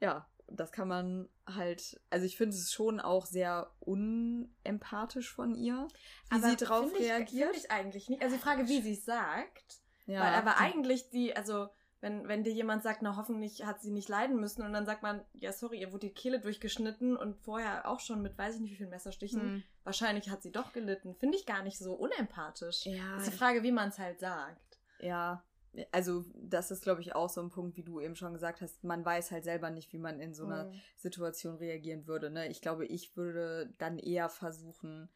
ja, 0.00 0.28
das 0.48 0.72
kann 0.72 0.88
man 0.88 1.28
halt, 1.46 2.00
also 2.10 2.26
ich 2.26 2.36
finde 2.36 2.56
es 2.56 2.72
schon 2.72 3.00
auch 3.00 3.26
sehr 3.26 3.70
unempathisch 3.80 5.32
von 5.32 5.54
ihr, 5.54 5.86
wie 6.30 6.36
aber 6.36 6.50
sie 6.50 6.56
drauf 6.56 6.92
reagiert. 6.98 7.56
Ich, 7.56 7.64
ich 7.64 7.70
eigentlich 7.70 8.08
nicht. 8.08 8.22
Also 8.22 8.36
die 8.36 8.42
Frage, 8.42 8.68
wie 8.68 8.80
sie 8.80 8.94
es 8.94 9.04
sagt. 9.04 9.80
Ja. 10.06 10.20
Weil, 10.20 10.34
aber 10.34 10.58
eigentlich 10.58 11.10
die, 11.10 11.36
also 11.36 11.68
wenn, 12.00 12.26
wenn 12.28 12.44
dir 12.44 12.52
jemand 12.52 12.82
sagt, 12.82 13.02
na 13.02 13.16
hoffentlich 13.16 13.64
hat 13.66 13.82
sie 13.82 13.90
nicht 13.90 14.08
leiden 14.08 14.40
müssen 14.40 14.62
und 14.62 14.72
dann 14.72 14.86
sagt 14.86 15.02
man, 15.02 15.22
ja 15.34 15.52
sorry, 15.52 15.80
ihr 15.80 15.92
wurde 15.92 16.08
die 16.08 16.14
Kehle 16.14 16.40
durchgeschnitten 16.40 17.16
und 17.16 17.36
vorher 17.36 17.86
auch 17.88 18.00
schon 18.00 18.22
mit 18.22 18.38
weiß 18.38 18.54
ich 18.54 18.60
nicht 18.62 18.72
wie 18.72 18.76
vielen 18.76 18.90
Messerstichen, 18.90 19.40
hm. 19.40 19.62
wahrscheinlich 19.84 20.30
hat 20.30 20.42
sie 20.42 20.52
doch 20.52 20.72
gelitten. 20.72 21.14
Finde 21.14 21.36
ich 21.36 21.44
gar 21.44 21.62
nicht 21.62 21.78
so 21.78 21.92
unempathisch. 21.92 22.86
Ja. 22.86 23.14
Das 23.14 23.24
ist 23.24 23.32
die 23.32 23.36
Frage, 23.36 23.62
wie 23.62 23.72
man 23.72 23.90
es 23.90 23.98
halt 23.98 24.18
sagt. 24.18 24.78
Ja, 25.00 25.44
also 25.92 26.24
das 26.34 26.70
ist, 26.70 26.82
glaube 26.82 27.00
ich, 27.00 27.14
auch 27.14 27.28
so 27.28 27.40
ein 27.40 27.50
Punkt, 27.50 27.76
wie 27.76 27.84
du 27.84 28.00
eben 28.00 28.16
schon 28.16 28.32
gesagt 28.32 28.60
hast. 28.60 28.82
Man 28.82 29.04
weiß 29.04 29.30
halt 29.30 29.44
selber 29.44 29.70
nicht, 29.70 29.92
wie 29.92 29.98
man 29.98 30.20
in 30.20 30.34
so 30.34 30.46
einer 30.46 30.64
mhm. 30.64 30.80
Situation 30.96 31.56
reagieren 31.56 32.06
würde. 32.06 32.30
Ne? 32.30 32.48
Ich 32.48 32.60
glaube, 32.60 32.86
ich 32.86 33.16
würde 33.16 33.72
dann 33.78 33.98
eher 33.98 34.28
versuchen, 34.28 35.08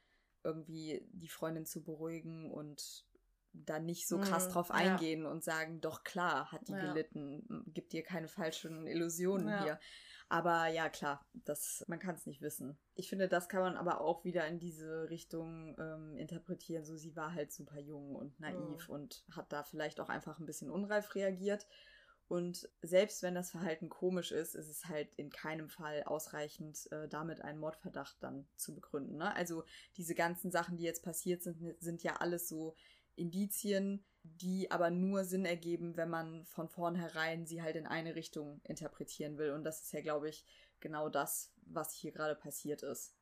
irgendwie 0.44 1.02
die 1.12 1.28
Freundin 1.28 1.66
zu 1.66 1.82
beruhigen 1.82 2.50
und 2.50 3.04
dann 3.54 3.86
nicht 3.86 4.08
so 4.08 4.18
krass 4.18 4.48
mhm, 4.48 4.52
drauf 4.52 4.70
eingehen 4.70 5.22
ja. 5.22 5.30
und 5.30 5.44
sagen, 5.44 5.80
doch 5.80 6.04
klar, 6.04 6.50
hat 6.52 6.68
die 6.68 6.72
ja. 6.72 6.92
gelitten, 6.92 7.64
gibt 7.68 7.92
dir 7.92 8.02
keine 8.02 8.28
falschen 8.28 8.86
Illusionen 8.86 9.48
ja. 9.48 9.62
hier. 9.62 9.80
Aber 10.28 10.66
ja, 10.68 10.88
klar, 10.88 11.24
das, 11.34 11.84
man 11.86 11.98
kann 11.98 12.14
es 12.14 12.26
nicht 12.26 12.40
wissen. 12.40 12.78
Ich 12.94 13.08
finde, 13.08 13.28
das 13.28 13.48
kann 13.48 13.60
man 13.60 13.76
aber 13.76 14.00
auch 14.00 14.24
wieder 14.24 14.46
in 14.46 14.58
diese 14.58 15.08
Richtung 15.10 15.76
ähm, 15.78 16.16
interpretieren. 16.16 16.84
So, 16.84 16.96
sie 16.96 17.14
war 17.14 17.34
halt 17.34 17.52
super 17.52 17.78
jung 17.78 18.16
und 18.16 18.40
naiv 18.40 18.88
mhm. 18.88 18.94
und 18.94 19.24
hat 19.30 19.52
da 19.52 19.62
vielleicht 19.62 20.00
auch 20.00 20.08
einfach 20.08 20.38
ein 20.38 20.46
bisschen 20.46 20.70
unreif 20.70 21.14
reagiert. 21.14 21.66
Und 22.26 22.70
selbst 22.80 23.22
wenn 23.22 23.34
das 23.34 23.50
Verhalten 23.50 23.90
komisch 23.90 24.32
ist, 24.32 24.54
ist 24.54 24.68
es 24.68 24.86
halt 24.86 25.12
in 25.16 25.30
keinem 25.30 25.68
Fall 25.68 26.02
ausreichend, 26.04 26.90
äh, 26.90 27.06
damit 27.06 27.42
einen 27.42 27.58
Mordverdacht 27.58 28.16
dann 28.20 28.48
zu 28.56 28.74
begründen. 28.74 29.18
Ne? 29.18 29.34
Also 29.36 29.64
diese 29.96 30.14
ganzen 30.14 30.50
Sachen, 30.50 30.78
die 30.78 30.84
jetzt 30.84 31.04
passiert 31.04 31.42
sind, 31.42 31.58
sind 31.80 32.02
ja 32.02 32.16
alles 32.16 32.48
so 32.48 32.74
Indizien, 33.16 34.04
die 34.22 34.70
aber 34.70 34.90
nur 34.90 35.24
Sinn 35.24 35.44
ergeben, 35.44 35.96
wenn 35.96 36.08
man 36.08 36.44
von 36.46 36.68
vornherein 36.68 37.46
sie 37.46 37.62
halt 37.62 37.76
in 37.76 37.86
eine 37.86 38.14
Richtung 38.14 38.60
interpretieren 38.64 39.38
will. 39.38 39.50
Und 39.50 39.64
das 39.64 39.82
ist 39.82 39.92
ja, 39.92 40.00
glaube 40.00 40.28
ich, 40.28 40.44
genau 40.80 41.08
das, 41.08 41.52
was 41.66 41.92
hier 41.92 42.12
gerade 42.12 42.34
passiert 42.34 42.82
ist. 42.82 43.14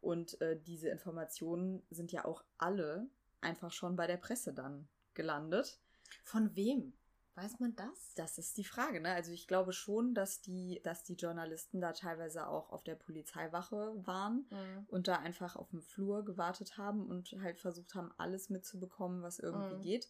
Und 0.00 0.40
äh, 0.40 0.60
diese 0.60 0.88
Informationen 0.88 1.82
sind 1.88 2.12
ja 2.12 2.24
auch 2.24 2.44
alle 2.58 3.08
einfach 3.40 3.72
schon 3.72 3.96
bei 3.96 4.06
der 4.06 4.16
Presse 4.16 4.52
dann 4.52 4.88
gelandet. 5.14 5.78
Von 6.24 6.54
wem? 6.56 6.92
Weiß 7.36 7.58
man 7.58 7.74
das? 7.74 8.14
Das 8.14 8.38
ist 8.38 8.56
die 8.58 8.64
Frage, 8.64 9.00
ne? 9.00 9.12
Also 9.12 9.32
ich 9.32 9.48
glaube 9.48 9.72
schon, 9.72 10.14
dass 10.14 10.40
die, 10.40 10.80
dass 10.84 11.02
die 11.02 11.14
Journalisten 11.14 11.80
da 11.80 11.92
teilweise 11.92 12.46
auch 12.46 12.70
auf 12.70 12.84
der 12.84 12.94
Polizeiwache 12.94 13.94
waren 14.06 14.46
mhm. 14.50 14.86
und 14.86 15.08
da 15.08 15.16
einfach 15.16 15.56
auf 15.56 15.70
dem 15.70 15.82
Flur 15.82 16.24
gewartet 16.24 16.78
haben 16.78 17.06
und 17.06 17.32
halt 17.42 17.58
versucht 17.58 17.94
haben, 17.94 18.12
alles 18.18 18.50
mitzubekommen, 18.50 19.22
was 19.22 19.40
irgendwie 19.40 19.76
mhm. 19.76 19.82
geht. 19.82 20.08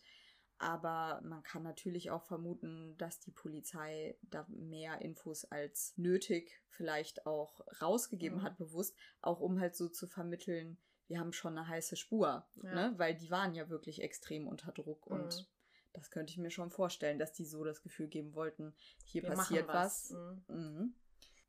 Aber 0.59 1.21
man 1.25 1.43
kann 1.43 1.63
natürlich 1.63 2.11
auch 2.11 2.23
vermuten, 2.25 2.97
dass 2.99 3.21
die 3.21 3.33
Polizei 3.33 4.17
da 4.23 4.47
mehr 4.49 5.01
Infos 5.01 5.45
als 5.47 5.95
nötig 5.97 6.61
vielleicht 6.69 7.27
auch 7.27 7.61
rausgegeben 7.81 8.39
mhm. 8.39 8.43
hat, 8.43 8.59
bewusst, 8.59 8.97
auch 9.23 9.41
um 9.41 9.59
halt 9.61 9.77
so 9.77 9.89
zu 9.89 10.07
vermitteln, 10.07 10.79
wir 11.09 11.19
haben 11.19 11.33
schon 11.33 11.57
eine 11.59 11.69
heiße 11.69 11.97
Spur, 11.97 12.47
ja. 12.63 12.75
ne? 12.75 12.95
Weil 12.97 13.15
die 13.15 13.31
waren 13.31 13.55
ja 13.55 13.69
wirklich 13.69 14.03
extrem 14.03 14.47
unter 14.47 14.73
Druck 14.73 15.07
und 15.07 15.37
mhm. 15.37 15.47
Das 15.95 16.11
könnte 16.11 16.33
ich 16.33 16.39
mir 16.39 16.51
schon 16.51 16.71
vorstellen, 16.71 17.19
dass 17.19 17.33
die 17.33 17.47
so 17.47 17.65
das 17.65 17.83
Gefühl 17.83 18.09
geben 18.09 18.35
wollten, 18.35 18.75
hier 19.05 19.23
Wir 19.23 19.31
passiert 19.31 19.69
was. 19.69 20.13
was. 20.13 20.45
Mhm. 20.49 20.57
Mhm. 20.57 20.95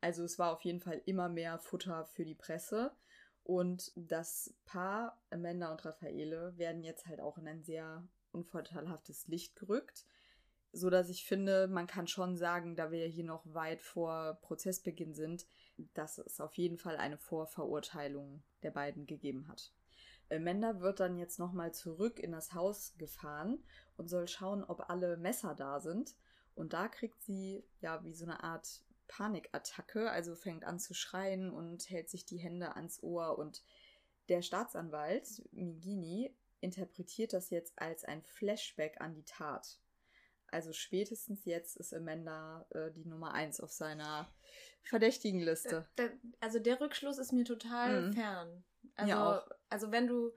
Also 0.00 0.24
es 0.24 0.38
war 0.38 0.52
auf 0.52 0.62
jeden 0.62 0.80
Fall 0.80 1.02
immer 1.04 1.28
mehr 1.28 1.58
Futter 1.58 2.06
für 2.06 2.24
die 2.24 2.34
Presse. 2.34 2.92
Und 3.42 3.92
das 3.94 4.54
Paar 4.64 5.20
Amanda 5.30 5.70
und 5.70 5.84
Raffaele 5.84 6.56
werden 6.56 6.82
jetzt 6.82 7.06
halt 7.06 7.20
auch 7.20 7.38
in 7.38 7.46
ein 7.46 7.62
sehr 7.62 8.06
unvorteilhaftes 8.32 9.28
Licht 9.28 9.56
gerückt. 9.56 10.04
So 10.72 10.90
dass 10.90 11.08
ich 11.08 11.24
finde, 11.24 11.68
man 11.68 11.86
kann 11.86 12.06
schon 12.06 12.36
sagen, 12.36 12.76
da 12.76 12.90
wir 12.90 13.06
hier 13.06 13.24
noch 13.24 13.42
weit 13.52 13.82
vor 13.82 14.38
Prozessbeginn 14.42 15.14
sind, 15.14 15.46
dass 15.94 16.18
es 16.18 16.40
auf 16.40 16.54
jeden 16.54 16.76
Fall 16.76 16.96
eine 16.96 17.18
Vorverurteilung 17.18 18.42
der 18.62 18.70
beiden 18.70 19.06
gegeben 19.06 19.48
hat. 19.48 19.72
Amanda 20.30 20.80
wird 20.80 21.00
dann 21.00 21.16
jetzt 21.16 21.38
nochmal 21.38 21.72
zurück 21.72 22.18
in 22.18 22.32
das 22.32 22.52
Haus 22.54 22.94
gefahren 22.98 23.62
und 23.96 24.08
soll 24.08 24.28
schauen, 24.28 24.64
ob 24.64 24.90
alle 24.90 25.16
Messer 25.16 25.54
da 25.54 25.80
sind. 25.80 26.16
Und 26.54 26.72
da 26.72 26.88
kriegt 26.88 27.22
sie 27.22 27.64
ja 27.80 28.02
wie 28.04 28.14
so 28.14 28.24
eine 28.24 28.42
Art 28.42 28.82
Panikattacke, 29.08 30.10
also 30.10 30.34
fängt 30.34 30.64
an 30.64 30.78
zu 30.78 30.94
schreien 30.94 31.50
und 31.50 31.88
hält 31.90 32.08
sich 32.08 32.24
die 32.24 32.38
Hände 32.38 32.76
ans 32.76 33.02
Ohr. 33.02 33.38
Und 33.38 33.62
der 34.28 34.42
Staatsanwalt 34.42 35.42
Migini 35.52 36.34
interpretiert 36.60 37.32
das 37.32 37.50
jetzt 37.50 37.78
als 37.78 38.04
ein 38.04 38.22
Flashback 38.22 39.00
an 39.00 39.14
die 39.14 39.24
Tat. 39.24 39.78
Also 40.48 40.72
spätestens 40.72 41.44
jetzt 41.44 41.76
ist 41.76 41.94
Amanda 41.94 42.66
äh, 42.70 42.90
die 42.92 43.04
Nummer 43.04 43.32
eins 43.32 43.60
auf 43.60 43.72
seiner 43.72 44.32
verdächtigen 44.82 45.40
Liste. 45.40 45.88
Da, 45.96 46.04
da, 46.04 46.12
also 46.40 46.58
der 46.58 46.80
Rückschluss 46.80 47.18
ist 47.18 47.32
mir 47.32 47.44
total 47.44 48.02
mhm. 48.02 48.12
fern. 48.12 48.64
Also, 48.94 49.10
ja 49.10 49.44
also 49.68 49.92
wenn 49.92 50.06
du, 50.06 50.32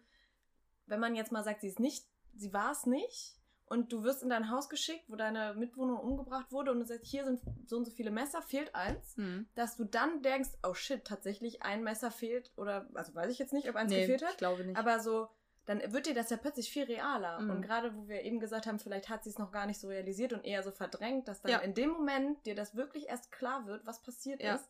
wenn 0.88 1.00
man 1.00 1.16
jetzt 1.16 1.32
mal 1.32 1.44
sagt, 1.44 1.62
sie 1.62 1.68
ist 1.68 1.80
nicht, 1.80 2.06
sie 2.36 2.54
war 2.54 2.72
es 2.72 2.86
nicht, 2.86 3.40
und 3.70 3.94
du 3.94 4.04
wirst 4.04 4.24
in 4.24 4.30
dein 4.30 4.50
Haus 4.50 4.68
geschickt, 4.68 5.06
wo 5.08 5.16
deine 5.16 5.54
Mitwohnerin 5.54 6.02
umgebracht 6.02 6.52
wurde 6.52 6.72
und 6.72 6.80
du 6.80 6.86
sagst, 6.86 7.06
hier 7.06 7.24
sind 7.24 7.40
so 7.68 7.78
und 7.78 7.86
so 7.86 7.92
viele 7.92 8.10
Messer, 8.10 8.42
fehlt 8.42 8.74
eins, 8.74 9.16
mhm. 9.16 9.48
dass 9.54 9.78
du 9.78 9.86
dann 9.86 10.24
denkst, 10.24 10.50
oh 10.68 10.74
shit, 10.74 11.06
tatsächlich 11.06 11.62
ein 11.62 11.84
Messer 11.84 12.10
fehlt 12.10 12.52
oder, 12.56 12.90
also 12.96 13.14
weiß 13.14 13.32
ich 13.32 13.38
jetzt 13.38 13.54
nicht, 13.54 13.70
ob 13.70 13.76
eins 13.76 13.92
nee, 13.92 14.02
gefehlt 14.02 14.24
hat. 14.24 14.32
ich 14.32 14.38
glaube 14.38 14.64
nicht. 14.66 14.76
Aber 14.76 15.00
so, 15.00 15.30
dann 15.70 15.94
wird 15.94 16.08
dir 16.08 16.16
das 16.16 16.32
ja 16.32 16.38
plötzlich 16.38 16.72
viel 16.72 16.86
realer. 16.86 17.40
Mhm. 17.42 17.50
Und 17.52 17.62
gerade 17.62 17.96
wo 17.96 18.08
wir 18.08 18.24
eben 18.24 18.40
gesagt 18.40 18.66
haben, 18.66 18.80
vielleicht 18.80 19.08
hat 19.08 19.24
sie 19.24 19.30
es 19.30 19.38
noch 19.38 19.52
gar 19.52 19.68
nicht 19.68 19.80
so 19.80 19.88
realisiert 19.88 20.34
und 20.34 20.44
eher 20.44 20.64
so 20.64 20.72
verdrängt, 20.72 21.28
dass 21.28 21.44
dann 21.44 21.52
ja. 21.52 21.60
in 21.60 21.76
dem 21.76 21.92
Moment 21.92 22.44
dir 22.48 22.56
das 22.56 22.76
wirklich 22.76 23.08
erst 23.08 23.32
klar 23.32 23.68
wird, 23.68 23.86
was 23.86 24.02
passiert 24.02 24.42
ja. 24.42 24.56
ist. 24.56 24.68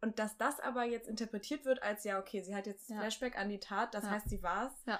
Und 0.00 0.18
dass 0.18 0.38
das 0.38 0.58
aber 0.58 0.84
jetzt 0.84 1.06
interpretiert 1.06 1.66
wird 1.66 1.82
als, 1.82 2.04
ja, 2.04 2.18
okay, 2.18 2.40
sie 2.40 2.56
hat 2.56 2.66
jetzt 2.66 2.88
ja. 2.88 2.98
Flashback 2.98 3.38
an 3.38 3.50
die 3.50 3.60
Tat, 3.60 3.92
das 3.92 4.04
heißt, 4.04 4.30
sie 4.30 4.42
war's. 4.42 4.72
Ja. 4.86 4.98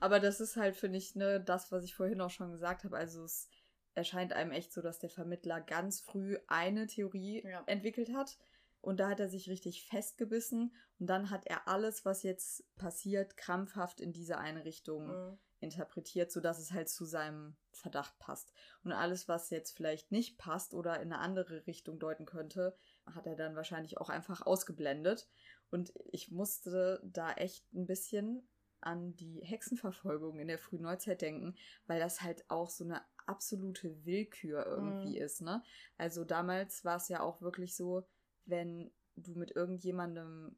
Aber 0.00 0.18
das 0.18 0.40
ist 0.40 0.56
halt, 0.56 0.76
finde 0.76 0.96
ich, 0.96 1.14
ne, 1.14 1.42
das, 1.42 1.70
was 1.70 1.84
ich 1.84 1.94
vorhin 1.94 2.22
auch 2.22 2.30
schon 2.30 2.50
gesagt 2.50 2.84
habe. 2.84 2.96
Also 2.96 3.22
es 3.22 3.50
erscheint 3.94 4.32
einem 4.32 4.50
echt 4.50 4.72
so, 4.72 4.80
dass 4.80 4.98
der 4.98 5.10
Vermittler 5.10 5.60
ganz 5.60 6.00
früh 6.00 6.38
eine 6.46 6.86
Theorie 6.86 7.44
entwickelt 7.66 8.14
hat. 8.14 8.38
Und 8.80 9.00
da 9.00 9.10
hat 9.10 9.20
er 9.20 9.28
sich 9.28 9.48
richtig 9.48 9.86
festgebissen. 9.86 10.74
Und 10.98 11.06
dann 11.06 11.30
hat 11.30 11.46
er 11.46 11.68
alles, 11.68 12.04
was 12.04 12.22
jetzt 12.22 12.64
passiert, 12.76 13.36
krampfhaft 13.36 14.00
in 14.00 14.12
diese 14.12 14.38
eine 14.38 14.64
Richtung 14.64 15.08
mhm. 15.08 15.38
interpretiert, 15.60 16.30
sodass 16.32 16.58
es 16.58 16.72
halt 16.72 16.88
zu 16.88 17.04
seinem 17.04 17.56
Verdacht 17.72 18.18
passt. 18.18 18.52
Und 18.82 18.92
alles, 18.92 19.28
was 19.28 19.50
jetzt 19.50 19.76
vielleicht 19.76 20.12
nicht 20.12 20.38
passt 20.38 20.74
oder 20.74 21.00
in 21.00 21.12
eine 21.12 21.18
andere 21.18 21.66
Richtung 21.66 21.98
deuten 21.98 22.26
könnte, 22.26 22.76
hat 23.06 23.26
er 23.26 23.36
dann 23.36 23.56
wahrscheinlich 23.56 23.98
auch 23.98 24.08
einfach 24.08 24.46
ausgeblendet. 24.46 25.28
Und 25.70 25.92
ich 26.10 26.30
musste 26.30 27.00
da 27.04 27.32
echt 27.32 27.72
ein 27.72 27.86
bisschen 27.86 28.48
an 28.80 29.14
die 29.16 29.40
Hexenverfolgung 29.42 30.38
in 30.38 30.48
der 30.48 30.58
frühen 30.58 30.82
Neuzeit 30.82 31.20
denken, 31.20 31.54
weil 31.86 32.00
das 32.00 32.22
halt 32.22 32.48
auch 32.48 32.70
so 32.70 32.84
eine 32.84 33.02
absolute 33.26 34.04
Willkür 34.04 34.66
irgendwie 34.66 35.18
mhm. 35.18 35.24
ist, 35.24 35.42
ne? 35.42 35.62
Also 35.98 36.24
damals 36.24 36.84
war 36.84 36.96
es 36.96 37.08
ja 37.08 37.20
auch 37.20 37.42
wirklich 37.42 37.76
so, 37.76 38.06
wenn 38.46 38.90
du 39.16 39.38
mit 39.38 39.52
irgendjemandem 39.52 40.54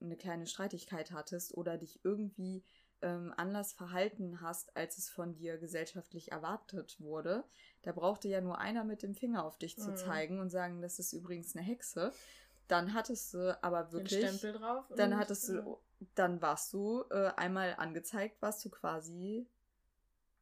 eine 0.00 0.16
kleine 0.16 0.46
Streitigkeit 0.46 1.12
hattest 1.12 1.56
oder 1.56 1.78
dich 1.78 2.00
irgendwie 2.04 2.64
ähm, 3.02 3.32
anders 3.36 3.72
verhalten 3.72 4.40
hast, 4.40 4.76
als 4.76 4.98
es 4.98 5.08
von 5.08 5.34
dir 5.34 5.58
gesellschaftlich 5.58 6.32
erwartet 6.32 7.00
wurde, 7.00 7.44
da 7.82 7.92
brauchte 7.92 8.28
ja 8.28 8.40
nur 8.40 8.58
einer 8.58 8.84
mit 8.84 9.02
dem 9.02 9.14
Finger 9.14 9.44
auf 9.44 9.58
dich 9.58 9.76
zu 9.78 9.90
mhm. 9.90 9.96
zeigen 9.96 10.40
und 10.40 10.50
sagen, 10.50 10.82
das 10.82 10.98
ist 10.98 11.12
übrigens 11.12 11.56
eine 11.56 11.64
Hexe. 11.64 12.12
Dann 12.68 12.94
hattest 12.94 13.32
du 13.32 13.56
aber 13.62 13.92
wirklich. 13.92 14.20
Den 14.20 14.34
Stempel 14.34 14.60
drauf. 14.60 14.84
Dann 14.96 15.16
hattest 15.16 15.48
du 15.48 15.78
dann 16.14 16.42
warst 16.42 16.72
du 16.72 17.04
äh, 17.10 17.32
einmal 17.36 17.74
angezeigt, 17.76 18.40
warst 18.42 18.64
du 18.64 18.70
quasi 18.70 19.48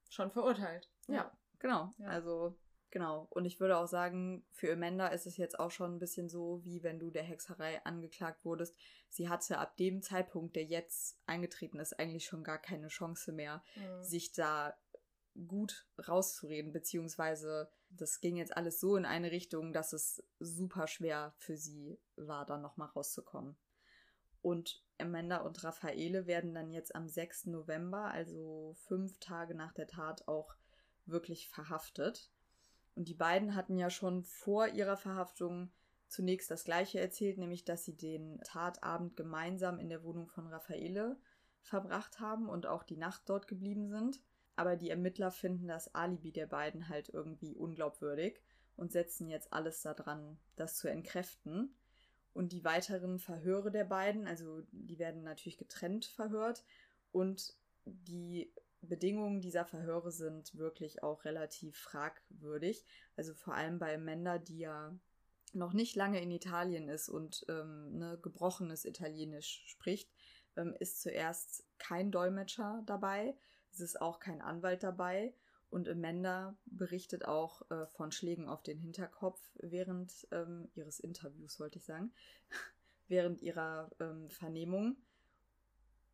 schon 0.09 0.31
verurteilt. 0.31 0.91
Ja, 1.07 1.15
ja. 1.15 1.33
genau. 1.59 1.93
Ja. 1.99 2.09
Also 2.09 2.57
genau. 2.95 3.27
Und 3.31 3.45
ich 3.45 3.59
würde 3.61 3.77
auch 3.77 3.89
sagen, 3.89 4.47
für 4.53 4.73
Amanda 4.73 5.09
ist 5.09 5.27
es 5.27 5.37
jetzt 5.37 5.59
auch 5.59 5.73
schon 5.73 5.97
ein 5.97 5.99
bisschen 5.99 6.29
so, 6.29 6.65
wie 6.65 6.83
wenn 6.85 7.01
du 7.01 7.11
der 7.11 7.25
Hexerei 7.25 7.85
angeklagt 7.85 8.45
wurdest. 8.45 8.75
Sie 9.11 9.29
hatte 9.29 9.59
ab 9.59 9.77
dem 9.77 10.01
Zeitpunkt, 10.01 10.55
der 10.55 10.65
jetzt 10.65 11.19
eingetreten 11.27 11.81
ist, 11.81 11.99
eigentlich 11.99 12.25
schon 12.25 12.45
gar 12.45 12.59
keine 12.59 12.89
Chance 12.89 13.33
mehr, 13.33 13.63
mhm. 13.75 14.03
sich 14.03 14.33
da 14.33 14.79
gut 15.49 15.89
rauszureden, 16.07 16.73
beziehungsweise 16.73 17.69
das 17.91 18.21
ging 18.21 18.37
jetzt 18.37 18.57
alles 18.57 18.79
so 18.79 18.97
in 18.97 19.05
eine 19.05 19.33
Richtung, 19.33 19.73
dass 19.73 19.93
es 19.93 20.23
super 20.39 20.87
schwer 20.87 21.35
für 21.39 21.57
sie 21.57 21.99
war, 22.15 22.47
dann 22.47 22.63
nochmal 22.63 22.89
rauszukommen. 22.89 23.57
Und 24.41 24.85
Amanda 24.99 25.39
und 25.39 25.65
Raffaele 25.65 26.27
werden 26.29 26.55
dann 26.55 26.71
jetzt 26.71 26.95
am 26.95 27.09
6. 27.09 27.47
November, 27.47 28.05
also 28.13 28.77
fünf 28.87 29.19
Tage 29.19 29.57
nach 29.57 29.73
der 29.73 29.89
Tat, 29.89 30.29
auch 30.29 30.55
wirklich 31.07 31.49
verhaftet. 31.49 32.31
Und 32.95 33.09
die 33.09 33.15
beiden 33.15 33.55
hatten 33.55 33.77
ja 33.77 33.91
schon 33.91 34.25
vor 34.25 34.69
ihrer 34.69 34.97
Verhaftung 34.97 35.71
zunächst 36.09 36.51
das 36.51 36.65
Gleiche 36.65 37.01
erzählt, 37.01 37.39
nämlich 37.39 37.65
dass 37.65 37.85
sie 37.85 37.97
den 37.97 38.41
Tatabend 38.45 39.17
gemeinsam 39.17 39.79
in 39.79 39.89
der 39.89 40.05
Wohnung 40.05 40.29
von 40.29 40.47
Raffaele 40.47 41.19
verbracht 41.61 42.21
haben 42.21 42.49
und 42.49 42.67
auch 42.67 42.85
die 42.85 42.97
Nacht 42.97 43.23
dort 43.27 43.49
geblieben 43.49 43.89
sind. 43.89 44.21
Aber 44.57 44.77
die 44.77 44.91
Ermittler 44.91 45.31
finden 45.31 45.67
das 45.67 45.95
Alibi 45.95 46.31
der 46.31 46.47
beiden 46.47 46.89
halt 46.89 47.09
irgendwie 47.09 47.57
unglaubwürdig 47.57 48.41
und 48.77 48.93
setzen 48.93 49.29
jetzt 49.29 49.53
alles 49.53 49.83
daran, 49.83 50.39
das 50.57 50.77
zu 50.77 50.89
entkräften. 50.89 51.75
Und 52.33 52.53
die 52.53 52.65
weiteren 52.65 53.19
Verhöre 53.19 53.71
der 53.71 53.85
beiden, 53.85 54.27
also 54.27 54.63
die 54.73 54.99
werden 54.99 55.23
natürlich 55.23 55.59
getrennt 55.59 56.05
verhört. 56.05 56.65
Und 57.13 57.57
die 57.85 58.53
Bedingungen 58.85 59.41
dieser 59.41 59.65
Verhöre 59.65 60.11
sind 60.11 60.55
wirklich 60.57 61.03
auch 61.03 61.25
relativ 61.25 61.77
fragwürdig. 61.79 62.85
Also 63.17 63.35
vor 63.35 63.55
allem 63.55 63.79
bei 63.79 63.95
Amanda, 63.95 64.39
die 64.39 64.59
ja 64.59 64.97
noch 65.53 65.73
nicht 65.73 65.97
lange 65.97 66.21
in 66.21 66.31
Italien 66.31 66.89
ist 66.89 67.09
und 67.09 67.45
ähm, 67.49 67.99
ne, 67.99 68.19
gebrochenes 68.21 68.85
Italienisch 68.85 69.63
spricht, 69.67 70.11
ähm, 70.57 70.75
ist 70.79 71.01
zuerst 71.01 71.65
kein 71.79 72.11
Dolmetscher 72.11 72.83
dabei. 72.87 73.37
Es 73.73 73.81
ist 73.81 74.01
auch 74.01 74.21
kein 74.21 74.41
Anwalt 74.41 74.83
dabei. 74.83 75.35
Und 75.71 75.89
Amanda 75.89 76.57
berichtet 76.67 77.25
auch 77.25 77.69
äh, 77.71 77.87
von 77.89 78.13
Schlägen 78.13 78.49
auf 78.49 78.63
den 78.63 78.79
Hinterkopf 78.79 79.41
während 79.59 80.29
ähm, 80.31 80.69
ihres 80.75 81.01
Interviews, 81.01 81.59
wollte 81.59 81.79
ich 81.79 81.85
sagen, 81.85 82.13
während 83.09 83.43
ihrer 83.43 83.91
ähm, 83.99 84.31
Vernehmung. 84.31 84.97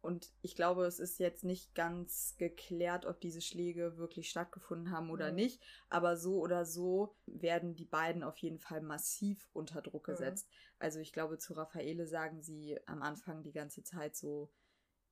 Und 0.02 0.32
ich 0.40 0.56
glaube, 0.56 0.86
es 0.86 0.98
ist 0.98 1.18
jetzt 1.18 1.44
nicht 1.44 1.74
ganz 1.74 2.34
geklärt, 2.38 3.04
ob 3.04 3.20
diese 3.20 3.42
Schläge 3.42 3.98
wirklich 3.98 4.30
stattgefunden 4.30 4.90
haben 4.90 5.10
oder 5.10 5.30
mhm. 5.30 5.36
nicht. 5.36 5.62
Aber 5.90 6.16
so 6.16 6.40
oder 6.40 6.64
so 6.64 7.14
werden 7.26 7.74
die 7.74 7.84
beiden 7.84 8.22
auf 8.22 8.38
jeden 8.38 8.58
Fall 8.58 8.80
massiv 8.80 9.48
unter 9.52 9.82
Druck 9.82 10.04
gesetzt. 10.06 10.48
Mhm. 10.48 10.76
Also 10.78 10.98
ich 11.00 11.12
glaube, 11.12 11.38
zu 11.38 11.52
Raffaele 11.52 12.06
sagen 12.06 12.42
sie 12.42 12.78
am 12.86 13.02
Anfang 13.02 13.42
die 13.42 13.52
ganze 13.52 13.82
Zeit 13.82 14.16
so, 14.16 14.50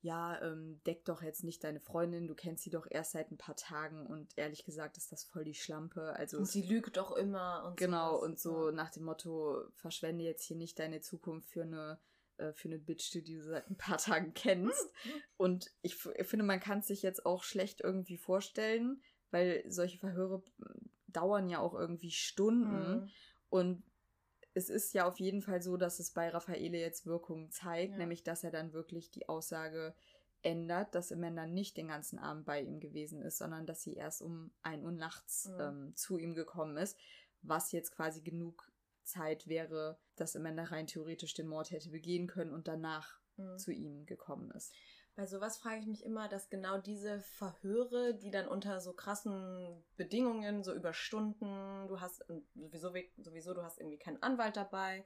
ja, 0.01 0.41
ähm, 0.43 0.81
deck 0.87 1.05
doch 1.05 1.23
jetzt 1.23 1.45
nicht 1.45 1.65
deine 1.65 1.81
Freundin, 1.81 2.29
du 2.29 2.35
kennst 2.35 2.63
sie 2.63 2.71
doch 2.71 2.87
erst 2.89 3.13
seit 3.13 3.31
ein 3.31 3.37
paar 3.37 3.57
Tagen 3.57 4.07
und 4.07 4.33
ehrlich 4.39 4.65
gesagt 4.65 4.97
ist 4.97 5.11
das 5.11 5.25
voll 5.25 5.45
die 5.45 5.55
Schlampe. 5.55 6.15
Also 6.15 6.39
und 6.39 6.47
sie 6.47 6.63
lügt 6.63 6.97
doch 6.97 7.17
immer 7.17 7.65
und 7.67 7.77
Genau, 7.77 8.13
sowas. 8.13 8.23
und 8.23 8.41
so 8.41 8.67
ja. 8.67 8.73
nach 8.73 8.91
dem 8.91 9.05
Motto, 9.05 9.65
verschwende 9.75 10.25
jetzt 10.25 10.45
hier 10.45 10.57
nicht 10.57 10.79
deine 10.79 11.01
Zukunft 11.01 11.51
für 11.51 11.63
eine 11.63 11.99
äh, 12.39 12.53
für 12.53 12.69
eine 12.69 12.79
Bitch, 12.79 13.13
die 13.13 13.23
du 13.23 13.43
seit 13.43 13.69
ein 13.71 13.77
paar 13.77 13.99
Tagen 13.99 14.35
kennst. 14.35 14.91
und 15.37 15.71
ich, 15.83 15.97
finde, 15.97 16.45
man 16.45 16.61
kann 16.61 16.81
es 16.81 16.87
sich 16.87 17.03
jetzt 17.03 17.27
auch 17.27 17.43
schlecht 17.43 17.81
irgendwie 17.83 18.19
vorstellen, 18.19 19.03
weil 19.31 19.65
solche 19.69 19.99
Verhöre 19.99 20.43
dauern 21.07 21.49
ja 21.49 21.59
auch 21.61 21.75
irgendwie 21.75 22.11
Stunden. 22.11 23.03
Mhm. 23.03 23.11
Und 23.51 23.83
es 24.55 24.69
ist 24.69 24.93
ja 24.95 25.07
auf 25.07 25.19
jeden 25.21 25.43
Fall 25.43 25.63
so, 25.63 25.77
dass 25.77 25.99
es 25.99 26.13
bei 26.13 26.29
Raffaele 26.29 26.79
jetzt 26.79 27.07
Wirkung 27.07 27.51
zeigt, 27.51 27.93
ja. 27.93 27.99
nämlich 27.99 28.25
dass 28.25 28.45
er 28.45 28.51
dann 28.51 28.73
wirklich 28.73 29.11
die 29.11 29.29
Aussage 29.29 29.95
ändert, 30.43 30.95
dass 30.95 31.13
Amanda 31.13 31.47
nicht 31.47 31.77
den 31.77 31.89
ganzen 31.89 32.19
Abend 32.19 32.47
bei 32.47 32.61
ihm 32.61 32.81
gewesen 32.81 33.23
ist, 33.23 33.39
sondern 33.39 33.67
dass 33.67 33.83
sie 33.83 33.95
erst 33.95 34.23
um 34.23 34.53
1 34.63 34.85
Uhr 34.85 34.93
nachts 34.93 35.49
mhm. 35.49 35.61
ähm, 35.61 35.93
zu 35.97 36.19
ihm 36.19 36.35
gekommen 36.35 36.77
ist, 36.77 36.97
was 37.43 37.73
jetzt 37.73 37.95
quasi 37.95 38.21
genug 38.21 38.71
Zeit 39.09 39.47
wäre, 39.47 39.99
dass 40.17 40.37
Amanda 40.37 40.65
rein 40.65 40.87
theoretisch 40.87 41.35
den 41.35 41.49
Mord 41.49 41.71
hätte 41.71 41.91
begehen 41.91 42.27
können 42.27 42.53
und 42.53 42.69
danach 42.69 43.19
mhm. 43.37 43.59
zu 43.59 43.73
ihm 43.73 44.07
gekommen 44.07 44.51
ist. 44.53 44.75
Bei 45.17 45.27
sowas 45.27 45.59
frage 45.59 45.81
ich 45.81 45.87
mich 45.87 46.05
immer, 46.05 46.29
dass 46.29 46.49
genau 46.49 46.79
diese 46.79 47.21
Verhöre, 47.21 48.15
die 48.15 48.31
dann 48.31 48.47
unter 48.47 48.81
so 48.81 48.93
krassen 48.93 49.83
Bedingungen, 49.97 50.63
so 50.63 50.73
über 50.73 50.93
Stunden, 50.93 51.89
du 51.89 52.01
hast 52.01 52.25
sowieso, 52.55 52.93
sowieso 53.17 53.53
du 53.53 53.65
hast 53.65 53.81
irgendwie 53.81 53.99
keinen 53.99 54.23
Anwalt 54.23 54.57
dabei, 54.57 55.05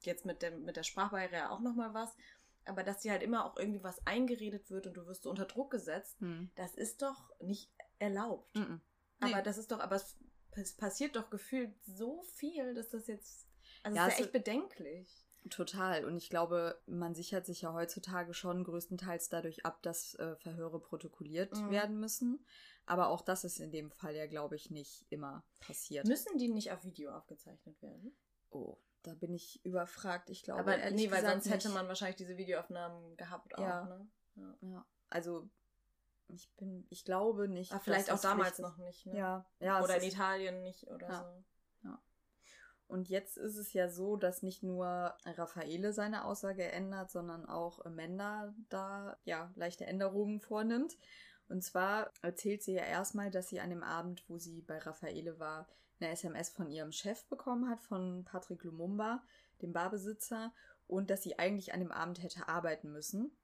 jetzt 0.00 0.26
mit, 0.26 0.42
dem, 0.42 0.64
mit 0.64 0.76
der 0.76 0.82
Sprachbarriere 0.82 1.50
auch 1.50 1.60
nochmal 1.60 1.94
was, 1.94 2.14
aber 2.66 2.82
dass 2.82 3.00
dir 3.00 3.12
halt 3.12 3.22
immer 3.22 3.46
auch 3.46 3.56
irgendwie 3.56 3.82
was 3.82 4.06
eingeredet 4.06 4.70
wird 4.70 4.86
und 4.86 4.98
du 4.98 5.06
wirst 5.06 5.22
so 5.22 5.30
unter 5.30 5.46
Druck 5.46 5.70
gesetzt, 5.70 6.20
hm. 6.20 6.50
das 6.56 6.74
ist 6.74 7.00
doch 7.00 7.30
nicht 7.40 7.72
erlaubt. 7.98 8.54
Mhm. 8.56 8.82
Nee. 9.22 9.32
Aber 9.32 9.42
das 9.42 9.56
ist 9.58 9.70
doch, 9.70 9.80
aber 9.80 9.96
es, 9.96 10.16
es, 10.56 10.74
passiert 10.74 11.16
doch 11.16 11.30
gefühlt 11.30 11.74
so 11.84 12.22
viel, 12.34 12.74
dass 12.74 12.90
das 12.90 13.06
jetzt, 13.06 13.46
also 13.82 13.96
ja, 13.96 14.06
ist 14.06 14.18
ja 14.18 14.24
echt 14.24 14.32
bedenklich. 14.32 15.24
Total. 15.50 16.06
Und 16.06 16.16
ich 16.16 16.30
glaube, 16.30 16.80
man 16.86 17.14
sichert 17.14 17.44
sich 17.44 17.62
ja 17.62 17.72
heutzutage 17.74 18.32
schon 18.32 18.64
größtenteils 18.64 19.28
dadurch 19.28 19.66
ab, 19.66 19.82
dass 19.82 20.14
äh, 20.14 20.36
Verhöre 20.36 20.80
protokolliert 20.80 21.54
mhm. 21.54 21.70
werden 21.70 22.00
müssen. 22.00 22.44
Aber 22.86 23.08
auch 23.08 23.20
das 23.20 23.44
ist 23.44 23.60
in 23.60 23.70
dem 23.70 23.90
Fall 23.90 24.14
ja, 24.14 24.26
glaube 24.26 24.56
ich, 24.56 24.70
nicht 24.70 25.04
immer 25.10 25.44
passiert. 25.60 26.06
Müssen 26.06 26.38
die 26.38 26.48
nicht 26.48 26.72
auf 26.72 26.84
Video 26.84 27.10
aufgezeichnet 27.12 27.80
werden? 27.82 28.16
Oh, 28.50 28.78
da 29.02 29.14
bin 29.14 29.34
ich 29.34 29.62
überfragt. 29.64 30.30
Ich 30.30 30.42
glaube, 30.42 30.60
aber 30.60 30.90
nee, 30.92 31.10
weil 31.10 31.24
sonst 31.24 31.50
hätte 31.50 31.68
man 31.68 31.88
wahrscheinlich 31.88 32.16
diese 32.16 32.38
Videoaufnahmen 32.38 33.16
gehabt 33.16 33.54
auch, 33.56 33.62
ja. 33.62 33.84
ne? 33.84 34.08
Ja. 34.36 34.56
ja. 34.62 34.86
Also 35.10 35.48
ich 36.28 36.50
bin, 36.56 36.86
ich 36.90 37.04
glaube 37.04 37.48
nicht. 37.48 37.72
Aber 37.72 37.82
vielleicht 37.82 38.10
auch 38.10 38.20
damals 38.20 38.58
noch 38.58 38.76
nicht, 38.78 39.06
ne? 39.06 39.16
Ja, 39.16 39.46
ja. 39.60 39.82
Oder 39.82 39.96
in 39.96 40.08
Italien 40.08 40.62
nicht 40.62 40.88
oder 40.88 41.08
ja. 41.08 41.18
so. 41.18 41.44
Und 42.86 43.08
jetzt 43.08 43.38
ist 43.38 43.56
es 43.56 43.72
ja 43.72 43.88
so, 43.88 44.16
dass 44.16 44.42
nicht 44.42 44.62
nur 44.62 45.14
Raffaele 45.24 45.92
seine 45.92 46.24
Aussage 46.24 46.70
ändert, 46.70 47.10
sondern 47.10 47.46
auch 47.46 47.84
Amanda 47.84 48.54
da 48.68 49.16
ja 49.24 49.50
leichte 49.56 49.86
Änderungen 49.86 50.40
vornimmt. 50.40 50.96
Und 51.48 51.62
zwar 51.62 52.12
erzählt 52.22 52.62
sie 52.62 52.74
ja 52.74 52.84
erstmal, 52.84 53.30
dass 53.30 53.48
sie 53.48 53.60
an 53.60 53.70
dem 53.70 53.82
Abend, 53.82 54.24
wo 54.28 54.38
sie 54.38 54.62
bei 54.62 54.78
Raffaele 54.78 55.38
war, 55.38 55.66
eine 55.98 56.10
SMS 56.10 56.50
von 56.50 56.70
ihrem 56.70 56.92
Chef 56.92 57.26
bekommen 57.26 57.68
hat, 57.68 57.80
von 57.80 58.24
Patrick 58.24 58.62
Lumumba, 58.64 59.22
dem 59.62 59.72
Barbesitzer, 59.72 60.52
und 60.86 61.10
dass 61.10 61.22
sie 61.22 61.38
eigentlich 61.38 61.72
an 61.72 61.80
dem 61.80 61.92
Abend 61.92 62.22
hätte 62.22 62.48
arbeiten 62.48 62.92
müssen. 62.92 63.36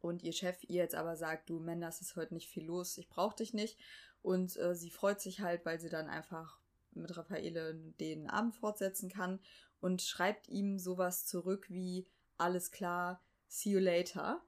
Und 0.00 0.22
ihr 0.22 0.32
Chef 0.32 0.62
ihr 0.64 0.82
jetzt 0.82 0.94
aber 0.94 1.16
sagt, 1.16 1.50
du 1.50 1.58
Männer, 1.58 1.88
es 1.88 2.00
ist 2.00 2.16
heute 2.16 2.34
nicht 2.34 2.48
viel 2.48 2.64
los, 2.64 2.98
ich 2.98 3.08
brauche 3.08 3.36
dich 3.36 3.54
nicht. 3.54 3.78
Und 4.22 4.56
äh, 4.56 4.74
sie 4.74 4.90
freut 4.90 5.20
sich 5.20 5.40
halt, 5.40 5.64
weil 5.64 5.80
sie 5.80 5.88
dann 5.88 6.08
einfach 6.08 6.58
mit 6.92 7.16
Raffaele 7.16 7.74
den 8.00 8.28
Abend 8.28 8.54
fortsetzen 8.54 9.08
kann 9.08 9.40
und 9.80 10.02
schreibt 10.02 10.48
ihm 10.48 10.78
sowas 10.78 11.26
zurück 11.26 11.66
wie 11.68 12.06
alles 12.36 12.70
klar, 12.70 13.22
see 13.46 13.70
you 13.70 13.78
later. 13.78 14.42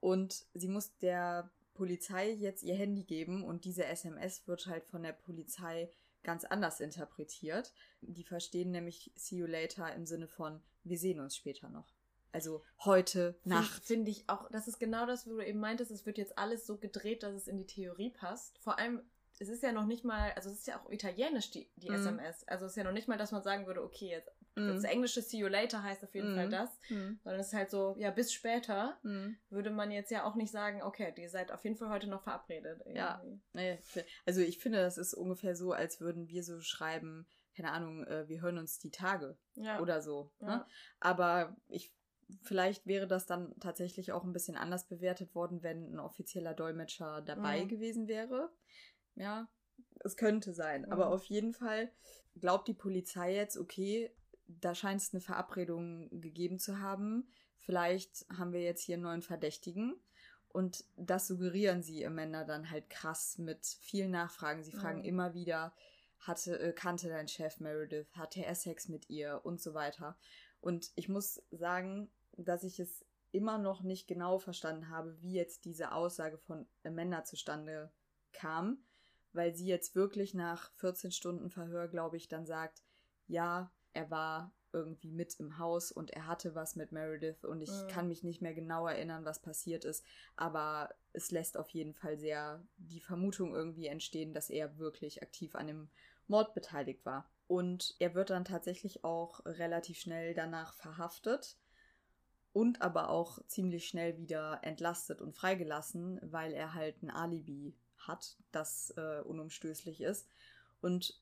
Und 0.00 0.46
sie 0.54 0.68
muss 0.68 0.96
der 0.98 1.50
Polizei 1.74 2.30
jetzt 2.30 2.62
ihr 2.62 2.74
Handy 2.74 3.04
geben 3.04 3.44
und 3.44 3.64
diese 3.64 3.84
SMS 3.84 4.46
wird 4.46 4.66
halt 4.66 4.84
von 4.86 5.02
der 5.02 5.12
Polizei 5.12 5.90
ganz 6.22 6.44
anders 6.44 6.80
interpretiert. 6.80 7.72
Die 8.00 8.24
verstehen 8.24 8.70
nämlich 8.70 9.12
see 9.16 9.36
you 9.36 9.46
later 9.46 9.92
im 9.94 10.06
Sinne 10.06 10.28
von 10.28 10.62
wir 10.84 10.98
sehen 10.98 11.20
uns 11.20 11.36
später 11.36 11.68
noch. 11.68 11.99
Also 12.32 12.62
heute 12.84 13.38
Nacht. 13.44 13.84
Finde 13.84 14.10
ich 14.10 14.28
auch, 14.28 14.48
das 14.50 14.68
ist 14.68 14.78
genau 14.78 15.06
das, 15.06 15.26
wo 15.26 15.32
du 15.32 15.40
eben 15.40 15.60
meintest, 15.60 15.90
es 15.90 16.06
wird 16.06 16.18
jetzt 16.18 16.38
alles 16.38 16.66
so 16.66 16.78
gedreht, 16.78 17.22
dass 17.22 17.34
es 17.34 17.48
in 17.48 17.58
die 17.58 17.66
Theorie 17.66 18.10
passt. 18.10 18.58
Vor 18.58 18.78
allem 18.78 19.02
es 19.40 19.48
ist 19.48 19.62
ja 19.62 19.72
noch 19.72 19.86
nicht 19.86 20.04
mal, 20.04 20.32
also 20.32 20.50
es 20.50 20.58
ist 20.58 20.66
ja 20.66 20.78
auch 20.78 20.90
italienisch, 20.90 21.50
die, 21.50 21.70
die 21.76 21.88
mm. 21.88 21.94
SMS. 21.94 22.46
Also 22.46 22.66
es 22.66 22.72
ist 22.72 22.76
ja 22.76 22.84
noch 22.84 22.92
nicht 22.92 23.08
mal, 23.08 23.16
dass 23.16 23.32
man 23.32 23.42
sagen 23.42 23.66
würde, 23.66 23.82
okay, 23.82 24.10
jetzt 24.10 24.30
mm. 24.54 24.68
das 24.68 24.84
englische 24.84 25.22
See 25.22 25.38
you 25.38 25.48
later 25.48 25.82
heißt 25.82 26.04
auf 26.04 26.14
jeden 26.14 26.34
mm. 26.34 26.36
Fall 26.36 26.48
das. 26.50 26.70
Mm. 26.90 27.12
Sondern 27.24 27.40
es 27.40 27.46
ist 27.46 27.54
halt 27.54 27.70
so, 27.70 27.96
ja, 27.98 28.10
bis 28.10 28.34
später 28.34 28.98
mm. 29.02 29.30
würde 29.48 29.70
man 29.70 29.90
jetzt 29.90 30.10
ja 30.10 30.24
auch 30.24 30.34
nicht 30.34 30.52
sagen, 30.52 30.82
okay, 30.82 31.14
ihr 31.16 31.30
seid 31.30 31.52
auf 31.52 31.64
jeden 31.64 31.76
Fall 31.76 31.88
heute 31.88 32.06
noch 32.06 32.22
verabredet. 32.22 32.82
Irgendwie. 32.84 32.98
Ja, 32.98 33.22
also 34.26 34.42
ich 34.42 34.58
finde, 34.58 34.82
das 34.82 34.98
ist 34.98 35.14
ungefähr 35.14 35.56
so, 35.56 35.72
als 35.72 36.00
würden 36.00 36.28
wir 36.28 36.44
so 36.44 36.60
schreiben, 36.60 37.26
keine 37.56 37.72
Ahnung, 37.72 38.04
äh, 38.04 38.28
wir 38.28 38.42
hören 38.42 38.58
uns 38.58 38.78
die 38.78 38.90
Tage 38.90 39.38
ja. 39.54 39.80
oder 39.80 40.02
so. 40.02 40.32
Ne? 40.40 40.48
Ja. 40.48 40.66
Aber 41.00 41.56
ich 41.68 41.94
vielleicht 42.42 42.86
wäre 42.86 43.06
das 43.06 43.26
dann 43.26 43.58
tatsächlich 43.60 44.12
auch 44.12 44.24
ein 44.24 44.32
bisschen 44.32 44.56
anders 44.56 44.88
bewertet 44.88 45.34
worden, 45.34 45.62
wenn 45.62 45.94
ein 45.94 45.98
offizieller 45.98 46.54
Dolmetscher 46.54 47.22
dabei 47.22 47.64
mhm. 47.64 47.68
gewesen 47.68 48.08
wäre. 48.08 48.50
Ja, 49.14 49.48
es 50.00 50.16
könnte 50.16 50.52
sein. 50.52 50.82
Mhm. 50.82 50.92
Aber 50.92 51.08
auf 51.10 51.24
jeden 51.24 51.52
Fall 51.52 51.90
glaubt 52.38 52.68
die 52.68 52.74
Polizei 52.74 53.34
jetzt, 53.34 53.56
okay, 53.56 54.14
da 54.46 54.74
scheint 54.74 55.00
es 55.00 55.12
eine 55.12 55.20
Verabredung 55.20 56.20
gegeben 56.20 56.58
zu 56.58 56.80
haben. 56.80 57.28
Vielleicht 57.56 58.26
haben 58.36 58.52
wir 58.52 58.62
jetzt 58.62 58.82
hier 58.82 58.94
einen 58.94 59.04
neuen 59.04 59.22
Verdächtigen. 59.22 60.00
Und 60.48 60.84
das 60.96 61.28
suggerieren 61.28 61.82
sie 61.82 62.02
im 62.02 62.16
Männer 62.16 62.44
dann 62.44 62.70
halt 62.70 62.90
krass 62.90 63.38
mit 63.38 63.64
vielen 63.80 64.10
Nachfragen. 64.10 64.64
Sie 64.64 64.72
fragen 64.72 65.00
mhm. 65.00 65.04
immer 65.04 65.34
wieder, 65.34 65.72
hatte, 66.18 66.58
äh, 66.58 66.72
kannte 66.72 67.08
dein 67.08 67.28
Chef 67.28 67.60
Meredith, 67.60 68.08
hatte 68.16 68.44
er 68.44 68.56
Sex 68.56 68.88
mit 68.88 69.08
ihr 69.08 69.40
und 69.44 69.60
so 69.60 69.74
weiter. 69.74 70.18
Und 70.60 70.90
ich 70.96 71.08
muss 71.08 71.42
sagen, 71.50 72.10
dass 72.44 72.64
ich 72.64 72.80
es 72.80 73.04
immer 73.32 73.58
noch 73.58 73.82
nicht 73.82 74.08
genau 74.08 74.38
verstanden 74.38 74.88
habe, 74.88 75.20
wie 75.20 75.34
jetzt 75.34 75.64
diese 75.64 75.92
Aussage 75.92 76.38
von 76.38 76.66
Amanda 76.84 77.24
zustande 77.24 77.92
kam 78.32 78.84
weil 79.32 79.54
sie 79.54 79.66
jetzt 79.66 79.94
wirklich 79.94 80.34
nach 80.34 80.72
14 80.74 81.12
Stunden 81.12 81.50
Verhör, 81.50 81.88
glaube 81.88 82.16
ich, 82.16 82.28
dann 82.28 82.46
sagt, 82.46 82.82
ja, 83.26 83.72
er 83.92 84.10
war 84.10 84.52
irgendwie 84.72 85.10
mit 85.10 85.34
im 85.40 85.58
Haus 85.58 85.90
und 85.90 86.10
er 86.12 86.28
hatte 86.28 86.54
was 86.54 86.76
mit 86.76 86.92
Meredith 86.92 87.44
und 87.44 87.60
ich 87.60 87.70
mhm. 87.70 87.88
kann 87.88 88.08
mich 88.08 88.22
nicht 88.22 88.40
mehr 88.40 88.54
genau 88.54 88.86
erinnern, 88.86 89.24
was 89.24 89.42
passiert 89.42 89.84
ist, 89.84 90.04
aber 90.36 90.94
es 91.12 91.32
lässt 91.32 91.56
auf 91.56 91.68
jeden 91.70 91.92
Fall 91.92 92.18
sehr 92.18 92.62
die 92.76 93.00
Vermutung 93.00 93.52
irgendwie 93.52 93.86
entstehen, 93.86 94.32
dass 94.32 94.48
er 94.48 94.78
wirklich 94.78 95.22
aktiv 95.22 95.56
an 95.56 95.66
dem 95.66 95.90
Mord 96.28 96.54
beteiligt 96.54 97.04
war. 97.04 97.28
Und 97.48 97.96
er 97.98 98.14
wird 98.14 98.30
dann 98.30 98.44
tatsächlich 98.44 99.02
auch 99.02 99.44
relativ 99.44 99.98
schnell 99.98 100.34
danach 100.34 100.72
verhaftet 100.74 101.56
und 102.52 102.82
aber 102.82 103.10
auch 103.10 103.38
ziemlich 103.46 103.86
schnell 103.86 104.16
wieder 104.18 104.60
entlastet 104.62 105.20
und 105.20 105.34
freigelassen, 105.34 106.20
weil 106.22 106.52
er 106.52 106.74
halt 106.74 107.02
ein 107.02 107.10
Alibi 107.10 107.76
hat, 107.98 108.36
das 108.50 108.92
äh, 108.96 109.20
unumstößlich 109.20 110.00
ist. 110.00 110.28
Und 110.80 111.20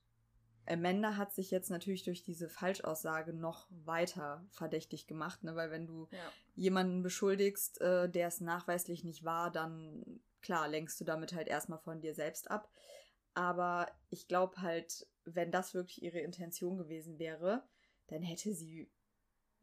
Amanda 0.67 1.17
hat 1.17 1.33
sich 1.33 1.51
jetzt 1.51 1.71
natürlich 1.71 2.05
durch 2.05 2.23
diese 2.23 2.49
Falschaussage 2.49 3.33
noch 3.33 3.67
weiter 3.71 4.45
verdächtig 4.51 5.07
gemacht, 5.07 5.43
ne? 5.43 5.57
weil 5.57 5.71
wenn 5.71 5.87
du 5.87 6.09
ja. 6.11 6.33
jemanden 6.55 7.03
beschuldigst, 7.03 7.81
äh, 7.81 8.09
der 8.09 8.29
es 8.29 8.41
nachweislich 8.41 9.05
nicht 9.05 9.25
war, 9.25 9.51
dann 9.51 10.21
klar 10.43 10.69
lenkst 10.69 11.01
du 11.01 11.05
damit 11.05 11.33
halt 11.33 11.49
erstmal 11.49 11.79
von 11.79 12.01
dir 12.01 12.15
selbst 12.15 12.51
ab. 12.51 12.71
Aber 13.35 13.91
ich 14.11 14.29
glaube 14.29 14.61
halt, 14.61 15.07
wenn 15.25 15.51
das 15.51 15.75
wirklich 15.75 16.03
ihre 16.03 16.21
Intention 16.21 16.77
gewesen 16.77 17.19
wäre, 17.19 17.63
dann 18.09 18.23
hätte 18.23 18.55
sie 18.55 18.91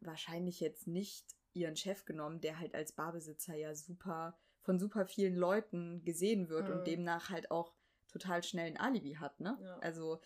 wahrscheinlich 0.00 0.60
jetzt 0.60 0.86
nicht 0.86 1.26
ihren 1.56 1.76
Chef 1.76 2.04
genommen, 2.04 2.40
der 2.40 2.58
halt 2.58 2.74
als 2.74 2.92
Barbesitzer 2.92 3.54
ja 3.54 3.74
super 3.74 4.38
von 4.62 4.78
super 4.80 5.06
vielen 5.06 5.36
Leuten 5.36 6.04
gesehen 6.04 6.48
wird 6.48 6.68
mhm. 6.68 6.74
und 6.74 6.86
demnach 6.86 7.30
halt 7.30 7.50
auch 7.50 7.72
total 8.08 8.42
schnell 8.42 8.66
ein 8.66 8.76
Alibi 8.76 9.14
hat, 9.14 9.40
ne? 9.40 9.56
Ja. 9.62 9.78
Also 9.78 10.20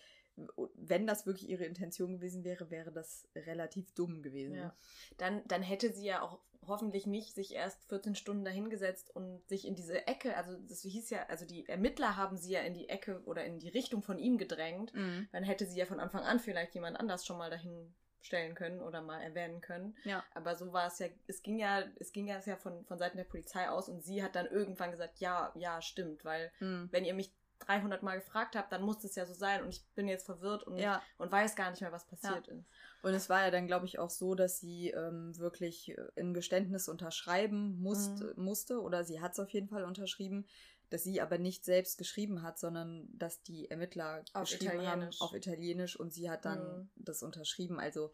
wenn 0.75 1.05
das 1.05 1.25
wirklich 1.25 1.49
ihre 1.49 1.65
Intention 1.65 2.13
gewesen 2.13 2.43
wäre, 2.43 2.71
wäre 2.71 2.91
das 2.91 3.27
relativ 3.35 3.91
dumm 3.93 4.21
gewesen. 4.21 4.55
Ja. 4.55 4.75
Dann, 5.17 5.41
dann 5.47 5.61
hätte 5.61 5.93
sie 5.93 6.05
ja 6.05 6.21
auch 6.21 6.39
hoffentlich 6.65 7.07
nicht 7.07 7.33
sich 7.33 7.53
erst 7.53 7.85
14 7.89 8.15
Stunden 8.15 8.45
dahingesetzt 8.45 9.13
und 9.15 9.47
sich 9.47 9.67
in 9.67 9.75
diese 9.75 10.07
Ecke, 10.07 10.37
also 10.37 10.55
das 10.67 10.81
hieß 10.81 11.09
ja, 11.09 11.25
also 11.27 11.45
die 11.45 11.67
Ermittler 11.67 12.15
haben 12.17 12.37
sie 12.37 12.53
ja 12.53 12.61
in 12.61 12.73
die 12.73 12.87
Ecke 12.87 13.21
oder 13.25 13.43
in 13.45 13.59
die 13.59 13.69
Richtung 13.69 14.01
von 14.01 14.19
ihm 14.19 14.37
gedrängt. 14.37 14.93
Mhm. 14.93 15.27
Dann 15.31 15.43
hätte 15.43 15.65
sie 15.65 15.77
ja 15.77 15.85
von 15.85 15.99
Anfang 15.99 16.23
an 16.23 16.39
vielleicht 16.39 16.75
jemand 16.75 16.99
anders 16.99 17.25
schon 17.25 17.37
mal 17.37 17.49
dahin 17.49 17.93
stellen 18.21 18.55
können 18.55 18.81
oder 18.81 19.01
mal 19.01 19.21
erwähnen 19.21 19.61
können. 19.61 19.95
Ja. 20.03 20.23
Aber 20.33 20.55
so 20.55 20.73
war 20.73 20.87
es 20.87 20.99
ja, 20.99 21.07
es 21.27 21.41
ging 21.41 21.59
ja, 21.59 21.83
es 21.99 22.11
ging 22.11 22.27
ja 22.27 22.39
von, 22.57 22.85
von 22.85 22.97
Seiten 22.97 23.17
der 23.17 23.23
Polizei 23.23 23.69
aus 23.69 23.89
und 23.89 24.03
sie 24.03 24.23
hat 24.23 24.35
dann 24.35 24.47
irgendwann 24.47 24.91
gesagt, 24.91 25.19
ja, 25.19 25.51
ja, 25.55 25.81
stimmt, 25.81 26.23
weil 26.23 26.51
mhm. 26.59 26.89
wenn 26.91 27.05
ihr 27.05 27.13
mich 27.13 27.33
300 27.59 28.03
Mal 28.03 28.19
gefragt 28.19 28.55
habt, 28.55 28.71
dann 28.71 28.81
muss 28.81 29.03
es 29.03 29.15
ja 29.15 29.25
so 29.25 29.33
sein 29.33 29.63
und 29.63 29.69
ich 29.69 29.83
bin 29.95 30.07
jetzt 30.07 30.25
verwirrt 30.25 30.63
und, 30.63 30.77
ja. 30.77 31.01
und 31.17 31.31
weiß 31.31 31.55
gar 31.55 31.69
nicht 31.69 31.81
mehr, 31.81 31.91
was 31.91 32.05
passiert 32.05 32.47
ja. 32.47 32.53
ist. 32.53 32.65
Und 33.03 33.13
es 33.13 33.29
war 33.29 33.43
ja 33.43 33.51
dann, 33.51 33.67
glaube 33.67 33.85
ich, 33.85 33.99
auch 33.99 34.09
so, 34.09 34.35
dass 34.35 34.59
sie 34.59 34.89
ähm, 34.89 35.37
wirklich 35.37 35.95
ein 36.17 36.33
Geständnis 36.33 36.87
unterschreiben 36.87 37.79
musst, 37.81 38.19
mhm. 38.19 38.43
musste 38.43 38.81
oder 38.81 39.03
sie 39.03 39.21
hat 39.21 39.33
es 39.33 39.39
auf 39.39 39.49
jeden 39.49 39.69
Fall 39.69 39.83
unterschrieben, 39.83 40.45
dass 40.91 41.03
sie 41.03 41.21
aber 41.21 41.37
nicht 41.37 41.63
selbst 41.63 41.97
geschrieben 41.97 42.43
hat, 42.43 42.59
sondern 42.59 43.07
dass 43.17 43.41
die 43.41 43.71
Ermittler 43.71 44.23
auf 44.33 44.49
geschrieben 44.49 44.85
haben 44.85 45.09
auf 45.19 45.33
Italienisch 45.33 45.97
und 45.97 46.13
sie 46.13 46.29
hat 46.29 46.43
dann 46.45 46.59
mhm. 46.59 46.89
das 46.95 47.23
unterschrieben. 47.23 47.79
Also 47.79 48.11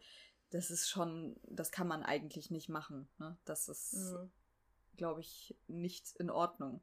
das 0.50 0.70
ist 0.70 0.88
schon, 0.88 1.36
das 1.42 1.72
kann 1.72 1.88
man 1.88 2.04
eigentlich 2.04 2.50
nicht 2.50 2.68
machen. 2.68 3.08
Ne? 3.18 3.36
Das 3.44 3.68
ist, 3.68 3.94
mhm. 3.94 4.30
glaube 4.96 5.20
ich, 5.20 5.56
nicht 5.66 6.14
in 6.16 6.30
Ordnung. 6.30 6.80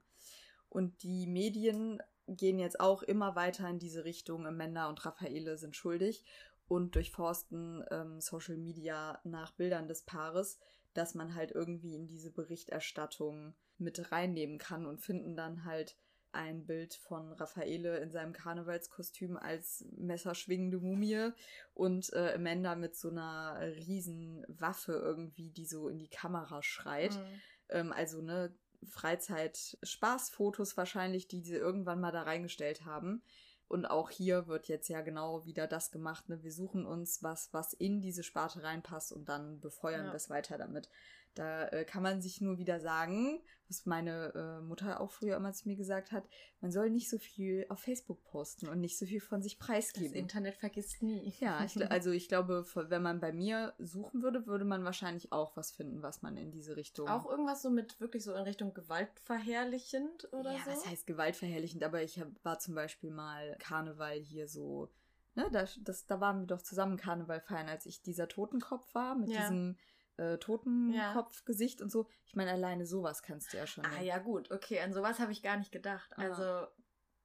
Und 0.68 1.02
die 1.02 1.28
Medien 1.28 2.04
gehen 2.28 2.60
jetzt 2.60 2.82
auch 2.82 3.02
immer 3.02 3.38
weiter 3.38 3.70
in 3.70 3.80
diese 3.80 4.04
Richtung. 4.04 4.46
Amanda 4.46 4.90
und 4.90 5.06
Raffaele 5.06 5.58
sind 5.58 5.78
schuldig 5.78 6.26
und 6.68 6.96
durchforsten 6.96 7.86
ähm, 7.90 8.20
Social 8.20 8.58
Media 8.58 9.22
nach 9.24 9.54
Bildern 9.54 9.88
des 9.88 10.02
Paares, 10.02 10.60
dass 10.94 11.16
man 11.16 11.36
halt 11.36 11.52
irgendwie 11.52 11.96
in 11.96 12.08
diese 12.08 12.32
Berichterstattung 12.32 13.56
mit 13.78 14.12
reinnehmen 14.12 14.58
kann 14.58 14.86
und 14.86 15.02
finden 15.02 15.36
dann 15.36 15.66
halt 15.66 15.96
ein 16.32 16.66
Bild 16.66 16.94
von 16.94 17.32
Raffaele 17.32 17.98
in 18.00 18.12
seinem 18.12 18.34
Karnevalskostüm 18.34 19.38
als 19.38 19.86
messerschwingende 19.98 20.80
Mumie 20.80 21.30
und 21.74 22.12
äh, 22.14 22.34
Amanda 22.36 22.76
mit 22.76 22.96
so 22.96 23.10
einer 23.10 23.58
riesen 23.62 24.46
Waffe 24.50 24.94
irgendwie, 24.94 25.50
die 25.50 25.66
so 25.66 25.88
in 25.88 25.98
die 25.98 26.10
Kamera 26.10 26.62
schreit. 26.62 27.16
Mhm. 27.16 27.42
Ähm, 27.70 27.94
also 27.94 28.22
ne 28.22 28.54
Freizeit-Spaßfotos 28.84 30.78
wahrscheinlich, 30.78 31.28
die 31.28 31.42
sie 31.42 31.56
irgendwann 31.56 32.02
mal 32.02 32.12
da 32.12 32.24
reingestellt 32.24 32.86
haben. 32.86 33.24
Und 33.68 33.86
auch 33.88 34.12
hier 34.12 34.48
wird 34.48 34.68
jetzt 34.68 34.90
ja 34.90 35.02
genau 35.02 35.46
wieder 35.46 35.66
das 35.66 35.92
gemacht. 35.92 36.30
Ne? 36.30 36.44
Wir 36.44 36.52
suchen 36.52 36.86
uns 36.86 37.24
was, 37.24 37.52
was 37.52 37.74
in 37.74 38.00
diese 38.00 38.22
Sparte 38.24 38.62
reinpasst 38.62 39.12
und 39.12 39.28
dann 39.28 39.60
befeuern 39.60 40.06
ja. 40.06 40.12
wir 40.12 40.16
es 40.16 40.30
weiter 40.30 40.58
damit. 40.58 40.90
Da 41.36 41.68
äh, 41.68 41.84
kann 41.84 42.02
man 42.02 42.22
sich 42.22 42.40
nur 42.40 42.58
wieder 42.58 42.80
sagen, 42.80 43.42
was 43.68 43.86
meine 43.86 44.34
äh, 44.34 44.62
Mutter 44.62 45.02
auch 45.02 45.12
früher 45.12 45.36
immer 45.36 45.52
zu 45.52 45.68
mir 45.68 45.76
gesagt 45.76 46.12
hat, 46.12 46.28
man 46.62 46.72
soll 46.72 46.90
nicht 46.90 47.10
so 47.10 47.18
viel 47.18 47.66
auf 47.70 47.80
Facebook 47.80 48.24
posten 48.24 48.70
und 48.70 48.80
nicht 48.80 48.98
so 48.98 49.06
viel 49.06 49.20
von 49.20 49.42
sich 49.42 49.60
preisgeben. 49.60 50.12
Das 50.12 50.18
Internet 50.18 50.56
vergisst 50.56 51.04
nie. 51.04 51.34
Ja, 51.40 51.64
ich, 51.66 51.76
also 51.92 52.12
ich 52.12 52.30
glaube, 52.30 52.66
wenn 52.74 53.02
man 53.02 53.20
bei 53.20 53.34
mir 53.34 53.74
suchen 53.80 54.24
würde, 54.24 54.48
würde 54.48 54.66
man 54.66 54.86
wahrscheinlich 54.86 55.32
auch 55.34 55.58
was 55.58 55.72
finden, 55.72 56.02
was 56.02 56.22
man 56.22 56.38
in 56.38 56.52
diese 56.52 56.78
Richtung. 56.78 57.10
Auch 57.10 57.30
irgendwas 57.30 57.62
so 57.62 57.70
mit 57.70 58.00
wirklich 58.00 58.24
so 58.24 58.34
in 58.34 58.44
Richtung 58.44 58.74
gewaltverherrlichend 58.74 60.32
oder 60.32 60.54
ja, 60.54 60.60
so? 60.64 60.70
Ja, 60.70 60.76
was 60.78 60.88
heißt 60.88 61.08
gewaltverherrlichend? 61.08 61.84
Aber 61.84 62.02
ich 62.02 62.20
hab, 62.20 62.28
war 62.44 62.60
zum 62.60 62.76
Beispiel 62.76 63.12
mal 63.12 63.58
Karneval 63.60 64.20
hier 64.20 64.48
so. 64.48 64.90
Ne, 65.38 65.50
da, 65.52 65.66
das, 65.82 66.06
da 66.06 66.22
waren 66.22 66.40
wir 66.40 66.48
doch 66.48 66.62
zusammen 66.62 66.96
Karneval 66.96 67.42
feiern, 67.42 67.68
als 67.68 67.86
ich 67.86 68.02
dieser 68.02 68.30
Totenkopf 68.30 68.96
war, 68.96 69.16
mit 69.16 69.30
ja. 69.30 69.42
diesem 69.42 69.76
äh, 70.18 70.38
Totenkopfgesicht 70.38 71.80
ja. 71.80 71.84
und 71.84 71.90
so. 71.90 72.08
Ich 72.26 72.36
meine, 72.36 72.52
alleine 72.52 72.86
sowas 72.86 73.24
kannst 73.24 73.54
du 73.54 73.58
ja 73.58 73.68
schon. 73.68 73.86
Ah, 73.86 74.02
ja, 74.02 74.18
gut, 74.18 74.52
okay, 74.52 74.80
an 74.80 74.94
sowas 74.94 75.20
habe 75.20 75.32
ich 75.32 75.42
gar 75.42 75.58
nicht 75.58 75.72
gedacht. 75.72 76.12
Also. 76.18 76.68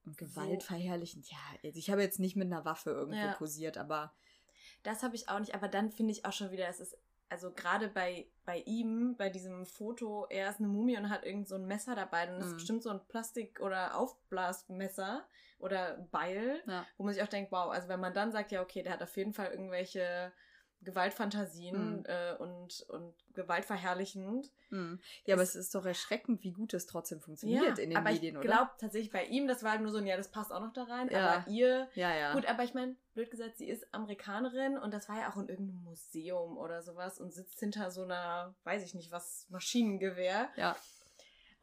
Und 0.03 0.17
gewaltverherrlichend, 0.17 1.25
so. 1.25 1.31
ja, 1.31 1.59
also 1.63 1.77
ich 1.77 1.91
habe 1.91 2.01
jetzt 2.01 2.19
nicht 2.19 2.35
mit 2.35 2.47
einer 2.47 2.65
Waffe 2.65 2.89
irgendwo 2.89 3.19
ja. 3.19 3.33
posiert, 3.33 3.77
aber. 3.77 4.13
Das 4.83 5.03
habe 5.03 5.15
ich 5.15 5.29
auch 5.29 5.39
nicht, 5.39 5.53
aber 5.53 5.67
dann 5.67 5.91
finde 5.91 6.11
ich 6.11 6.25
auch 6.25 6.33
schon 6.33 6.49
wieder, 6.49 6.67
es 6.67 6.79
ist 6.79 6.97
also 7.31 7.49
gerade 7.53 7.87
bei, 7.87 8.27
bei 8.43 8.57
ihm, 8.65 9.15
bei 9.15 9.29
diesem 9.29 9.65
Foto, 9.65 10.27
er 10.29 10.49
ist 10.49 10.59
eine 10.59 10.67
Mumie 10.67 10.97
und 10.97 11.09
hat 11.09 11.23
irgend 11.23 11.47
so 11.47 11.55
ein 11.55 11.65
Messer 11.65 11.95
dabei. 11.95 12.27
Und 12.27 12.39
das 12.39 12.47
mhm. 12.47 12.51
ist 12.51 12.57
bestimmt 12.57 12.83
so 12.83 12.89
ein 12.89 12.99
Plastik- 13.07 13.61
oder 13.61 13.95
Aufblasmesser 13.95 15.25
oder 15.57 15.97
Beil, 16.11 16.61
ja. 16.67 16.85
wo 16.97 17.05
man 17.05 17.13
sich 17.13 17.23
auch 17.23 17.29
denkt, 17.29 17.53
wow, 17.53 17.71
also 17.71 17.87
wenn 17.87 18.01
man 18.01 18.13
dann 18.13 18.33
sagt, 18.33 18.51
ja, 18.51 18.61
okay, 18.61 18.83
der 18.83 18.91
hat 18.91 19.01
auf 19.01 19.15
jeden 19.15 19.31
Fall 19.31 19.49
irgendwelche 19.51 20.33
Gewaltfantasien 20.83 21.99
mhm. 21.99 22.05
äh, 22.05 22.33
und, 22.35 22.85
und 22.89 23.13
gewaltverherrlichend. 23.33 24.51
Mhm. 24.69 24.99
Ja, 25.25 25.35
aber 25.35 25.43
es 25.43 25.55
ist 25.55 25.75
doch 25.75 25.85
erschreckend, 25.85 26.43
wie 26.43 26.51
gut 26.51 26.73
es 26.73 26.87
trotzdem 26.87 27.19
funktioniert 27.19 27.77
ja, 27.77 27.83
in 27.83 27.91
den 27.91 27.97
aber 27.97 28.11
Medien, 28.11 28.35
ich 28.35 28.41
glaube 28.41 28.71
tatsächlich 28.79 29.11
bei 29.11 29.25
ihm, 29.25 29.47
das 29.47 29.63
war 29.63 29.71
halt 29.71 29.81
nur 29.81 29.91
so 29.91 29.97
ein, 29.97 30.07
ja, 30.07 30.17
das 30.17 30.31
passt 30.31 30.51
auch 30.51 30.59
noch 30.59 30.73
da 30.73 30.83
rein. 30.83 31.09
Ja. 31.11 31.29
Aber 31.29 31.47
ihr, 31.49 31.87
ja, 31.93 32.15
ja. 32.15 32.33
gut, 32.33 32.45
aber 32.47 32.63
ich 32.63 32.73
meine, 32.73 32.95
blöd 33.13 33.29
gesagt, 33.29 33.57
sie 33.57 33.67
ist 33.67 33.93
Amerikanerin 33.93 34.77
und 34.77 34.93
das 34.93 35.07
war 35.09 35.19
ja 35.19 35.29
auch 35.29 35.37
in 35.37 35.49
irgendeinem 35.49 35.83
Museum 35.83 36.57
oder 36.57 36.81
sowas 36.81 37.19
und 37.19 37.33
sitzt 37.33 37.59
hinter 37.59 37.91
so 37.91 38.03
einer, 38.03 38.55
weiß 38.63 38.83
ich 38.83 38.95
nicht 38.95 39.11
was, 39.11 39.47
Maschinengewehr. 39.49 40.49
Ja. 40.55 40.75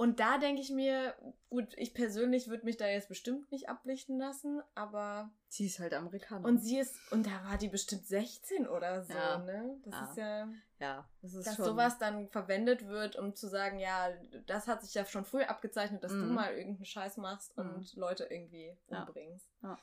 Und 0.01 0.21
da 0.21 0.39
denke 0.39 0.63
ich 0.63 0.71
mir, 0.71 1.17
gut, 1.51 1.75
ich 1.77 1.93
persönlich 1.93 2.47
würde 2.47 2.65
mich 2.65 2.77
da 2.77 2.87
jetzt 2.87 3.09
bestimmt 3.09 3.51
nicht 3.51 3.69
ablichten 3.69 4.17
lassen, 4.17 4.63
aber. 4.77 5.29
Sie 5.49 5.67
ist 5.67 5.81
halt 5.81 5.93
Amerikanerin. 5.93 6.55
Und 6.55 6.61
sie 6.61 6.79
ist, 6.79 6.97
und 7.11 7.27
da 7.27 7.45
war 7.45 7.59
die 7.59 7.69
bestimmt 7.69 8.07
16 8.07 8.69
oder 8.69 9.03
so, 9.03 9.13
ja. 9.13 9.39
ne? 9.39 9.77
Das 9.85 9.95
ja. 9.95 10.05
ist 10.05 10.17
ja. 10.17 10.49
Ja, 10.81 11.09
das 11.21 11.35
ist 11.35 11.49
dass 11.49 11.57
schon. 11.57 11.65
sowas 11.65 11.99
dann 11.99 12.29
verwendet 12.29 12.87
wird, 12.87 13.17
um 13.17 13.35
zu 13.35 13.49
sagen, 13.49 13.81
ja, 13.81 14.11
das 14.47 14.69
hat 14.69 14.83
sich 14.85 14.95
ja 14.95 15.05
schon 15.05 15.25
früh 15.25 15.43
abgezeichnet, 15.43 16.05
dass 16.05 16.13
mhm. 16.13 16.29
du 16.29 16.33
mal 16.33 16.55
irgendeinen 16.55 16.85
Scheiß 16.85 17.17
machst 17.17 17.57
mhm. 17.57 17.65
und 17.65 17.97
Leute 17.97 18.29
irgendwie 18.31 18.79
umbringst. 18.87 19.51
Ja. 19.65 19.77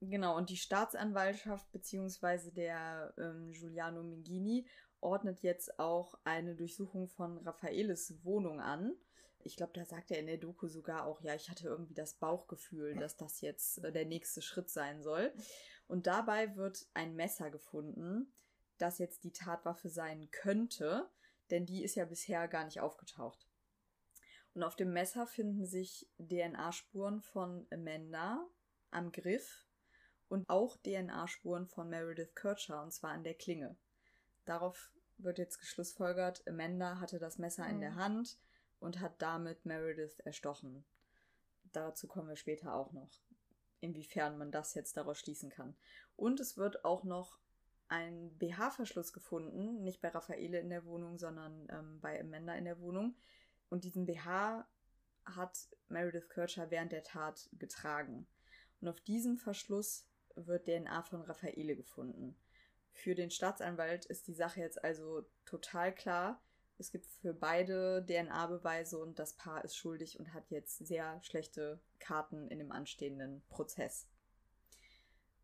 Genau, 0.00 0.36
und 0.36 0.50
die 0.50 0.56
Staatsanwaltschaft 0.56 1.70
beziehungsweise 1.70 2.52
der 2.52 3.14
ähm, 3.18 3.52
Giuliano 3.52 4.02
Mingini 4.02 4.66
ordnet 5.00 5.42
jetzt 5.42 5.78
auch 5.78 6.18
eine 6.24 6.54
Durchsuchung 6.54 7.08
von 7.08 7.38
Raffaeles 7.38 8.24
Wohnung 8.24 8.60
an. 8.60 8.94
Ich 9.42 9.56
glaube, 9.56 9.72
da 9.74 9.84
sagt 9.84 10.10
er 10.10 10.18
in 10.18 10.26
der 10.26 10.36
Doku 10.36 10.68
sogar 10.68 11.06
auch, 11.06 11.22
ja, 11.22 11.34
ich 11.34 11.48
hatte 11.48 11.68
irgendwie 11.68 11.94
das 11.94 12.14
Bauchgefühl, 12.14 12.94
dass 12.96 13.16
das 13.16 13.40
jetzt 13.40 13.82
äh, 13.84 13.92
der 13.92 14.04
nächste 14.04 14.42
Schritt 14.42 14.70
sein 14.70 15.02
soll. 15.02 15.32
Und 15.86 16.06
dabei 16.06 16.56
wird 16.56 16.86
ein 16.94 17.16
Messer 17.16 17.50
gefunden, 17.50 18.32
das 18.78 18.98
jetzt 18.98 19.24
die 19.24 19.32
Tatwaffe 19.32 19.88
sein 19.88 20.30
könnte, 20.30 21.10
denn 21.50 21.66
die 21.66 21.82
ist 21.82 21.96
ja 21.96 22.04
bisher 22.04 22.48
gar 22.48 22.64
nicht 22.64 22.80
aufgetaucht. 22.80 23.48
Und 24.54 24.62
auf 24.62 24.76
dem 24.76 24.92
Messer 24.92 25.26
finden 25.26 25.64
sich 25.64 26.08
DNA-Spuren 26.18 27.20
von 27.20 27.66
Amanda 27.70 28.46
am 28.90 29.12
Griff 29.12 29.66
und 30.28 30.48
auch 30.48 30.76
DNA-Spuren 30.78 31.66
von 31.66 31.88
Meredith 31.88 32.34
Kircher, 32.34 32.82
und 32.82 32.92
zwar 32.92 33.10
an 33.10 33.24
der 33.24 33.34
Klinge. 33.34 33.76
Darauf 34.50 34.90
wird 35.18 35.38
jetzt 35.38 35.60
geschlussfolgert, 35.60 36.42
Amanda 36.48 36.98
hatte 36.98 37.20
das 37.20 37.38
Messer 37.38 37.66
mhm. 37.66 37.70
in 37.70 37.80
der 37.82 37.90
mhm. 37.92 37.96
Hand 37.96 38.38
und 38.80 38.98
hat 38.98 39.22
damit 39.22 39.64
Meredith 39.64 40.18
erstochen. 40.24 40.84
Dazu 41.70 42.08
kommen 42.08 42.28
wir 42.28 42.34
später 42.34 42.74
auch 42.74 42.90
noch, 42.92 43.12
inwiefern 43.78 44.38
man 44.38 44.50
das 44.50 44.74
jetzt 44.74 44.96
daraus 44.96 45.20
schließen 45.20 45.50
kann. 45.50 45.76
Und 46.16 46.40
es 46.40 46.56
wird 46.56 46.84
auch 46.84 47.04
noch 47.04 47.38
ein 47.86 48.36
BH-Verschluss 48.38 49.12
gefunden, 49.12 49.84
nicht 49.84 50.00
bei 50.00 50.08
Raffaele 50.08 50.58
in 50.58 50.70
der 50.70 50.84
Wohnung, 50.84 51.16
sondern 51.16 51.68
ähm, 51.70 52.00
bei 52.00 52.20
Amanda 52.20 52.56
in 52.56 52.64
der 52.64 52.80
Wohnung. 52.80 53.14
Und 53.68 53.84
diesen 53.84 54.04
BH 54.04 54.66
hat 55.26 55.68
Meredith 55.88 56.28
Kircher 56.28 56.72
während 56.72 56.90
der 56.90 57.04
Tat 57.04 57.48
getragen. 57.52 58.26
Und 58.80 58.88
auf 58.88 59.00
diesem 59.00 59.38
Verschluss 59.38 60.08
wird 60.34 60.66
DNA 60.66 61.04
von 61.04 61.22
Raffaele 61.22 61.76
gefunden. 61.76 62.34
Für 62.92 63.14
den 63.14 63.30
Staatsanwalt 63.30 64.04
ist 64.06 64.26
die 64.26 64.34
Sache 64.34 64.60
jetzt 64.60 64.82
also 64.84 65.24
total 65.44 65.94
klar. 65.94 66.42
Es 66.78 66.90
gibt 66.90 67.06
für 67.06 67.34
beide 67.34 68.04
DNA-Beweise 68.06 68.98
und 68.98 69.18
das 69.18 69.34
Paar 69.34 69.64
ist 69.64 69.76
schuldig 69.76 70.18
und 70.18 70.32
hat 70.32 70.50
jetzt 70.50 70.86
sehr 70.86 71.22
schlechte 71.22 71.80
Karten 71.98 72.48
in 72.48 72.58
dem 72.58 72.72
anstehenden 72.72 73.42
Prozess. 73.48 74.08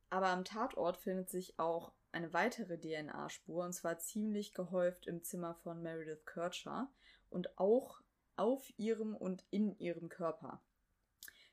Aber 0.09 0.29
am 0.29 0.45
Tatort 0.45 0.97
findet 0.97 1.29
sich 1.29 1.59
auch 1.59 1.93
eine 2.13 2.33
weitere 2.33 2.79
DNA-Spur 2.79 3.65
und 3.65 3.75
zwar 3.75 3.99
ziemlich 3.99 4.55
gehäuft 4.55 5.07
im 5.07 5.23
Zimmer 5.23 5.55
von 5.57 5.83
Meredith 5.83 6.25
Kircher 6.25 6.91
und 7.29 7.59
auch 7.59 8.01
auf 8.37 8.73
ihrem 8.79 9.15
und 9.15 9.45
in 9.51 9.79
ihrem 9.79 10.09
Körper. 10.09 10.63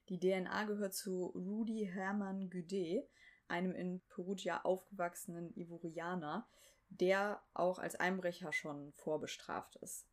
Die 0.09 0.19
DNA 0.19 0.65
gehört 0.65 0.93
zu 0.93 1.27
Rudy 1.27 1.89
Hermann 1.91 2.49
Gudet, 2.49 3.09
einem 3.47 3.73
in 3.73 4.01
Perugia 4.09 4.61
aufgewachsenen 4.61 5.55
Ivorianer, 5.55 6.47
der 6.89 7.41
auch 7.53 7.79
als 7.79 7.95
Einbrecher 7.95 8.53
schon 8.53 8.91
vorbestraft 8.93 9.75
ist. 9.77 10.07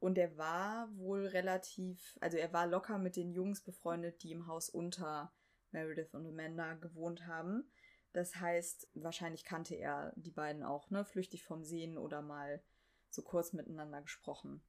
Und 0.00 0.18
er 0.18 0.36
war 0.36 0.94
wohl 0.96 1.26
relativ, 1.26 2.18
also 2.20 2.36
er 2.36 2.52
war 2.52 2.66
locker 2.66 2.98
mit 2.98 3.16
den 3.16 3.32
Jungs 3.32 3.62
befreundet, 3.62 4.22
die 4.22 4.32
im 4.32 4.46
Haus 4.46 4.68
unter 4.68 5.32
Meredith 5.70 6.14
und 6.14 6.26
Amanda 6.26 6.74
gewohnt 6.74 7.26
haben. 7.26 7.70
Das 8.12 8.36
heißt, 8.36 8.88
wahrscheinlich 8.94 9.44
kannte 9.44 9.74
er 9.74 10.12
die 10.16 10.30
beiden 10.30 10.62
auch, 10.62 10.90
ne, 10.90 11.04
flüchtig 11.04 11.44
vom 11.44 11.64
Sehen 11.64 11.98
oder 11.98 12.22
mal 12.22 12.62
so 13.10 13.22
kurz 13.22 13.52
miteinander 13.52 14.02
gesprochen. 14.02 14.62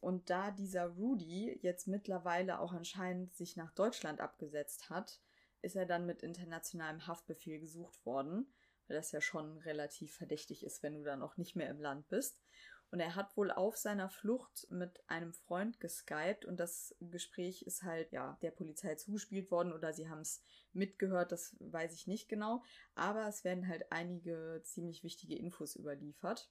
Und 0.00 0.30
da 0.30 0.50
dieser 0.50 0.86
Rudy 0.86 1.58
jetzt 1.62 1.88
mittlerweile 1.88 2.60
auch 2.60 2.72
anscheinend 2.72 3.34
sich 3.34 3.56
nach 3.56 3.72
Deutschland 3.72 4.20
abgesetzt 4.20 4.90
hat, 4.90 5.20
ist 5.66 5.76
er 5.76 5.84
dann 5.84 6.06
mit 6.06 6.22
internationalem 6.22 7.06
Haftbefehl 7.06 7.58
gesucht 7.58 8.06
worden, 8.06 8.46
weil 8.86 8.96
das 8.96 9.12
ja 9.12 9.20
schon 9.20 9.58
relativ 9.58 10.14
verdächtig 10.14 10.64
ist, 10.64 10.82
wenn 10.82 10.94
du 10.94 11.02
dann 11.02 11.22
auch 11.22 11.36
nicht 11.36 11.56
mehr 11.56 11.68
im 11.68 11.80
Land 11.80 12.08
bist. 12.08 12.40
Und 12.92 13.00
er 13.00 13.16
hat 13.16 13.36
wohl 13.36 13.50
auf 13.50 13.76
seiner 13.76 14.08
Flucht 14.08 14.68
mit 14.70 15.02
einem 15.08 15.34
Freund 15.34 15.80
geskypt 15.80 16.44
und 16.44 16.60
das 16.60 16.94
Gespräch 17.00 17.62
ist 17.62 17.82
halt 17.82 18.12
ja 18.12 18.38
der 18.42 18.52
Polizei 18.52 18.94
zugespielt 18.94 19.50
worden 19.50 19.72
oder 19.72 19.92
sie 19.92 20.08
haben 20.08 20.20
es 20.20 20.40
mitgehört, 20.72 21.32
das 21.32 21.56
weiß 21.58 21.92
ich 21.94 22.06
nicht 22.06 22.28
genau. 22.28 22.62
Aber 22.94 23.26
es 23.26 23.42
werden 23.42 23.66
halt 23.66 23.90
einige 23.90 24.62
ziemlich 24.64 25.02
wichtige 25.02 25.36
Infos 25.36 25.74
überliefert. 25.74 26.48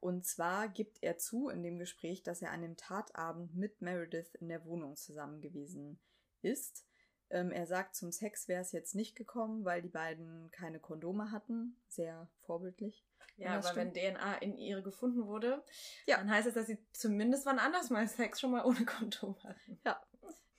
Und 0.00 0.24
zwar 0.24 0.68
gibt 0.68 1.02
er 1.02 1.18
zu 1.18 1.48
in 1.50 1.62
dem 1.62 1.78
Gespräch, 1.78 2.22
dass 2.22 2.40
er 2.40 2.50
an 2.50 2.62
dem 2.62 2.76
Tatabend 2.76 3.54
mit 3.54 3.82
Meredith 3.82 4.34
in 4.36 4.48
der 4.48 4.64
Wohnung 4.64 4.96
zusammen 4.96 5.42
gewesen 5.42 6.00
ist. 6.40 6.86
Ähm, 7.34 7.50
er 7.50 7.66
sagt, 7.66 7.96
zum 7.96 8.12
Sex 8.12 8.46
wäre 8.46 8.62
es 8.62 8.70
jetzt 8.70 8.94
nicht 8.94 9.16
gekommen, 9.16 9.64
weil 9.64 9.82
die 9.82 9.88
beiden 9.88 10.52
keine 10.52 10.78
Kondome 10.78 11.32
hatten. 11.32 11.76
Sehr 11.88 12.30
vorbildlich. 12.46 13.04
Ja, 13.36 13.54
aber 13.54 13.70
stimmt. 13.70 13.96
wenn 13.96 14.14
DNA 14.14 14.34
in 14.36 14.56
ihre 14.56 14.84
gefunden 14.84 15.26
wurde, 15.26 15.64
ja. 16.06 16.18
dann 16.18 16.30
heißt 16.30 16.46
es, 16.46 16.54
dass 16.54 16.68
sie 16.68 16.78
zumindest 16.92 17.44
wann 17.44 17.58
anders 17.58 17.90
mal 17.90 18.06
Sex 18.06 18.40
schon 18.40 18.52
mal 18.52 18.64
ohne 18.64 18.84
Kondom 18.84 19.36
hatten. 19.42 19.80
Ja. 19.84 20.00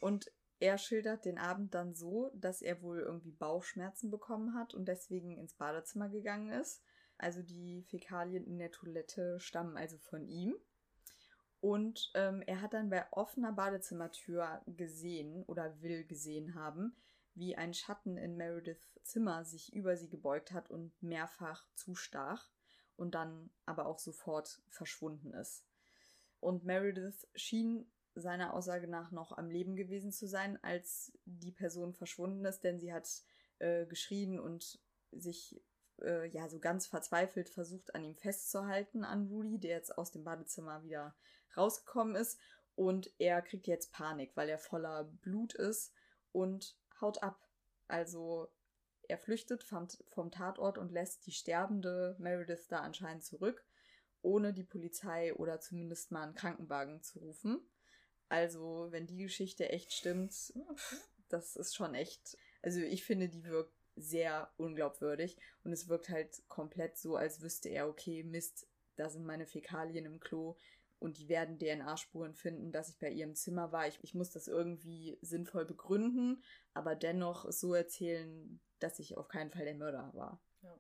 Und 0.01 0.29
er 0.59 0.77
schildert 0.77 1.23
den 1.23 1.37
Abend 1.37 1.73
dann 1.73 1.95
so, 1.95 2.29
dass 2.33 2.61
er 2.61 2.81
wohl 2.81 2.99
irgendwie 2.99 3.31
Bauchschmerzen 3.31 4.11
bekommen 4.11 4.53
hat 4.53 4.73
und 4.73 4.85
deswegen 4.85 5.37
ins 5.37 5.53
Badezimmer 5.53 6.09
gegangen 6.09 6.51
ist. 6.51 6.83
Also 7.17 7.41
die 7.41 7.83
Fäkalien 7.83 8.45
in 8.45 8.59
der 8.59 8.71
Toilette 8.71 9.39
stammen 9.39 9.77
also 9.77 9.97
von 9.97 10.27
ihm. 10.27 10.55
Und 11.65 12.11
ähm, 12.13 12.43
er 12.45 12.61
hat 12.61 12.75
dann 12.75 12.91
bei 12.91 13.11
offener 13.11 13.51
Badezimmertür 13.51 14.61
gesehen 14.67 15.41
oder 15.45 15.81
will 15.81 16.05
gesehen 16.05 16.53
haben, 16.53 16.95
wie 17.33 17.55
ein 17.55 17.73
Schatten 17.73 18.17
in 18.17 18.37
Merediths 18.37 18.99
Zimmer 19.01 19.43
sich 19.45 19.73
über 19.73 19.97
sie 19.97 20.07
gebeugt 20.07 20.51
hat 20.51 20.69
und 20.69 20.93
mehrfach 21.01 21.65
zustach 21.73 22.51
und 22.97 23.15
dann 23.15 23.49
aber 23.65 23.87
auch 23.87 23.97
sofort 23.97 24.61
verschwunden 24.69 25.33
ist. 25.33 25.65
Und 26.39 26.65
Meredith 26.65 27.27
schien 27.33 27.91
seiner 28.13 28.53
Aussage 28.53 28.87
nach 28.87 29.09
noch 29.09 29.35
am 29.35 29.49
Leben 29.49 29.75
gewesen 29.75 30.11
zu 30.11 30.27
sein, 30.27 30.63
als 30.63 31.17
die 31.25 31.51
Person 31.51 31.95
verschwunden 31.95 32.45
ist, 32.45 32.63
denn 32.63 32.77
sie 32.77 32.93
hat 32.93 33.09
äh, 33.57 33.87
geschrien 33.87 34.39
und 34.39 34.79
sich 35.11 35.59
äh, 36.01 36.27
ja 36.27 36.49
so 36.49 36.59
ganz 36.59 36.87
verzweifelt 36.87 37.49
versucht, 37.49 37.95
an 37.95 38.03
ihm 38.03 38.15
festzuhalten, 38.15 39.03
an 39.03 39.27
Rudy, 39.27 39.59
der 39.59 39.77
jetzt 39.77 39.97
aus 39.97 40.11
dem 40.11 40.23
Badezimmer 40.23 40.83
wieder 40.83 41.15
rausgekommen 41.55 42.15
ist. 42.15 42.39
Und 42.75 43.09
er 43.19 43.41
kriegt 43.41 43.67
jetzt 43.67 43.93
Panik, 43.93 44.31
weil 44.35 44.49
er 44.49 44.59
voller 44.59 45.05
Blut 45.05 45.53
ist 45.53 45.93
und 46.31 46.75
haut 46.99 47.23
ab. 47.23 47.39
Also 47.87 48.49
er 49.07 49.17
flüchtet 49.17 49.63
vom, 49.63 49.87
vom 50.09 50.31
Tatort 50.31 50.77
und 50.77 50.91
lässt 50.91 51.25
die 51.25 51.31
sterbende 51.31 52.15
Meredith 52.19 52.67
da 52.69 52.79
anscheinend 52.79 53.23
zurück, 53.23 53.65
ohne 54.21 54.53
die 54.53 54.63
Polizei 54.63 55.33
oder 55.35 55.59
zumindest 55.59 56.11
mal 56.11 56.23
einen 56.23 56.35
Krankenwagen 56.35 57.01
zu 57.01 57.19
rufen. 57.19 57.61
Also, 58.27 58.87
wenn 58.89 59.05
die 59.05 59.17
Geschichte 59.17 59.69
echt 59.69 59.93
stimmt, 59.93 60.53
das 61.29 61.55
ist 61.55 61.75
schon 61.75 61.93
echt. 61.93 62.37
Also, 62.63 62.79
ich 62.79 63.05
finde, 63.05 63.29
die 63.29 63.43
wirkt 63.43 63.73
sehr 63.95 64.51
unglaubwürdig 64.57 65.37
und 65.63 65.71
es 65.71 65.87
wirkt 65.87 66.09
halt 66.09 66.43
komplett 66.47 66.97
so, 66.97 67.15
als 67.15 67.41
wüsste 67.41 67.69
er, 67.69 67.87
okay, 67.87 68.23
Mist, 68.23 68.67
da 68.95 69.09
sind 69.09 69.25
meine 69.25 69.45
Fäkalien 69.45 70.05
im 70.05 70.19
Klo 70.19 70.55
und 70.99 71.17
die 71.17 71.29
werden 71.29 71.59
DNA-Spuren 71.59 72.33
finden, 72.33 72.71
dass 72.71 72.89
ich 72.89 72.97
bei 72.97 73.09
ihrem 73.09 73.35
Zimmer 73.35 73.71
war. 73.71 73.87
Ich, 73.87 73.99
ich 74.01 74.15
muss 74.15 74.31
das 74.31 74.47
irgendwie 74.47 75.17
sinnvoll 75.21 75.65
begründen, 75.65 76.43
aber 76.73 76.95
dennoch 76.95 77.51
so 77.51 77.73
erzählen, 77.73 78.59
dass 78.79 78.99
ich 78.99 79.17
auf 79.17 79.27
keinen 79.27 79.51
Fall 79.51 79.65
der 79.65 79.75
Mörder 79.75 80.11
war. 80.13 80.41
Ja. 80.61 80.79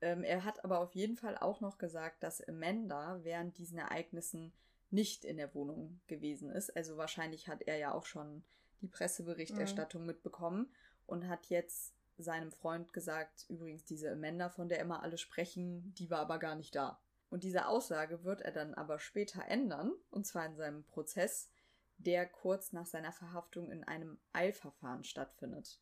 Ähm, 0.00 0.24
er 0.24 0.44
hat 0.44 0.64
aber 0.64 0.80
auf 0.80 0.94
jeden 0.94 1.16
Fall 1.16 1.36
auch 1.36 1.60
noch 1.60 1.78
gesagt, 1.78 2.22
dass 2.22 2.40
Amanda 2.40 3.20
während 3.22 3.58
diesen 3.58 3.78
Ereignissen 3.78 4.52
nicht 4.90 5.24
in 5.24 5.36
der 5.36 5.54
Wohnung 5.54 6.00
gewesen 6.06 6.50
ist. 6.50 6.74
Also 6.76 6.96
wahrscheinlich 6.96 7.48
hat 7.48 7.62
er 7.62 7.76
ja 7.76 7.92
auch 7.92 8.06
schon 8.06 8.44
die 8.80 8.88
Presseberichterstattung 8.88 10.02
mhm. 10.02 10.06
mitbekommen 10.08 10.72
und 11.06 11.28
hat 11.28 11.46
jetzt 11.46 11.94
seinem 12.22 12.52
Freund 12.52 12.92
gesagt, 12.92 13.46
übrigens 13.48 13.84
diese 13.84 14.10
Amanda, 14.10 14.48
von 14.48 14.68
der 14.68 14.80
immer 14.80 15.02
alle 15.02 15.18
sprechen, 15.18 15.94
die 15.94 16.10
war 16.10 16.20
aber 16.20 16.38
gar 16.38 16.54
nicht 16.54 16.74
da. 16.74 17.00
Und 17.30 17.44
diese 17.44 17.66
Aussage 17.66 18.24
wird 18.24 18.42
er 18.42 18.50
dann 18.50 18.74
aber 18.74 18.98
später 18.98 19.44
ändern, 19.46 19.92
und 20.10 20.26
zwar 20.26 20.46
in 20.46 20.56
seinem 20.56 20.84
Prozess, 20.84 21.48
der 21.98 22.26
kurz 22.26 22.72
nach 22.72 22.86
seiner 22.86 23.12
Verhaftung 23.12 23.70
in 23.70 23.84
einem 23.84 24.18
Eilverfahren 24.32 25.04
stattfindet. 25.04 25.78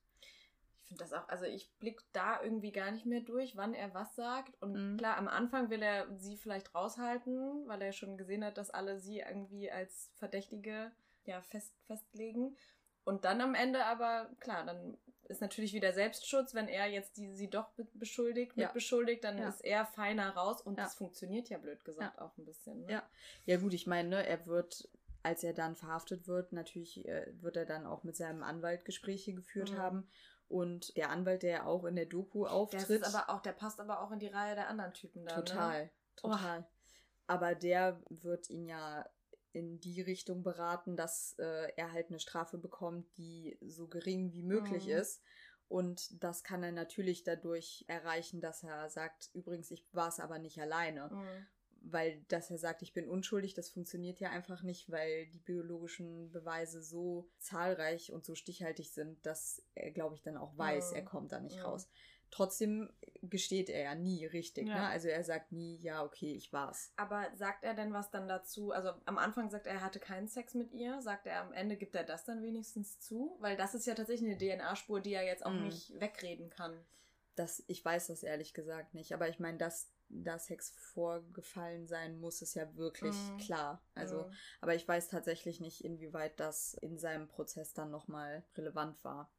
Ich 0.76 0.84
finde 0.88 1.04
das 1.04 1.12
auch, 1.12 1.28
also 1.28 1.44
ich 1.44 1.70
blicke 1.80 2.02
da 2.12 2.42
irgendwie 2.42 2.72
gar 2.72 2.90
nicht 2.90 3.06
mehr 3.06 3.20
durch, 3.20 3.56
wann 3.56 3.74
er 3.74 3.92
was 3.94 4.14
sagt. 4.14 4.60
Und 4.62 4.72
mhm. 4.92 4.96
klar, 4.96 5.16
am 5.16 5.28
Anfang 5.28 5.70
will 5.70 5.82
er 5.82 6.06
sie 6.16 6.36
vielleicht 6.36 6.74
raushalten, 6.74 7.66
weil 7.66 7.82
er 7.82 7.92
schon 7.92 8.16
gesehen 8.16 8.44
hat, 8.44 8.58
dass 8.58 8.70
alle 8.70 8.98
sie 8.98 9.20
irgendwie 9.20 9.70
als 9.70 10.10
Verdächtige 10.16 10.90
ja 11.24 11.40
fest, 11.42 11.74
festlegen. 11.86 12.56
Und 13.04 13.24
dann 13.24 13.40
am 13.40 13.54
Ende 13.54 13.84
aber, 13.84 14.30
klar, 14.40 14.64
dann 14.66 14.98
ist 15.28 15.40
natürlich 15.40 15.72
wieder 15.74 15.92
Selbstschutz, 15.92 16.54
wenn 16.54 16.68
er 16.68 16.86
jetzt 16.86 17.16
die, 17.18 17.34
sie 17.34 17.48
doch 17.48 17.70
beschuldigt, 17.94 18.56
ja. 18.56 18.66
mitbeschuldigt, 18.66 19.22
dann 19.22 19.38
ja. 19.38 19.48
ist 19.48 19.64
er 19.64 19.84
feiner 19.84 20.30
raus 20.30 20.62
und 20.62 20.78
ja. 20.78 20.84
das 20.84 20.94
funktioniert 20.94 21.48
ja 21.50 21.58
blöd 21.58 21.84
gesagt 21.84 22.18
auch 22.18 22.36
ein 22.38 22.44
bisschen. 22.44 22.86
Ne? 22.86 22.92
Ja. 22.92 23.02
ja, 23.44 23.58
gut, 23.58 23.74
ich 23.74 23.86
meine, 23.86 24.08
ne, 24.08 24.26
er 24.26 24.46
wird, 24.46 24.88
als 25.22 25.44
er 25.44 25.52
dann 25.52 25.76
verhaftet 25.76 26.26
wird, 26.26 26.52
natürlich 26.52 27.06
äh, 27.06 27.26
wird 27.42 27.56
er 27.56 27.66
dann 27.66 27.86
auch 27.86 28.04
mit 28.04 28.16
seinem 28.16 28.42
Anwalt 28.42 28.84
Gespräche 28.84 29.34
geführt 29.34 29.72
mhm. 29.72 29.78
haben. 29.78 30.08
Und 30.48 30.96
der 30.96 31.10
Anwalt, 31.10 31.42
der 31.42 31.50
ja 31.50 31.64
auch 31.66 31.84
in 31.84 31.94
der 31.94 32.06
Doku 32.06 32.46
auftritt. 32.46 32.88
Der, 32.88 32.96
ist 32.96 33.14
aber 33.14 33.28
auch, 33.30 33.42
der 33.42 33.52
passt 33.52 33.80
aber 33.80 34.00
auch 34.00 34.10
in 34.12 34.18
die 34.18 34.28
Reihe 34.28 34.54
der 34.54 34.68
anderen 34.68 34.94
Typen 34.94 35.26
da. 35.26 35.34
Total, 35.34 35.84
ne? 35.84 35.90
total. 36.16 36.60
Oh. 36.60 36.64
Aber 37.26 37.54
der 37.54 38.00
wird 38.08 38.48
ihn 38.48 38.64
ja 38.64 39.04
in 39.52 39.80
die 39.80 40.00
Richtung 40.00 40.42
beraten, 40.42 40.96
dass 40.96 41.34
äh, 41.38 41.72
er 41.76 41.92
halt 41.92 42.08
eine 42.08 42.20
Strafe 42.20 42.58
bekommt, 42.58 43.06
die 43.16 43.58
so 43.66 43.88
gering 43.88 44.32
wie 44.32 44.42
möglich 44.42 44.86
mhm. 44.86 44.92
ist. 44.92 45.22
Und 45.68 46.22
das 46.22 46.44
kann 46.44 46.62
er 46.62 46.72
natürlich 46.72 47.24
dadurch 47.24 47.84
erreichen, 47.88 48.40
dass 48.40 48.62
er 48.62 48.88
sagt, 48.88 49.30
übrigens, 49.34 49.70
ich 49.70 49.86
war 49.92 50.08
es 50.08 50.18
aber 50.18 50.38
nicht 50.38 50.60
alleine. 50.60 51.10
Mhm. 51.12 51.46
Weil, 51.80 52.24
dass 52.28 52.50
er 52.50 52.58
sagt, 52.58 52.82
ich 52.82 52.92
bin 52.92 53.08
unschuldig, 53.08 53.54
das 53.54 53.68
funktioniert 53.68 54.18
ja 54.18 54.30
einfach 54.30 54.62
nicht, 54.62 54.90
weil 54.90 55.26
die 55.28 55.38
biologischen 55.38 56.32
Beweise 56.32 56.82
so 56.82 57.30
zahlreich 57.38 58.12
und 58.12 58.24
so 58.24 58.34
stichhaltig 58.34 58.90
sind, 58.90 59.24
dass 59.24 59.62
er, 59.74 59.92
glaube 59.92 60.16
ich, 60.16 60.22
dann 60.22 60.36
auch 60.36 60.56
weiß, 60.58 60.90
mhm. 60.90 60.96
er 60.96 61.04
kommt 61.04 61.32
da 61.32 61.40
nicht 61.40 61.58
mhm. 61.58 61.62
raus. 61.62 61.88
Trotzdem 62.30 62.90
gesteht 63.22 63.68
er 63.68 63.82
ja 63.82 63.94
nie 63.94 64.26
richtig. 64.26 64.68
Ja. 64.68 64.74
Ne? 64.74 64.88
Also 64.88 65.08
er 65.08 65.24
sagt 65.24 65.52
nie, 65.52 65.76
ja, 65.76 66.04
okay, 66.04 66.32
ich 66.34 66.52
war's. 66.52 66.92
Aber 66.96 67.26
sagt 67.34 67.64
er 67.64 67.74
denn 67.74 67.92
was 67.92 68.10
dann 68.10 68.28
dazu? 68.28 68.72
Also 68.72 68.90
am 69.04 69.18
Anfang 69.18 69.50
sagt 69.50 69.66
er, 69.66 69.74
er 69.74 69.82
hatte 69.82 70.00
keinen 70.00 70.28
Sex 70.28 70.54
mit 70.54 70.72
ihr. 70.72 71.00
Sagt 71.02 71.26
er 71.26 71.40
am 71.40 71.52
Ende, 71.52 71.76
gibt 71.76 71.94
er 71.94 72.04
das 72.04 72.24
dann 72.24 72.42
wenigstens 72.42 73.00
zu? 73.00 73.36
Weil 73.40 73.56
das 73.56 73.74
ist 73.74 73.86
ja 73.86 73.94
tatsächlich 73.94 74.30
eine 74.30 74.38
DNA-Spur, 74.38 75.00
die 75.00 75.14
er 75.14 75.24
jetzt 75.24 75.44
auch 75.44 75.52
mhm. 75.52 75.64
nicht 75.64 75.98
wegreden 76.00 76.50
kann. 76.50 76.84
Das, 77.34 77.62
ich 77.66 77.84
weiß 77.84 78.08
das 78.08 78.22
ehrlich 78.22 78.54
gesagt 78.54 78.94
nicht. 78.94 79.12
Aber 79.14 79.28
ich 79.28 79.38
meine, 79.38 79.58
dass 79.58 79.90
da 80.10 80.38
Sex 80.38 80.72
vorgefallen 80.76 81.86
sein 81.86 82.18
muss, 82.18 82.42
ist 82.42 82.54
ja 82.54 82.74
wirklich 82.76 83.14
mhm. 83.14 83.38
klar. 83.38 83.82
Also, 83.94 84.24
mhm. 84.24 84.32
aber 84.60 84.74
ich 84.74 84.86
weiß 84.86 85.08
tatsächlich 85.08 85.60
nicht, 85.60 85.84
inwieweit 85.84 86.40
das 86.40 86.74
in 86.74 86.98
seinem 86.98 87.28
Prozess 87.28 87.74
dann 87.74 87.90
nochmal 87.90 88.44
relevant 88.56 89.02
war. 89.04 89.30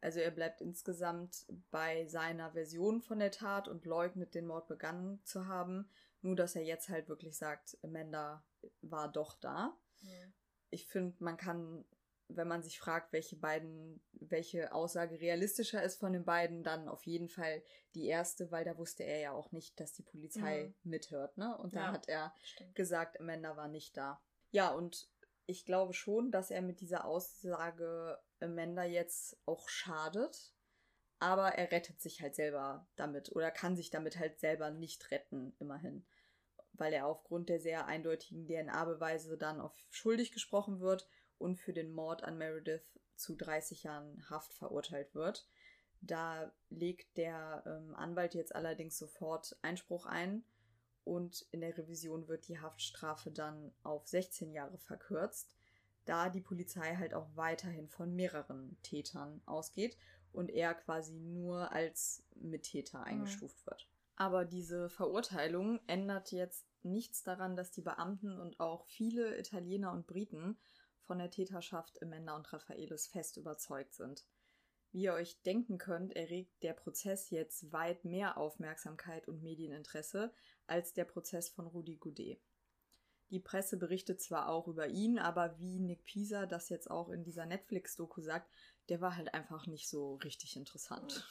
Also 0.00 0.20
er 0.20 0.30
bleibt 0.30 0.60
insgesamt 0.60 1.46
bei 1.70 2.06
seiner 2.06 2.52
Version 2.52 3.02
von 3.02 3.18
der 3.18 3.30
Tat 3.30 3.68
und 3.68 3.84
leugnet 3.84 4.34
den 4.34 4.46
Mord 4.46 4.66
begangen 4.66 5.20
zu 5.24 5.46
haben. 5.46 5.88
Nur 6.22 6.36
dass 6.36 6.56
er 6.56 6.62
jetzt 6.62 6.88
halt 6.88 7.08
wirklich 7.08 7.36
sagt, 7.36 7.78
Amanda 7.82 8.44
war 8.82 9.10
doch 9.10 9.34
da. 9.40 9.76
Mhm. 10.02 10.32
Ich 10.70 10.86
finde, 10.86 11.16
man 11.22 11.36
kann, 11.36 11.84
wenn 12.28 12.48
man 12.48 12.62
sich 12.62 12.78
fragt, 12.78 13.12
welche 13.12 13.36
beiden, 13.36 14.02
welche 14.12 14.72
Aussage 14.72 15.20
realistischer 15.20 15.82
ist 15.82 15.98
von 15.98 16.12
den 16.12 16.24
beiden, 16.24 16.62
dann 16.62 16.88
auf 16.88 17.04
jeden 17.04 17.28
Fall 17.28 17.62
die 17.94 18.06
erste, 18.06 18.50
weil 18.50 18.64
da 18.64 18.78
wusste 18.78 19.02
er 19.02 19.18
ja 19.18 19.32
auch 19.32 19.52
nicht, 19.52 19.80
dass 19.80 19.92
die 19.92 20.02
Polizei 20.02 20.64
mhm. 20.64 20.90
mithört, 20.90 21.36
ne? 21.36 21.56
Und 21.58 21.74
da 21.74 21.86
ja, 21.86 21.92
hat 21.92 22.08
er 22.08 22.34
stimmt. 22.42 22.74
gesagt, 22.74 23.20
Amanda 23.20 23.56
war 23.56 23.68
nicht 23.68 23.96
da. 23.96 24.22
Ja, 24.50 24.70
und 24.70 25.10
ich 25.46 25.64
glaube 25.64 25.92
schon, 25.92 26.30
dass 26.30 26.50
er 26.50 26.62
mit 26.62 26.80
dieser 26.80 27.04
Aussage 27.04 28.18
Amanda 28.40 28.84
jetzt 28.84 29.36
auch 29.46 29.68
schadet. 29.68 30.54
Aber 31.18 31.48
er 31.48 31.70
rettet 31.70 32.00
sich 32.00 32.22
halt 32.22 32.34
selber 32.34 32.88
damit 32.96 33.34
oder 33.36 33.50
kann 33.50 33.76
sich 33.76 33.90
damit 33.90 34.18
halt 34.18 34.40
selber 34.40 34.70
nicht 34.70 35.10
retten, 35.10 35.54
immerhin. 35.58 36.06
Weil 36.72 36.94
er 36.94 37.06
aufgrund 37.06 37.50
der 37.50 37.60
sehr 37.60 37.86
eindeutigen 37.86 38.46
DNA-Beweise 38.46 39.36
dann 39.36 39.60
auf 39.60 39.76
schuldig 39.90 40.32
gesprochen 40.32 40.80
wird 40.80 41.06
und 41.36 41.56
für 41.56 41.74
den 41.74 41.92
Mord 41.92 42.24
an 42.24 42.38
Meredith 42.38 42.98
zu 43.16 43.36
30 43.36 43.82
Jahren 43.82 44.24
Haft 44.30 44.54
verurteilt 44.54 45.14
wird. 45.14 45.46
Da 46.00 46.50
legt 46.70 47.18
der 47.18 47.62
ähm, 47.66 47.94
Anwalt 47.94 48.34
jetzt 48.34 48.54
allerdings 48.54 48.96
sofort 48.96 49.58
Einspruch 49.60 50.06
ein 50.06 50.42
und 51.04 51.46
in 51.50 51.60
der 51.60 51.76
Revision 51.76 52.28
wird 52.28 52.48
die 52.48 52.60
Haftstrafe 52.60 53.30
dann 53.30 53.74
auf 53.82 54.06
16 54.06 54.52
Jahre 54.52 54.78
verkürzt 54.78 55.59
da 56.04 56.28
die 56.28 56.40
Polizei 56.40 56.96
halt 56.96 57.14
auch 57.14 57.28
weiterhin 57.36 57.88
von 57.88 58.14
mehreren 58.14 58.76
Tätern 58.82 59.42
ausgeht 59.46 59.96
und 60.32 60.50
er 60.50 60.74
quasi 60.74 61.14
nur 61.14 61.72
als 61.72 62.24
Mittäter 62.34 63.00
mhm. 63.00 63.04
eingestuft 63.04 63.66
wird. 63.66 63.88
Aber 64.16 64.44
diese 64.44 64.90
Verurteilung 64.90 65.80
ändert 65.86 66.30
jetzt 66.30 66.66
nichts 66.82 67.22
daran, 67.22 67.56
dass 67.56 67.70
die 67.70 67.82
Beamten 67.82 68.38
und 68.38 68.60
auch 68.60 68.86
viele 68.86 69.38
Italiener 69.38 69.92
und 69.92 70.06
Briten 70.06 70.58
von 71.00 71.18
der 71.18 71.30
Täterschaft 71.30 72.02
Amanda 72.02 72.36
und 72.36 72.52
Raffaelis 72.52 73.06
fest 73.06 73.36
überzeugt 73.36 73.94
sind. 73.94 74.26
Wie 74.92 75.02
ihr 75.02 75.14
euch 75.14 75.40
denken 75.42 75.78
könnt, 75.78 76.16
erregt 76.16 76.62
der 76.62 76.72
Prozess 76.72 77.30
jetzt 77.30 77.72
weit 77.72 78.04
mehr 78.04 78.36
Aufmerksamkeit 78.36 79.28
und 79.28 79.42
Medieninteresse 79.42 80.32
als 80.66 80.92
der 80.92 81.04
Prozess 81.04 81.48
von 81.48 81.66
Rudi 81.66 81.96
Goudet. 81.96 82.40
Die 83.30 83.40
Presse 83.40 83.76
berichtet 83.76 84.20
zwar 84.20 84.48
auch 84.48 84.66
über 84.66 84.88
ihn, 84.88 85.18
aber 85.18 85.58
wie 85.58 85.78
Nick 85.78 86.04
Pisa 86.04 86.46
das 86.46 86.68
jetzt 86.68 86.90
auch 86.90 87.10
in 87.10 87.22
dieser 87.22 87.46
Netflix-Doku 87.46 88.20
sagt, 88.20 88.50
der 88.88 89.00
war 89.00 89.16
halt 89.16 89.34
einfach 89.34 89.66
nicht 89.66 89.88
so 89.88 90.16
richtig 90.16 90.56
interessant. 90.56 91.24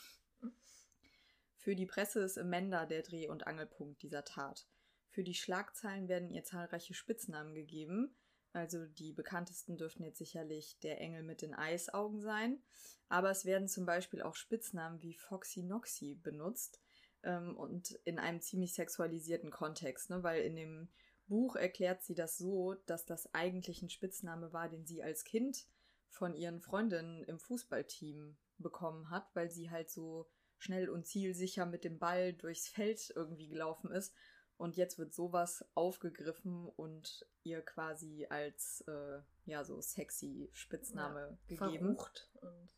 Für 1.57 1.75
die 1.75 1.85
Presse 1.85 2.21
ist 2.21 2.37
Amanda 2.37 2.85
der 2.85 3.03
Dreh- 3.03 3.27
und 3.27 3.45
Angelpunkt 3.45 4.01
dieser 4.01 4.23
Tat. 4.23 4.65
Für 5.09 5.23
die 5.23 5.33
Schlagzeilen 5.33 6.07
werden 6.07 6.29
ihr 6.29 6.45
zahlreiche 6.45 6.93
Spitznamen 6.93 7.53
gegeben. 7.53 8.15
Also 8.53 8.85
die 8.85 9.11
bekanntesten 9.11 9.77
dürften 9.77 10.03
jetzt 10.03 10.19
sicherlich 10.19 10.79
der 10.79 11.01
Engel 11.01 11.21
mit 11.23 11.41
den 11.41 11.53
Eisaugen 11.53 12.21
sein. 12.21 12.63
Aber 13.09 13.29
es 13.29 13.43
werden 13.43 13.67
zum 13.67 13.85
Beispiel 13.85 14.21
auch 14.21 14.35
Spitznamen 14.35 15.01
wie 15.01 15.15
Foxy 15.15 15.63
Noxy 15.63 16.15
benutzt. 16.15 16.79
Ähm, 17.23 17.57
und 17.57 17.91
in 18.05 18.19
einem 18.19 18.39
ziemlich 18.39 18.73
sexualisierten 18.73 19.51
Kontext, 19.51 20.09
ne? 20.09 20.23
weil 20.23 20.43
in 20.43 20.55
dem 20.55 20.89
Buch 21.29 21.55
erklärt 21.55 22.03
sie 22.03 22.15
das 22.15 22.37
so, 22.37 22.73
dass 22.85 23.05
das 23.05 23.33
eigentlich 23.33 23.81
ein 23.81 23.89
Spitzname 23.89 24.51
war, 24.51 24.67
den 24.67 24.85
sie 24.85 25.01
als 25.01 25.23
Kind 25.23 25.65
von 26.09 26.35
ihren 26.35 26.59
Freundinnen 26.59 27.23
im 27.23 27.39
Fußballteam 27.39 28.35
bekommen 28.57 29.09
hat, 29.09 29.33
weil 29.35 29.49
sie 29.49 29.71
halt 29.71 29.89
so 29.89 30.27
schnell 30.57 30.89
und 30.89 31.07
zielsicher 31.07 31.65
mit 31.65 31.85
dem 31.85 31.99
Ball 31.99 32.33
durchs 32.33 32.67
Feld 32.67 33.13
irgendwie 33.15 33.47
gelaufen 33.47 33.91
ist. 33.91 34.13
Und 34.57 34.75
jetzt 34.75 34.99
wird 34.99 35.13
sowas 35.13 35.63
aufgegriffen 35.73 36.67
und 36.67 37.25
ihr 37.43 37.61
quasi 37.61 38.27
als 38.29 38.81
äh, 38.87 39.21
ja 39.45 39.63
so 39.63 39.79
sexy 39.79 40.49
Spitzname 40.51 41.37
ja, 41.47 41.55
gegeben. 41.55 41.95
Verrucht 41.95 42.29
und 42.41 42.69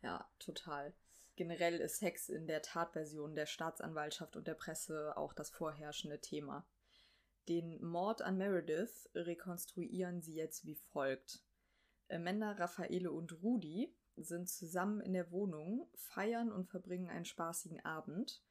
ja, 0.00 0.26
total. 0.38 0.94
Generell 1.36 1.80
ist 1.80 1.98
Sex 1.98 2.30
in 2.30 2.46
der 2.46 2.62
Tatversion 2.62 3.34
der 3.34 3.46
Staatsanwaltschaft 3.46 4.36
und 4.36 4.46
der 4.48 4.54
Presse 4.54 5.16
auch 5.16 5.34
das 5.34 5.50
vorherrschende 5.50 6.20
Thema. 6.20 6.66
Den 7.48 7.82
Mord 7.82 8.20
an 8.20 8.36
Meredith 8.36 9.08
rekonstruieren 9.14 10.20
sie 10.20 10.34
jetzt 10.34 10.66
wie 10.66 10.74
folgt. 10.74 11.42
Amanda, 12.10 12.52
Raffaele 12.52 13.10
und 13.10 13.42
Rudi 13.42 13.90
sind 14.16 14.50
zusammen 14.50 15.00
in 15.00 15.14
der 15.14 15.30
Wohnung, 15.30 15.88
feiern 15.94 16.52
und 16.52 16.68
verbringen 16.68 17.08
einen 17.08 17.24
spaßigen 17.24 17.82
Abend 17.86 18.42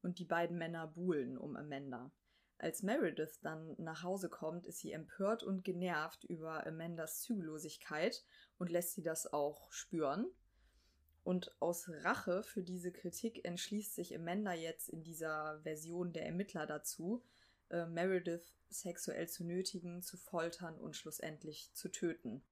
und 0.00 0.18
die 0.18 0.24
beiden 0.24 0.56
Männer 0.56 0.86
buhlen 0.86 1.36
um 1.36 1.54
Amanda. 1.54 2.10
Als 2.56 2.82
Meredith 2.82 3.40
dann 3.42 3.74
nach 3.76 4.02
Hause 4.02 4.30
kommt, 4.30 4.64
ist 4.64 4.78
sie 4.78 4.92
empört 4.92 5.42
und 5.42 5.62
genervt 5.62 6.24
über 6.24 6.66
Amandas 6.66 7.20
Zügellosigkeit 7.20 8.24
und 8.56 8.70
lässt 8.70 8.94
sie 8.94 9.02
das 9.02 9.30
auch 9.30 9.70
spüren. 9.70 10.26
Und 11.22 11.54
aus 11.60 11.90
Rache 11.90 12.42
für 12.42 12.62
diese 12.62 12.92
Kritik 12.92 13.44
entschließt 13.44 13.94
sich 13.94 14.16
Amanda 14.16 14.54
jetzt 14.54 14.88
in 14.88 15.02
dieser 15.02 15.60
Version 15.62 16.14
der 16.14 16.24
Ermittler 16.24 16.66
dazu, 16.66 17.22
äh, 17.70 17.86
Meredith 17.86 18.54
sexuell 18.68 19.28
zu 19.28 19.44
nötigen, 19.44 20.02
zu 20.02 20.16
foltern 20.16 20.78
und 20.78 20.96
schlussendlich 20.96 21.70
zu 21.72 21.88
töten. 21.88 22.44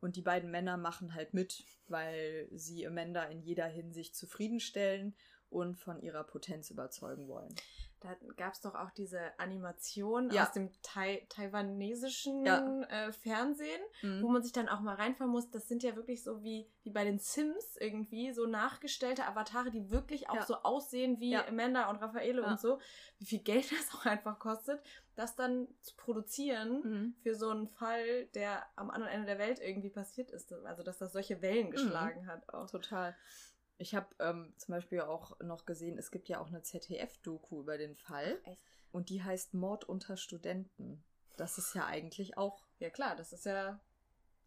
Und 0.00 0.16
die 0.16 0.22
beiden 0.22 0.50
Männer 0.50 0.76
machen 0.76 1.14
halt 1.14 1.32
mit, 1.32 1.64
weil 1.86 2.48
sie 2.50 2.86
Amanda 2.86 3.24
in 3.24 3.40
jeder 3.40 3.66
Hinsicht 3.66 4.16
zufriedenstellen 4.16 5.14
und 5.48 5.78
von 5.78 6.00
ihrer 6.00 6.24
Potenz 6.24 6.70
überzeugen 6.70 7.28
wollen. 7.28 7.54
Da 8.02 8.16
gab 8.36 8.52
es 8.52 8.60
doch 8.60 8.74
auch 8.74 8.90
diese 8.90 9.20
Animation 9.38 10.30
ja. 10.30 10.42
aus 10.42 10.52
dem 10.52 10.70
tai 10.82 11.24
taiwanesischen 11.28 12.44
ja. 12.44 12.82
äh, 12.88 13.12
Fernsehen, 13.12 13.80
mhm. 14.02 14.22
wo 14.22 14.28
man 14.28 14.42
sich 14.42 14.52
dann 14.52 14.68
auch 14.68 14.80
mal 14.80 14.96
reinfahren 14.96 15.30
muss. 15.30 15.50
Das 15.50 15.68
sind 15.68 15.82
ja 15.82 15.94
wirklich 15.94 16.24
so 16.24 16.42
wie, 16.42 16.68
wie 16.82 16.90
bei 16.90 17.04
den 17.04 17.18
Sims 17.18 17.76
irgendwie, 17.78 18.32
so 18.32 18.46
nachgestellte 18.46 19.26
Avatare, 19.26 19.70
die 19.70 19.90
wirklich 19.90 20.28
auch 20.28 20.34
ja. 20.34 20.46
so 20.46 20.56
aussehen 20.56 21.20
wie 21.20 21.36
Amanda 21.36 21.88
und 21.90 21.96
Raffaele 21.96 22.42
und 22.42 22.60
so. 22.60 22.80
Wie 23.18 23.26
viel 23.26 23.40
Geld 23.40 23.70
das 23.72 23.94
auch 23.94 24.06
einfach 24.06 24.38
kostet, 24.38 24.82
das 25.14 25.36
dann 25.36 25.68
zu 25.80 25.94
produzieren 25.96 26.80
mhm. 26.82 27.14
für 27.22 27.34
so 27.34 27.50
einen 27.50 27.68
Fall, 27.68 28.26
der 28.34 28.66
am 28.76 28.90
anderen 28.90 29.12
Ende 29.12 29.26
der 29.26 29.38
Welt 29.38 29.60
irgendwie 29.60 29.90
passiert 29.90 30.30
ist. 30.30 30.52
Also, 30.52 30.82
dass 30.82 30.98
das 30.98 31.12
solche 31.12 31.40
Wellen 31.42 31.68
mhm. 31.68 31.72
geschlagen 31.72 32.22
mhm. 32.22 32.26
hat 32.26 32.52
auch. 32.52 32.68
Total. 32.70 33.16
Ich 33.82 33.96
habe 33.96 34.14
ähm, 34.20 34.54
zum 34.58 34.74
Beispiel 34.74 35.00
auch 35.00 35.38
noch 35.40 35.66
gesehen, 35.66 35.98
es 35.98 36.12
gibt 36.12 36.28
ja 36.28 36.40
auch 36.40 36.46
eine 36.46 36.62
ZDF-Doku 36.62 37.60
über 37.60 37.76
den 37.78 37.96
Fall. 37.96 38.38
Ach, 38.42 38.46
echt? 38.46 38.62
Und 38.92 39.08
die 39.08 39.24
heißt 39.24 39.54
Mord 39.54 39.84
unter 39.84 40.16
Studenten. 40.16 41.02
Das 41.36 41.58
ist 41.58 41.74
ja 41.74 41.86
eigentlich 41.86 42.38
auch. 42.38 42.64
Ja, 42.78 42.90
klar, 42.90 43.16
das 43.16 43.32
ist 43.32 43.44
ja. 43.44 43.80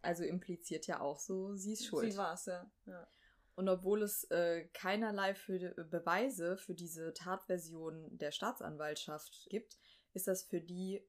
Also 0.01 0.23
impliziert 0.23 0.87
ja 0.87 1.01
auch 1.01 1.19
so, 1.19 1.55
sie 1.55 1.73
ist 1.73 1.85
schuld. 1.85 2.11
Sie 2.11 2.17
war 2.17 2.35
es, 2.35 2.45
ja. 2.45 2.71
ja. 2.85 3.07
Und 3.55 3.67
obwohl 3.67 4.03
es 4.03 4.23
äh, 4.25 4.65
keinerlei 4.71 5.33
für, 5.33 5.77
äh, 5.77 5.83
Beweise 5.83 6.57
für 6.57 6.75
diese 6.75 7.13
Tatversion 7.13 8.17
der 8.17 8.31
Staatsanwaltschaft 8.31 9.47
gibt, 9.49 9.77
ist 10.13 10.27
das 10.27 10.43
für 10.43 10.61
die 10.61 11.03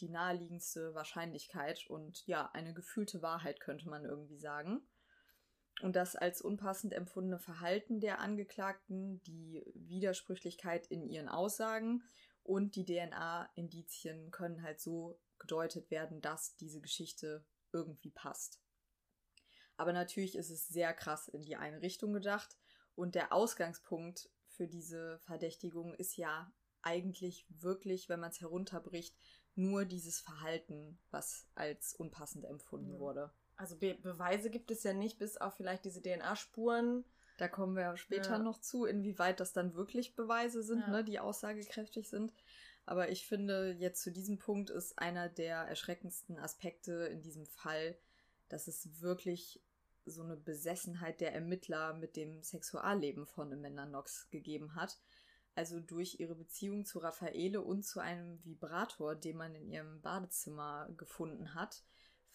die 0.00 0.08
naheliegendste 0.10 0.94
Wahrscheinlichkeit 0.94 1.86
und 1.88 2.26
ja, 2.26 2.50
eine 2.52 2.74
gefühlte 2.74 3.22
Wahrheit, 3.22 3.60
könnte 3.60 3.88
man 3.88 4.04
irgendwie 4.04 4.36
sagen 4.36 4.86
und 5.82 5.94
das 5.94 6.16
als 6.16 6.40
unpassend 6.40 6.92
empfundene 6.92 7.38
Verhalten 7.38 8.00
der 8.00 8.20
Angeklagten, 8.20 9.22
die 9.24 9.62
Widersprüchlichkeit 9.74 10.86
in 10.86 11.06
ihren 11.06 11.28
Aussagen 11.28 12.02
und 12.42 12.76
die 12.76 12.84
DNA-Indizien 12.84 14.30
können 14.30 14.62
halt 14.62 14.80
so 14.80 15.20
gedeutet 15.38 15.90
werden, 15.90 16.20
dass 16.22 16.56
diese 16.56 16.80
Geschichte 16.80 17.44
irgendwie 17.72 18.10
passt. 18.10 18.60
Aber 19.76 19.92
natürlich 19.92 20.36
ist 20.36 20.50
es 20.50 20.66
sehr 20.68 20.94
krass 20.94 21.28
in 21.28 21.42
die 21.42 21.56
eine 21.56 21.82
Richtung 21.82 22.14
gedacht 22.14 22.56
und 22.94 23.14
der 23.14 23.32
Ausgangspunkt 23.32 24.30
für 24.46 24.66
diese 24.66 25.18
Verdächtigung 25.20 25.94
ist 25.94 26.16
ja 26.16 26.50
eigentlich 26.80 27.46
wirklich, 27.50 28.08
wenn 28.08 28.20
man 28.20 28.30
es 28.30 28.40
herunterbricht, 28.40 29.14
nur 29.54 29.84
dieses 29.84 30.20
Verhalten, 30.20 30.98
was 31.10 31.48
als 31.54 31.94
unpassend 31.94 32.44
empfunden 32.44 32.94
ja. 32.94 33.00
wurde. 33.00 33.32
Also 33.56 33.76
Be 33.76 33.94
Beweise 33.94 34.50
gibt 34.50 34.70
es 34.70 34.82
ja 34.82 34.92
nicht, 34.92 35.18
bis 35.18 35.36
auf 35.36 35.54
vielleicht 35.54 35.84
diese 35.84 36.02
DNA-Spuren. 36.02 37.04
Da 37.38 37.48
kommen 37.48 37.76
wir 37.76 37.96
später 37.96 38.32
ja. 38.32 38.38
noch 38.38 38.60
zu, 38.60 38.86
inwieweit 38.86 39.40
das 39.40 39.52
dann 39.52 39.74
wirklich 39.74 40.14
Beweise 40.14 40.62
sind, 40.62 40.80
ja. 40.80 40.88
ne, 40.88 41.04
die 41.04 41.20
aussagekräftig 41.20 42.08
sind. 42.08 42.32
Aber 42.86 43.10
ich 43.10 43.26
finde, 43.26 43.76
jetzt 43.78 44.02
zu 44.02 44.12
diesem 44.12 44.38
Punkt 44.38 44.70
ist 44.70 44.98
einer 44.98 45.28
der 45.28 45.56
erschreckendsten 45.56 46.38
Aspekte 46.38 46.92
in 47.06 47.20
diesem 47.20 47.46
Fall, 47.46 47.96
dass 48.48 48.68
es 48.68 49.02
wirklich 49.02 49.60
so 50.06 50.22
eine 50.22 50.36
Besessenheit 50.36 51.20
der 51.20 51.34
Ermittler 51.34 51.94
mit 51.94 52.16
dem 52.16 52.42
Sexualleben 52.42 53.26
von 53.26 53.52
Amanda 53.52 53.86
Knox 53.86 54.30
gegeben 54.30 54.76
hat. 54.76 54.98
Also 55.56 55.80
durch 55.80 56.20
ihre 56.20 56.36
Beziehung 56.36 56.84
zu 56.84 57.00
Raffaele 57.00 57.60
und 57.60 57.82
zu 57.82 57.98
einem 57.98 58.38
Vibrator, 58.44 59.16
den 59.16 59.36
man 59.36 59.54
in 59.54 59.68
ihrem 59.68 60.00
Badezimmer 60.00 60.88
gefunden 60.96 61.54
hat, 61.54 61.82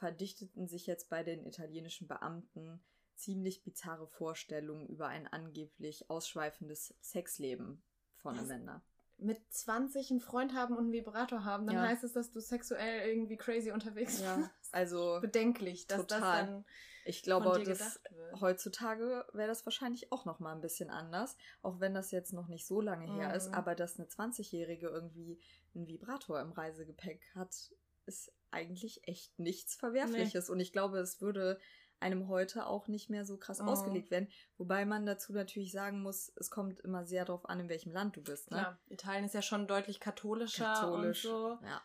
verdichteten 0.01 0.67
sich 0.67 0.87
jetzt 0.87 1.09
bei 1.09 1.21
den 1.21 1.45
italienischen 1.45 2.07
Beamten 2.07 2.83
ziemlich 3.13 3.63
bizarre 3.63 4.07
Vorstellungen 4.07 4.87
über 4.87 5.05
ein 5.05 5.27
angeblich 5.27 6.09
ausschweifendes 6.09 6.95
Sexleben 7.01 7.83
von 8.17 8.35
Was? 8.35 8.45
Amanda. 8.45 8.81
Mit 9.19 9.39
20 9.53 10.09
einen 10.09 10.19
Freund 10.19 10.55
haben 10.55 10.75
und 10.75 10.85
einen 10.85 10.91
Vibrator 10.91 11.45
haben, 11.45 11.67
dann 11.67 11.75
ja. 11.75 11.83
heißt 11.83 12.03
es, 12.03 12.13
dass 12.13 12.31
du 12.31 12.41
sexuell 12.41 13.07
irgendwie 13.07 13.37
crazy 13.37 13.69
unterwegs 13.69 14.13
bist. 14.13 14.23
Ja, 14.23 14.49
also 14.71 15.19
bedenklich, 15.21 15.85
dass 15.85 16.01
total. 16.01 16.19
das 16.19 16.47
dann 16.47 16.65
ich 17.05 17.23
glaube, 17.23 17.63
das, 17.63 17.99
heutzutage 18.39 19.25
wäre 19.33 19.47
das 19.47 19.65
wahrscheinlich 19.65 20.11
auch 20.11 20.25
noch 20.25 20.39
mal 20.39 20.53
ein 20.53 20.61
bisschen 20.61 20.89
anders, 20.89 21.35
auch 21.61 21.79
wenn 21.79 21.93
das 21.93 22.11
jetzt 22.11 22.33
noch 22.33 22.47
nicht 22.47 22.65
so 22.65 22.81
lange 22.81 23.11
her 23.13 23.29
mhm. 23.29 23.35
ist, 23.35 23.53
aber 23.53 23.75
dass 23.75 23.99
eine 23.99 24.07
20-Jährige 24.07 24.87
irgendwie 24.87 25.39
einen 25.73 25.87
Vibrator 25.87 26.39
im 26.41 26.51
Reisegepäck 26.51 27.21
hat, 27.35 27.71
ist 28.05 28.31
eigentlich 28.51 29.07
echt 29.07 29.37
nichts 29.39 29.75
Verwerfliches. 29.75 30.47
Nee. 30.47 30.53
Und 30.53 30.59
ich 30.59 30.71
glaube, 30.71 30.99
es 30.99 31.21
würde 31.21 31.59
einem 32.01 32.27
heute 32.27 32.65
auch 32.65 32.87
nicht 32.87 33.09
mehr 33.09 33.25
so 33.25 33.37
krass 33.37 33.61
oh. 33.61 33.65
ausgelegt 33.65 34.11
werden. 34.11 34.27
Wobei 34.57 34.85
man 34.85 35.05
dazu 35.05 35.33
natürlich 35.33 35.71
sagen 35.71 36.01
muss, 36.01 36.33
es 36.35 36.49
kommt 36.49 36.79
immer 36.81 37.05
sehr 37.05 37.25
darauf 37.25 37.47
an, 37.47 37.59
in 37.59 37.69
welchem 37.69 37.91
Land 37.91 38.17
du 38.17 38.23
bist. 38.23 38.49
Ne? 38.51 38.57
Klar, 38.57 38.79
Italien 38.87 39.25
ist 39.25 39.35
ja 39.35 39.41
schon 39.41 39.67
deutlich 39.67 39.99
katholischer 39.99 40.73
Katholisch, 40.73 41.25
und 41.25 41.31
so. 41.31 41.59
Ja. 41.63 41.81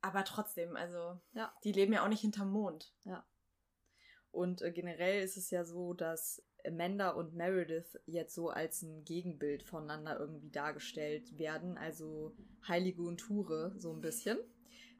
Aber 0.00 0.24
trotzdem, 0.24 0.76
also 0.76 1.20
ja. 1.32 1.52
die 1.64 1.72
leben 1.72 1.92
ja 1.92 2.04
auch 2.04 2.08
nicht 2.08 2.20
hinterm 2.20 2.50
Mond. 2.50 2.94
Ja. 3.04 3.26
Und 4.30 4.62
äh, 4.62 4.72
generell 4.72 5.22
ist 5.22 5.36
es 5.36 5.50
ja 5.50 5.64
so, 5.64 5.94
dass 5.94 6.42
Amanda 6.66 7.10
und 7.10 7.34
Meredith 7.34 7.98
jetzt 8.06 8.34
so 8.34 8.48
als 8.48 8.82
ein 8.82 9.04
Gegenbild 9.04 9.62
voneinander 9.62 10.18
irgendwie 10.18 10.50
dargestellt 10.50 11.38
werden. 11.38 11.78
Also 11.78 12.34
Heilige 12.66 13.02
und 13.02 13.28
Hure, 13.28 13.74
so 13.78 13.92
ein 13.92 14.00
bisschen. 14.00 14.38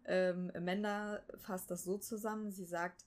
Ähm, 0.06 0.50
Amanda 0.54 1.22
fasst 1.36 1.70
das 1.70 1.84
so 1.84 1.98
zusammen. 1.98 2.50
Sie 2.50 2.64
sagt, 2.64 3.04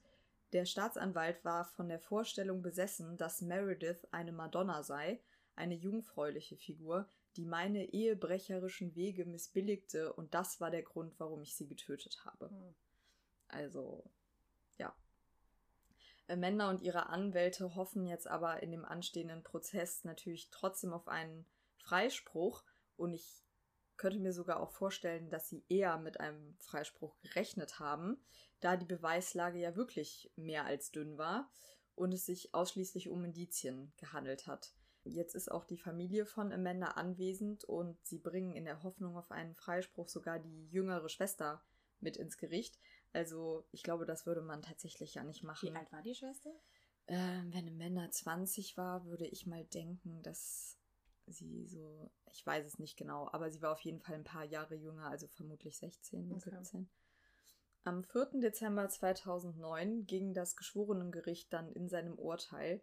der 0.52 0.66
Staatsanwalt 0.66 1.44
war 1.46 1.66
von 1.66 1.90
der 1.90 2.00
Vorstellung 2.00 2.62
besessen, 2.62 3.18
dass 3.18 3.42
Meredith 3.42 4.08
eine 4.12 4.32
Madonna 4.32 4.84
sei, 4.84 5.20
eine 5.56 5.76
jungfräuliche 5.76 6.58
Figur, 6.58 7.08
die 7.36 7.46
meine 7.46 7.86
ehebrecherischen 7.94 8.96
Wege 8.96 9.26
missbilligte 9.26 10.12
und 10.14 10.34
das 10.34 10.60
war 10.60 10.72
der 10.72 10.84
Grund, 10.84 11.20
warum 11.20 11.42
ich 11.42 11.56
sie 11.56 11.68
getötet 11.68 12.26
habe. 12.26 12.50
Hm. 12.50 12.76
Also, 13.48 14.04
ja. 14.78 14.96
Amanda 16.28 16.70
und 16.70 16.82
ihre 16.82 17.08
Anwälte 17.08 17.76
hoffen 17.76 18.06
jetzt 18.06 18.28
aber 18.28 18.62
in 18.62 18.72
dem 18.72 18.86
anstehenden 18.86 19.44
Prozess 19.44 20.04
natürlich 20.04 20.50
trotzdem 20.50 20.94
auf 20.94 21.08
einen 21.08 21.46
Freispruch 21.78 22.64
und 22.98 23.14
ich 23.14 23.44
könnte 24.00 24.20
mir 24.20 24.34
sogar 24.34 24.60
auch 24.60 24.72
vorstellen, 24.72 25.30
dass 25.30 25.50
sie 25.50 25.64
eher 25.68 25.98
mit 25.98 26.20
einem 26.20 26.56
Freispruch 26.58 27.20
gerechnet 27.20 27.80
haben, 27.80 28.18
da 28.62 28.78
die 28.78 28.86
Beweislage 28.86 29.60
ja 29.60 29.76
wirklich 29.76 30.32
mehr 30.36 30.66
als 30.66 30.92
dünn 30.92 31.18
war 31.18 31.52
und 31.96 32.14
es 32.14 32.26
sich 32.26 32.56
ausschließlich 32.56 33.10
um 33.10 33.26
Indizien 33.26 33.94
gehandelt 33.98 34.48
hat. 34.48 34.74
Jetzt 35.04 35.36
ist 35.36 35.52
auch 35.52 35.66
die 35.66 35.78
Familie 35.78 36.26
von 36.26 36.52
Amanda 36.52 36.88
anwesend 36.90 37.66
und 37.66 37.98
sie 38.06 38.20
bringen 38.20 38.56
in 38.56 38.66
der 38.66 38.84
Hoffnung 38.84 39.18
auf 39.18 39.32
einen 39.32 39.56
Freispruch 39.56 40.08
sogar 40.08 40.40
die 40.40 40.70
jüngere 40.70 41.10
Schwester 41.10 41.62
mit 42.00 42.16
ins 42.16 42.38
Gericht. 42.38 42.80
Also 43.12 43.68
ich 43.72 43.84
glaube, 43.84 44.06
das 44.06 44.26
würde 44.26 44.42
man 44.42 44.62
tatsächlich 44.62 45.16
ja 45.16 45.24
nicht 45.24 45.44
machen. 45.44 45.74
Wie 45.74 45.76
alt 45.76 45.92
war 45.92 46.02
die 46.02 46.16
Schwester? 46.16 46.52
Äh, 47.08 47.42
wenn 47.52 47.68
Amanda 47.68 48.10
20 48.10 48.78
war, 48.78 49.06
würde 49.06 49.28
ich 49.28 49.46
mal 49.46 49.66
denken, 49.66 50.22
dass 50.24 50.79
sie 51.32 51.66
so, 51.66 52.12
ich 52.32 52.46
weiß 52.46 52.66
es 52.66 52.80
nicht 52.80 52.98
genau, 52.98 53.30
aber 53.32 53.52
sie 53.52 53.62
war 53.62 53.72
auf 53.72 53.82
jeden 53.82 54.00
Fall 54.00 54.16
ein 54.16 54.24
paar 54.24 54.44
Jahre 54.44 54.76
jünger, 54.76 55.06
also 55.06 55.28
vermutlich 55.28 55.78
16, 55.78 56.32
okay. 56.32 56.52
17. 56.52 56.90
Am 57.84 58.04
4. 58.04 58.42
Dezember 58.42 58.90
2009 58.90 60.06
ging 60.06 60.34
das 60.34 60.56
Geschworenengericht 60.56 61.52
dann 61.54 61.72
in 61.72 61.88
seinem 61.88 62.20
Urteil 62.20 62.82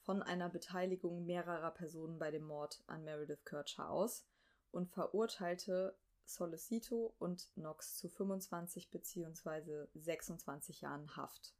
von 0.00 0.22
einer 0.22 0.48
Beteiligung 0.48 1.24
mehrerer 1.24 1.70
Personen 1.70 2.18
bei 2.18 2.30
dem 2.30 2.44
Mord 2.44 2.82
an 2.86 3.04
Meredith 3.04 3.44
Kircher 3.44 3.88
aus 3.88 4.26
und 4.72 4.90
verurteilte 4.90 5.96
Solicito 6.24 7.14
und 7.18 7.50
Knox 7.54 7.96
zu 7.96 8.08
25 8.08 8.90
bzw. 8.90 9.86
26 9.94 10.80
Jahren 10.80 11.16
Haft. 11.16 11.54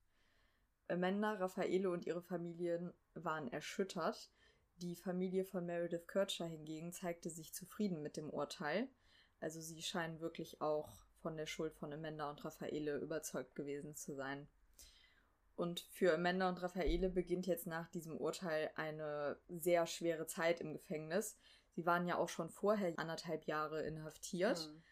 Amanda, 0.88 1.34
Raffaele 1.34 1.90
und 1.90 2.06
ihre 2.06 2.22
Familien 2.22 2.92
waren 3.14 3.50
erschüttert, 3.52 4.30
die 4.82 4.96
Familie 4.96 5.44
von 5.44 5.64
Meredith 5.64 6.08
Kircher 6.08 6.46
hingegen 6.46 6.92
zeigte 6.92 7.30
sich 7.30 7.54
zufrieden 7.54 8.02
mit 8.02 8.16
dem 8.16 8.28
Urteil. 8.28 8.88
Also 9.40 9.60
sie 9.60 9.82
scheinen 9.82 10.20
wirklich 10.20 10.60
auch 10.60 10.88
von 11.20 11.36
der 11.36 11.46
Schuld 11.46 11.74
von 11.74 11.92
Amanda 11.92 12.28
und 12.28 12.44
Raffaele 12.44 12.98
überzeugt 12.98 13.54
gewesen 13.54 13.94
zu 13.94 14.14
sein. 14.14 14.48
Und 15.54 15.80
für 15.80 16.14
Amanda 16.14 16.48
und 16.48 16.60
Raffaele 16.60 17.08
beginnt 17.08 17.46
jetzt 17.46 17.66
nach 17.66 17.88
diesem 17.88 18.16
Urteil 18.16 18.70
eine 18.74 19.38
sehr 19.48 19.86
schwere 19.86 20.26
Zeit 20.26 20.60
im 20.60 20.72
Gefängnis. 20.72 21.38
Sie 21.74 21.86
waren 21.86 22.06
ja 22.06 22.16
auch 22.18 22.28
schon 22.28 22.50
vorher 22.50 22.92
anderthalb 22.98 23.44
Jahre 23.46 23.82
inhaftiert. 23.82 24.68
Mhm. 24.68 24.82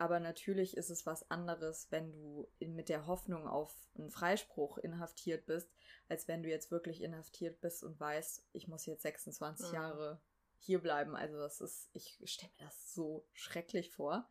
Aber 0.00 0.18
natürlich 0.18 0.78
ist 0.78 0.88
es 0.88 1.04
was 1.04 1.30
anderes, 1.30 1.88
wenn 1.90 2.10
du 2.10 2.50
mit 2.58 2.88
der 2.88 3.06
Hoffnung 3.06 3.46
auf 3.46 3.70
einen 3.98 4.10
Freispruch 4.10 4.78
inhaftiert 4.78 5.44
bist, 5.44 5.70
als 6.08 6.26
wenn 6.26 6.42
du 6.42 6.48
jetzt 6.48 6.70
wirklich 6.70 7.02
inhaftiert 7.02 7.60
bist 7.60 7.84
und 7.84 8.00
weißt, 8.00 8.48
ich 8.54 8.66
muss 8.66 8.86
jetzt 8.86 9.02
26 9.02 9.68
mhm. 9.68 9.74
Jahre 9.74 10.22
hier 10.56 10.80
bleiben. 10.80 11.14
Also 11.14 11.36
das 11.36 11.60
ist, 11.60 11.90
ich 11.92 12.18
stelle 12.24 12.50
mir 12.58 12.64
das 12.64 12.94
so 12.94 13.28
schrecklich 13.34 13.90
vor, 13.90 14.26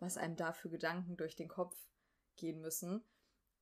was 0.00 0.16
einem 0.16 0.34
da 0.34 0.52
für 0.52 0.68
Gedanken 0.68 1.16
durch 1.16 1.36
den 1.36 1.48
Kopf 1.48 1.76
gehen 2.34 2.60
müssen. 2.60 3.04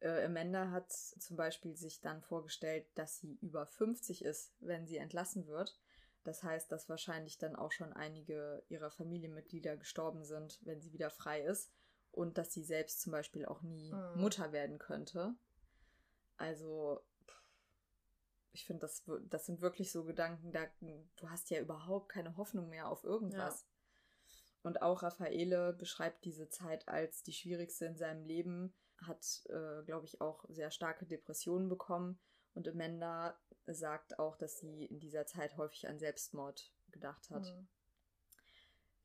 Äh, 0.00 0.24
Amanda 0.24 0.70
hat 0.70 0.90
zum 0.90 1.36
Beispiel 1.36 1.76
sich 1.76 2.00
dann 2.00 2.22
vorgestellt, 2.22 2.86
dass 2.94 3.18
sie 3.18 3.36
über 3.42 3.66
50 3.66 4.24
ist, 4.24 4.54
wenn 4.60 4.86
sie 4.86 4.96
entlassen 4.96 5.46
wird. 5.46 5.78
Das 6.24 6.42
heißt, 6.42 6.70
dass 6.70 6.88
wahrscheinlich 6.88 7.38
dann 7.38 7.56
auch 7.56 7.72
schon 7.72 7.92
einige 7.92 8.62
ihrer 8.68 8.90
Familienmitglieder 8.90 9.76
gestorben 9.76 10.24
sind, 10.24 10.60
wenn 10.62 10.80
sie 10.80 10.92
wieder 10.92 11.10
frei 11.10 11.42
ist. 11.42 11.72
Und 12.10 12.36
dass 12.36 12.52
sie 12.52 12.62
selbst 12.62 13.00
zum 13.00 13.12
Beispiel 13.12 13.46
auch 13.46 13.62
nie 13.62 13.92
mhm. 13.92 14.20
Mutter 14.20 14.52
werden 14.52 14.78
könnte. 14.78 15.34
Also, 16.36 17.02
ich 18.52 18.66
finde, 18.66 18.80
das, 18.80 19.02
das 19.30 19.46
sind 19.46 19.62
wirklich 19.62 19.90
so 19.90 20.04
Gedanken, 20.04 20.52
da, 20.52 20.66
du 20.80 21.30
hast 21.30 21.48
ja 21.50 21.58
überhaupt 21.58 22.10
keine 22.10 22.36
Hoffnung 22.36 22.68
mehr 22.68 22.88
auf 22.88 23.02
irgendwas. 23.02 23.62
Ja. 23.62 23.68
Und 24.62 24.82
auch 24.82 25.02
Raffaele 25.02 25.72
beschreibt 25.72 26.24
diese 26.24 26.48
Zeit 26.48 26.86
als 26.86 27.22
die 27.22 27.32
schwierigste 27.32 27.86
in 27.86 27.96
seinem 27.96 28.24
Leben, 28.24 28.74
hat, 28.98 29.42
äh, 29.48 29.82
glaube 29.84 30.06
ich, 30.06 30.20
auch 30.20 30.44
sehr 30.48 30.70
starke 30.70 31.06
Depressionen 31.06 31.68
bekommen. 31.68 32.20
Und 32.54 32.68
Amanda 32.68 33.38
sagt 33.66 34.18
auch, 34.18 34.36
dass 34.36 34.58
sie 34.58 34.84
in 34.84 35.00
dieser 35.00 35.26
Zeit 35.26 35.56
häufig 35.56 35.88
an 35.88 35.98
Selbstmord 35.98 36.72
gedacht 36.90 37.30
hat. 37.30 37.44
Mhm. 37.44 37.68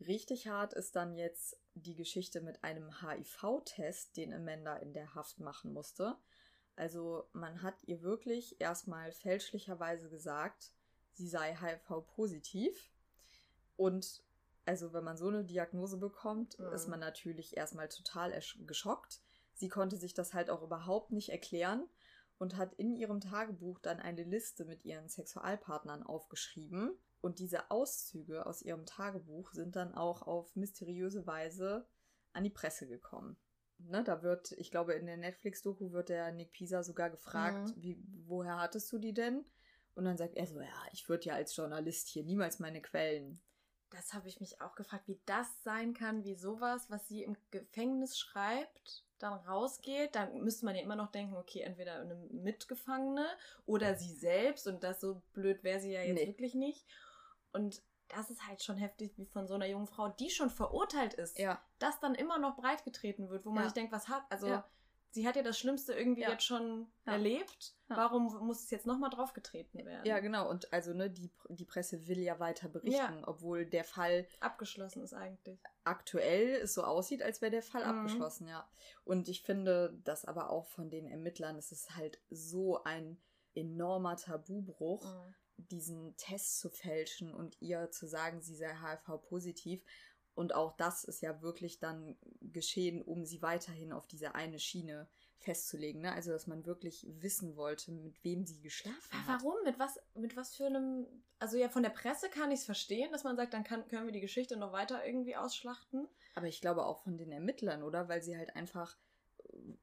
Richtig 0.06 0.48
hart 0.48 0.74
ist 0.74 0.96
dann 0.96 1.16
jetzt 1.16 1.60
die 1.74 1.96
Geschichte 1.96 2.42
mit 2.42 2.64
einem 2.64 3.02
HIV-Test, 3.02 4.16
den 4.18 4.34
Amanda 4.34 4.78
in 4.78 4.94
der 4.94 5.16
Haft 5.16 5.40
machen 5.40 5.74
musste. 5.74 6.18
Also 6.76 7.28
man 7.34 7.64
hat 7.64 7.84
ihr 7.86 8.04
wirklich 8.04 8.62
erstmal 8.62 9.12
fälschlicherweise 9.12 10.10
gesagt, 10.10 10.72
sie 11.14 11.28
sei 11.28 11.56
HIV-positiv. 11.56 12.92
Und 13.76 14.24
also 14.66 14.94
wenn 14.94 15.04
man 15.04 15.18
so 15.18 15.30
eine 15.30 15.44
Diagnose 15.44 15.98
bekommt, 15.98 16.60
mhm. 16.60 16.74
ist 16.74 16.88
man 16.88 17.00
natürlich 17.00 17.58
erstmal 17.58 17.90
total 17.90 18.40
geschockt. 18.68 19.22
Sie 19.56 19.70
konnte 19.70 19.98
sich 19.98 20.14
das 20.14 20.36
halt 20.36 20.52
auch 20.52 20.62
überhaupt 20.62 21.12
nicht 21.12 21.30
erklären 21.30 21.90
und 22.40 22.58
hat 22.58 22.74
in 22.76 22.96
ihrem 22.96 23.20
Tagebuch 23.20 23.80
dann 23.80 24.00
eine 24.00 24.24
Liste 24.24 24.66
mit 24.66 24.86
ihren 24.86 25.10
Sexualpartnern 25.10 26.04
aufgeschrieben. 26.04 26.98
Und 27.22 27.40
diese 27.40 27.72
Auszüge 27.72 28.46
aus 28.46 28.62
ihrem 28.62 28.86
Tagebuch 28.86 29.52
sind 29.52 29.76
dann 29.76 29.96
auch 29.96 30.22
auf 30.22 30.56
mysteriöse 30.56 31.26
Weise 31.26 31.88
an 32.34 32.44
die 32.44 32.52
Presse 32.52 32.88
gekommen. 32.88 33.38
Ne, 33.80 34.04
da 34.04 34.24
wird, 34.24 34.54
ich 34.54 34.72
glaube, 34.72 34.94
in 34.94 35.06
der 35.06 35.18
Netflix-Doku 35.18 35.92
wird 35.92 36.10
der 36.10 36.32
Nick 36.32 36.52
Pisa 36.52 36.84
sogar 36.84 37.10
gefragt, 37.10 37.76
mhm. 37.76 37.82
wie, 37.82 38.04
woher 38.26 38.60
hattest 38.60 38.92
du 38.92 38.98
die 38.98 39.14
denn? 39.14 39.46
Und 39.94 40.06
dann 40.06 40.18
sagt 40.18 40.36
er 40.36 40.48
so, 40.48 40.60
ja, 40.60 40.84
ich 40.92 41.10
würde 41.10 41.26
ja 41.26 41.34
als 41.36 41.56
Journalist 41.56 42.08
hier 42.08 42.24
niemals 42.24 42.60
meine 42.60 42.82
Quellen. 42.82 43.40
Das 43.90 44.14
habe 44.14 44.28
ich 44.28 44.40
mich 44.40 44.62
auch 44.62 44.76
gefragt, 44.76 45.08
wie 45.08 45.22
das 45.26 45.64
sein 45.64 45.94
kann, 45.94 46.24
wie 46.24 46.36
sowas, 46.36 46.90
was 46.90 47.08
sie 47.08 47.24
im 47.24 47.38
Gefängnis 47.52 48.18
schreibt, 48.18 49.07
dann 49.20 49.34
rausgeht, 49.34 50.16
dann 50.16 50.42
müsste 50.42 50.66
man 50.66 50.76
ja 50.76 50.82
immer 50.82 50.96
noch 50.96 51.12
denken, 51.12 51.36
okay, 51.36 51.62
entweder 51.62 52.02
eine 52.02 52.16
Mitgefangene 52.32 53.28
oder 53.66 53.96
sie 53.96 54.14
selbst 54.14 54.68
und 54.68 54.84
das 54.84 55.02
so 55.02 55.22
blöd 55.34 55.64
wäre 55.64 55.80
sie 55.80 55.92
ja 55.92 56.02
jetzt 56.02 56.22
nee. 56.22 56.28
wirklich 56.28 56.56
nicht. 56.56 56.86
Und 57.54 57.82
das 58.10 58.30
ist 58.30 58.48
halt 58.48 58.64
schon 58.64 58.78
heftig, 58.78 59.18
wie 59.18 59.26
von 59.26 59.48
so 59.48 59.56
einer 59.56 59.68
jungen 59.68 59.88
Frau, 59.88 60.08
die 60.08 60.30
schon 60.30 60.50
verurteilt 60.50 61.14
ist, 61.14 61.40
ja. 61.40 61.62
das 61.80 62.00
dann 62.00 62.16
immer 62.16 62.38
noch 62.38 62.56
breitgetreten 62.56 63.30
wird, 63.30 63.46
wo 63.46 63.50
man 63.50 63.64
ja. 63.64 63.70
sich 63.70 63.74
denkt, 63.74 63.92
was 63.92 64.08
hat, 64.08 64.24
also 64.30 64.48
ja 64.48 64.66
sie 65.18 65.28
hat 65.28 65.36
ja 65.36 65.42
das 65.42 65.58
Schlimmste 65.58 65.94
irgendwie 65.94 66.22
ja. 66.22 66.30
jetzt 66.30 66.44
schon 66.44 66.88
ja. 67.08 67.14
erlebt. 67.14 67.74
Ja. 67.90 67.98
Warum 67.98 68.26
muss 68.46 68.62
es 68.62 68.70
jetzt 68.70 68.86
nochmal 68.86 69.10
draufgetreten 69.10 69.84
werden? 69.84 70.06
Ja, 70.06 70.20
genau. 70.20 70.48
Und 70.48 70.72
also, 70.72 70.94
ne, 70.94 71.10
die, 71.10 71.32
die 71.50 71.66
Presse 71.66 72.08
will 72.08 72.20
ja 72.20 72.40
weiter 72.40 72.70
berichten, 72.70 73.24
obwohl 73.26 73.66
der 73.66 73.84
Fall 73.84 74.28
abgeschlossen 74.42 75.02
ist 75.02 75.16
eigentlich. 75.16 75.60
Aktuell 75.86 76.62
es 76.62 76.76
so 76.76 76.84
aussieht, 76.84 77.24
als 77.24 77.42
wäre 77.42 77.50
der 77.50 77.64
Fall 77.64 77.84
mhm. 77.84 77.98
abgeschlossen, 77.98 78.48
ja. 78.48 78.70
Und 79.06 79.28
ich 79.28 79.42
finde, 79.42 80.00
dass 80.04 80.24
aber 80.24 80.52
auch 80.52 80.68
von 80.68 80.92
den 80.92 81.08
Ermittlern, 81.08 81.58
es 81.58 81.72
ist 81.72 81.96
halt 81.96 82.20
so 82.30 82.84
ein 82.84 83.18
enormer 83.56 84.18
Tabubruch, 84.18 85.04
mhm. 85.04 85.36
diesen 85.58 86.16
Test 86.18 86.60
zu 86.60 86.70
fälschen 86.70 87.34
und 87.34 87.60
ihr 87.60 87.90
zu 87.90 88.06
sagen, 88.06 88.40
sie 88.42 88.56
sei 88.56 88.72
HIV-positiv. 88.72 89.82
Und 90.38 90.54
auch 90.54 90.78
das 90.78 91.04
ist 91.04 91.22
ja 91.22 91.42
wirklich 91.42 91.80
dann 91.80 92.16
geschehen, 92.42 93.02
um 93.02 93.26
sie 93.26 93.42
weiterhin 93.42 93.92
auf 93.92 94.06
diese 94.06 94.36
eine 94.36 94.60
Schiene 94.60 95.08
festzulegen. 95.40 96.04
Ne? 96.04 96.12
Also, 96.12 96.32
dass 96.32 96.46
man 96.46 96.64
wirklich 96.68 97.08
wissen 97.10 97.56
wollte, 97.56 97.92
mit 97.92 98.24
wem 98.24 98.46
sie 98.46 98.62
geschlafen 98.62 99.28
hat. 99.28 99.42
Warum? 99.42 99.56
Mit 99.64 99.80
was, 99.80 100.00
mit 100.14 100.38
was 100.38 100.56
für 100.56 100.68
einem. 100.68 101.08
Also, 101.40 101.58
ja, 101.58 101.70
von 101.70 101.82
der 101.82 101.90
Presse 101.90 102.30
kann 102.30 102.52
ich 102.52 102.60
es 102.60 102.66
verstehen, 102.66 103.12
dass 103.12 103.24
man 103.24 103.36
sagt, 103.36 103.56
dann 103.56 103.64
kann, 103.64 103.88
können 103.88 104.06
wir 104.06 104.14
die 104.14 104.22
Geschichte 104.22 104.58
noch 104.58 104.74
weiter 104.74 105.04
irgendwie 105.04 105.36
ausschlachten. 105.36 106.08
Aber 106.36 106.46
ich 106.46 106.62
glaube 106.62 106.86
auch 106.86 107.00
von 107.00 107.18
den 107.18 107.32
Ermittlern, 107.32 107.82
oder? 107.82 108.08
Weil 108.08 108.22
sie 108.22 108.38
halt 108.38 108.56
einfach 108.56 108.96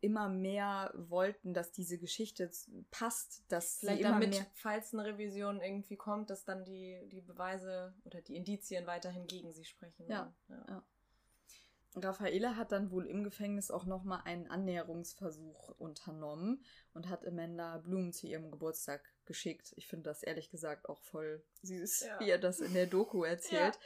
immer 0.00 0.28
mehr 0.28 0.92
wollten, 0.94 1.54
dass 1.54 1.72
diese 1.72 1.98
Geschichte 1.98 2.50
passt, 2.90 3.44
dass 3.48 3.78
vielleicht 3.78 3.98
sie 3.98 4.04
immer 4.04 4.12
damit, 4.12 4.30
mehr 4.30 4.46
falls 4.54 4.92
eine 4.92 5.04
Revision 5.04 5.60
irgendwie 5.60 5.96
kommt, 5.96 6.30
dass 6.30 6.44
dann 6.44 6.64
die, 6.64 7.08
die 7.10 7.20
Beweise 7.20 7.94
oder 8.04 8.20
die 8.20 8.36
Indizien 8.36 8.86
weiterhin 8.86 9.26
gegen 9.26 9.52
sie 9.52 9.64
sprechen. 9.64 10.06
Ja. 10.08 10.34
ja. 10.48 10.64
ja. 10.68 10.84
Raffaele 11.96 12.56
hat 12.56 12.72
dann 12.72 12.90
wohl 12.90 13.06
im 13.06 13.22
Gefängnis 13.22 13.70
auch 13.70 13.84
nochmal 13.84 14.22
einen 14.24 14.48
Annäherungsversuch 14.48 15.68
unternommen 15.78 16.64
und 16.92 17.08
hat 17.08 17.26
Amanda 17.26 17.78
Blumen 17.78 18.12
zu 18.12 18.26
ihrem 18.26 18.50
Geburtstag 18.50 19.12
geschickt. 19.26 19.72
Ich 19.76 19.86
finde 19.86 20.10
das 20.10 20.22
ehrlich 20.22 20.50
gesagt 20.50 20.88
auch 20.88 21.02
voll 21.02 21.44
süß, 21.62 22.06
ja. 22.06 22.20
wie 22.20 22.30
er 22.30 22.38
das 22.38 22.60
in 22.60 22.74
der 22.74 22.86
Doku 22.86 23.22
erzählt. 23.24 23.78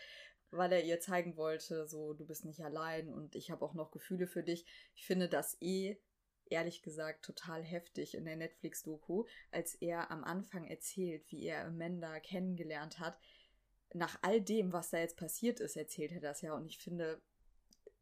Weil 0.51 0.72
er 0.72 0.84
ihr 0.84 1.01
zeigen 1.01 1.36
wollte, 1.36 1.86
so 1.86 2.14
du 2.14 2.26
bist 2.26 2.44
nicht 2.44 2.62
allein 2.62 3.12
und 3.12 3.34
ich 3.34 3.51
habe 3.51 3.64
auch 3.64 3.74
noch 3.74 3.90
Gefühle 3.90 4.26
für 4.26 4.42
dich. 4.42 4.64
Ich 4.94 5.07
finde 5.07 5.28
das 5.28 5.57
eh 5.61 5.99
ehrlich 6.46 6.82
gesagt 6.82 7.24
total 7.24 7.62
heftig 7.62 8.14
in 8.14 8.24
der 8.24 8.36
Netflix-Doku, 8.36 9.26
als 9.51 9.74
er 9.74 10.11
am 10.11 10.24
Anfang 10.24 10.66
erzählt, 10.66 11.30
wie 11.30 11.44
er 11.44 11.66
Amanda 11.66 12.20
kennengelernt 12.20 12.99
hat. 12.99 13.18
Nach 13.92 14.18
all 14.22 14.40
dem, 14.40 14.72
was 14.72 14.90
da 14.90 14.99
jetzt 14.99 15.18
passiert 15.18 15.61
ist, 15.61 15.76
erzählt 15.76 16.12
er 16.12 16.20
das 16.20 16.40
ja 16.40 16.55
und 16.55 16.66
ich 16.66 16.78
finde 16.78 17.20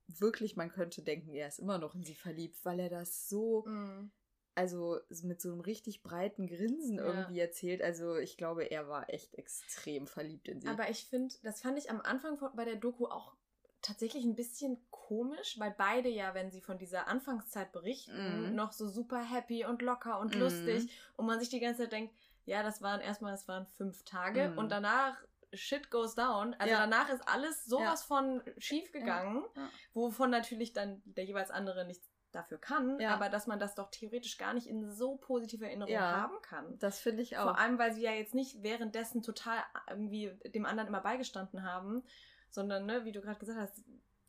wirklich, 0.07 0.55
man 0.55 0.71
könnte 0.71 1.03
denken, 1.03 1.35
er 1.35 1.49
ist 1.49 1.59
immer 1.59 1.79
noch 1.79 1.97
in 1.97 2.05
sie 2.05 2.15
verliebt, 2.15 2.65
weil 2.65 2.79
er 2.79 2.91
das 2.91 3.29
so 3.29 3.65
mm 3.67 4.11
also 4.57 4.99
mit 5.23 5.41
so 5.41 5.53
einem 5.53 5.61
richtig 5.61 6.03
breiten 6.03 6.47
Grinsen 6.47 6.97
ja. 6.97 7.05
irgendwie 7.05 7.39
erzählt. 7.39 7.83
Also 7.83 8.17
ich 8.17 8.37
glaube, 8.37 8.65
er 8.65 8.89
war 8.89 9.11
echt 9.11 9.35
extrem 9.35 10.07
verliebt 10.07 10.49
in 10.49 10.61
sie. 10.61 10.69
Aber 10.69 10.89
ich 10.89 11.05
finde, 11.07 11.35
das 11.43 11.61
fand 11.61 11.79
ich 11.79 11.91
am 11.91 12.01
Anfang 12.01 12.39
bei 12.55 12.65
der 12.65 12.77
Doku 12.77 13.07
auch 13.07 13.35
tatsächlich 13.83 14.25
ein 14.25 14.35
bisschen 14.35 14.79
komisch, 14.91 15.59
weil 15.59 15.75
beide 15.77 16.09
ja, 16.09 16.35
wenn 16.35 16.51
sie 16.51 16.63
von 16.63 16.79
dieser 16.79 17.07
Anfangszeit 17.07 17.71
berichten, 17.71 18.51
mm. 18.51 18.55
noch 18.55 18.73
so 18.73 18.89
super 18.89 19.23
happy 19.23 19.65
und 19.65 19.83
locker 19.83 20.19
und 20.19 20.35
mm. 20.35 20.39
lustig 20.39 20.91
und 21.17 21.27
man 21.27 21.39
sich 21.39 21.51
die 21.51 21.61
ganze 21.61 21.83
Zeit 21.83 21.93
denkt, 21.93 22.15
ja, 22.47 22.63
das 22.63 22.81
waren 22.81 23.01
erstmal, 23.01 23.33
das 23.33 23.47
waren 23.47 23.67
fünf 23.67 24.05
Tage 24.05 24.49
mm. 24.49 24.59
und 24.59 24.71
danach 24.71 25.17
shit 25.53 25.91
goes 25.91 26.15
down. 26.15 26.55
Also 26.55 26.73
ja. 26.73 26.81
danach 26.81 27.11
ist 27.11 27.29
alles 27.29 27.65
sowas 27.67 28.01
ja. 28.01 28.07
von 28.07 28.43
schief 28.59 28.91
gegangen, 28.91 29.45
ja. 29.55 29.69
wovon 29.93 30.31
natürlich 30.31 30.73
dann 30.73 31.03
der 31.05 31.25
jeweils 31.25 31.51
andere 31.51 31.87
nichts 31.87 32.09
dafür 32.37 32.59
kann, 32.59 33.01
ja. 33.01 33.15
aber 33.15 33.29
dass 33.29 33.47
man 33.47 33.59
das 33.59 33.75
doch 33.75 33.91
theoretisch 33.91 34.39
gar 34.39 34.55
nicht 34.55 34.67
in 34.67 34.91
so 34.91 35.17
positive 35.17 35.65
Erinnerung 35.65 35.93
ja, 35.93 36.13
haben 36.13 36.41
kann. 36.43 36.79
Das 36.79 37.01
finde 37.01 37.23
ich 37.23 37.39
auch. 37.39 37.45
Vor 37.45 37.59
allem, 37.59 37.79
weil 37.79 37.93
sie 37.93 38.03
ja 38.03 38.13
jetzt 38.13 38.35
nicht 38.35 38.63
währenddessen 38.63 39.23
total 39.23 39.59
irgendwie 39.89 40.33
dem 40.55 40.67
anderen 40.67 40.89
immer 40.89 41.01
beigestanden 41.01 41.65
haben, 41.65 42.05
sondern, 42.51 42.87
ne, 42.87 43.05
wie 43.05 43.13
du 43.13 43.21
gerade 43.21 43.39
gesagt 43.39 43.59
hast, 43.59 43.83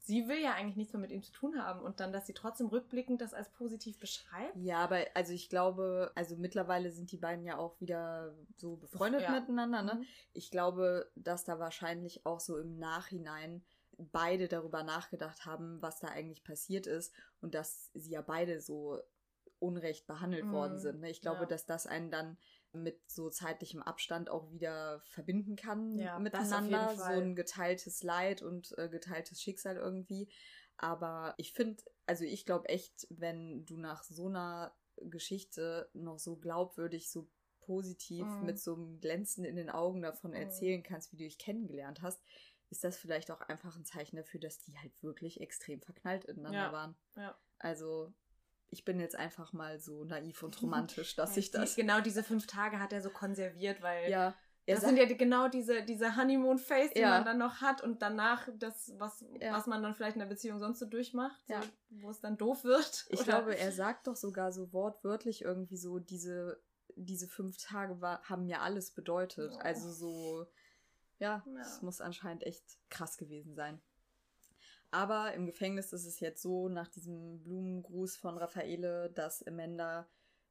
sie 0.07 0.27
will 0.29 0.39
ja 0.41 0.53
eigentlich 0.53 0.77
nichts 0.77 0.93
mehr 0.93 1.01
mit 1.01 1.11
ihm 1.11 1.21
zu 1.21 1.33
tun 1.33 1.61
haben 1.61 1.81
und 1.81 1.99
dann, 1.99 2.13
dass 2.13 2.25
sie 2.25 2.33
trotzdem 2.33 2.67
rückblickend 2.67 3.19
das 3.19 3.33
als 3.33 3.49
positiv 3.51 3.99
beschreibt. 3.99 4.55
Ja, 4.55 4.77
aber 4.77 5.05
also 5.13 5.33
ich 5.33 5.49
glaube, 5.49 6.11
also 6.15 6.37
mittlerweile 6.37 6.91
sind 6.91 7.11
die 7.11 7.17
beiden 7.17 7.43
ja 7.43 7.57
auch 7.57 7.79
wieder 7.81 8.33
so 8.55 8.77
befreundet 8.77 9.23
ja. 9.23 9.31
miteinander, 9.31 9.81
ne? 9.81 9.95
Mhm. 9.95 10.05
Ich 10.31 10.49
glaube, 10.49 11.11
dass 11.15 11.43
da 11.43 11.59
wahrscheinlich 11.59 12.25
auch 12.25 12.39
so 12.39 12.57
im 12.57 12.79
Nachhinein 12.79 13.63
beide 13.97 14.47
darüber 14.47 14.83
nachgedacht 14.83 15.45
haben, 15.45 15.81
was 15.81 15.99
da 15.99 16.07
eigentlich 16.09 16.43
passiert 16.43 16.87
ist 16.87 17.13
und 17.41 17.55
dass 17.55 17.89
sie 17.93 18.11
ja 18.11 18.21
beide 18.21 18.61
so 18.61 19.01
unrecht 19.59 20.05
behandelt 20.05 20.45
mm, 20.45 20.51
worden 20.51 20.77
sind. 20.77 20.99
Ne? 20.99 21.09
Ich 21.09 21.21
glaube, 21.21 21.41
ja. 21.41 21.45
dass 21.45 21.65
das 21.65 21.87
einen 21.87 22.11
dann 22.11 22.37
mit 22.73 22.99
so 23.09 23.29
zeitlichem 23.29 23.81
Abstand 23.81 24.29
auch 24.29 24.51
wieder 24.51 25.01
verbinden 25.05 25.55
kann 25.55 25.97
ja, 25.97 26.19
miteinander. 26.19 26.95
So 26.95 27.03
ein 27.03 27.35
geteiltes 27.35 28.03
Leid 28.03 28.43
und 28.43 28.77
äh, 28.77 28.87
geteiltes 28.89 29.41
Schicksal 29.41 29.77
irgendwie. 29.77 30.29
Aber 30.77 31.33
ich 31.37 31.53
finde, 31.53 31.83
also 32.05 32.23
ich 32.23 32.45
glaube 32.45 32.69
echt, 32.69 33.07
wenn 33.09 33.65
du 33.65 33.77
nach 33.77 34.03
so 34.03 34.27
einer 34.27 34.75
Geschichte 34.97 35.89
noch 35.93 36.19
so 36.19 36.37
glaubwürdig, 36.37 37.09
so 37.09 37.27
positiv 37.61 38.25
mm. 38.25 38.45
mit 38.45 38.59
so 38.59 38.75
einem 38.75 38.99
Glänzen 38.99 39.43
in 39.43 39.55
den 39.55 39.69
Augen 39.69 40.01
davon 40.01 40.31
mm. 40.31 40.35
erzählen 40.35 40.83
kannst, 40.83 41.11
wie 41.11 41.17
du 41.17 41.23
dich 41.23 41.39
kennengelernt 41.39 42.01
hast, 42.03 42.21
ist 42.69 42.83
das 42.83 42.97
vielleicht 42.97 43.31
auch 43.31 43.41
einfach 43.41 43.75
ein 43.75 43.85
Zeichen 43.85 44.17
dafür, 44.17 44.39
dass 44.39 44.59
die 44.59 44.77
halt 44.77 44.91
wirklich 45.01 45.41
extrem 45.41 45.81
verknallt 45.81 46.25
ineinander 46.25 46.59
ja. 46.59 46.71
waren. 46.71 46.95
Ja. 47.15 47.37
Also 47.59 48.13
ich 48.69 48.83
bin 48.83 48.99
jetzt 48.99 49.15
einfach 49.15 49.53
mal 49.53 49.79
so 49.79 50.03
naiv 50.03 50.43
und 50.43 50.61
romantisch, 50.61 51.15
dass 51.15 51.35
ja, 51.35 51.39
ich 51.39 51.51
das. 51.51 51.75
Die, 51.75 51.81
genau 51.81 52.01
diese 52.01 52.23
fünf 52.23 52.47
Tage 52.47 52.79
hat 52.79 52.93
er 52.93 53.01
so 53.01 53.09
konserviert, 53.09 53.81
weil 53.81 54.09
ja, 54.09 54.35
das 54.67 54.81
sind 54.81 54.97
ja 54.97 55.05
die, 55.05 55.15
genau 55.15 55.47
diese, 55.47 55.81
diese 55.83 56.17
Honeymoon-Phase, 56.17 56.91
die 56.93 56.99
ja. 56.99 57.09
man 57.11 57.25
dann 57.25 57.37
noch 57.37 57.61
hat 57.61 57.81
und 57.81 58.01
danach 58.01 58.49
das, 58.59 58.93
was, 58.97 59.23
ja. 59.39 59.53
was 59.53 59.65
man 59.65 59.81
dann 59.81 59.95
vielleicht 59.95 60.17
in 60.17 60.19
der 60.19 60.27
Beziehung 60.27 60.59
sonst 60.59 60.79
so 60.79 60.85
durchmacht, 60.85 61.41
so, 61.47 61.55
wo 62.01 62.09
es 62.09 62.19
dann 62.19 62.37
doof 62.37 62.65
wird. 62.65 63.05
Ich 63.09 63.21
oder? 63.21 63.23
glaube, 63.23 63.57
er 63.57 63.71
sagt 63.71 64.07
doch 64.07 64.17
sogar 64.17 64.51
so 64.51 64.73
wortwörtlich 64.73 65.43
irgendwie 65.43 65.77
so, 65.77 65.99
diese, 65.99 66.61
diese 66.95 67.27
fünf 67.27 67.57
Tage 67.57 68.01
war, 68.01 68.21
haben 68.23 68.45
mir 68.45 68.61
alles 68.61 68.91
bedeutet. 68.91 69.53
Oh. 69.55 69.59
Also 69.59 69.89
so, 69.89 70.47
ja, 71.19 71.43
es 71.59 71.81
muss 71.81 72.01
anscheinend 72.01 72.43
echt 72.43 72.77
krass 72.89 73.17
gewesen 73.17 73.55
sein. 73.55 73.81
Aber 74.91 75.33
im 75.33 75.45
Gefängnis 75.45 75.91
ist 75.93 76.05
es 76.05 76.19
jetzt 76.19 76.41
so, 76.41 76.69
nach 76.69 76.87
diesem 76.87 77.43
Blumengruß 77.43 78.15
von 78.17 78.37
Raffaele, 78.37 79.11
dass 79.11 79.43
Amanda 79.43 80.07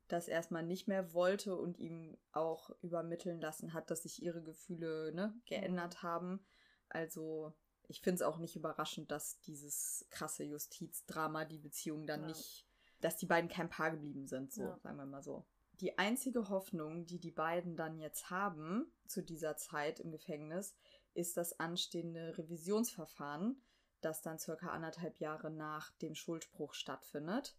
das 0.09 0.29
erstmal 0.29 0.63
nicht 0.63 0.89
mehr 0.89 1.13
wollte 1.15 1.57
und 1.57 1.79
ihm 1.79 2.17
auch 2.33 2.71
übermitteln 2.83 3.41
lassen 3.41 3.73
hat, 3.73 3.91
dass 3.91 4.03
sich 4.03 4.23
ihre 4.23 4.43
Gefühle 4.43 5.13
ne, 5.15 5.35
geändert 5.47 5.97
mhm. 5.97 6.07
haben. 6.07 6.47
Also 6.89 7.55
ich 7.89 8.01
finde 8.03 8.17
es 8.17 8.23
auch 8.23 8.39
nicht 8.39 8.57
überraschend, 8.57 9.11
dass 9.11 9.41
dieses 9.41 10.07
krasse 10.11 10.45
Justizdrama 10.45 11.45
die 11.45 11.59
Beziehung 11.59 12.07
dann 12.07 12.23
ja. 12.23 12.29
nicht, 12.29 12.67
dass 13.01 13.17
die 13.17 13.27
beiden 13.27 13.51
kein 13.51 13.71
Paar 13.71 13.91
geblieben 13.91 14.27
sind, 14.27 14.53
so 14.53 14.63
ja. 14.63 14.79
sagen 14.79 14.97
wir 14.97 15.07
mal 15.07 15.23
so. 15.23 15.47
Die 15.81 15.99
einzige 15.99 16.49
Hoffnung, 16.49 17.05
die 17.05 17.21
die 17.21 17.31
beiden 17.31 17.77
dann 17.77 17.99
jetzt 17.99 18.31
haben 18.31 18.91
zu 19.07 19.23
dieser 19.23 19.57
Zeit 19.57 20.01
im 20.01 20.11
Gefängnis, 20.11 20.75
ist 21.13 21.37
das 21.37 21.59
anstehende 21.61 22.37
Revisionsverfahren, 22.39 23.63
das 24.01 24.23
dann 24.23 24.39
circa 24.39 24.69
anderthalb 24.69 25.19
Jahre 25.19 25.51
nach 25.51 25.93
dem 25.97 26.15
Schuldspruch 26.15 26.75
stattfindet. 26.75 27.57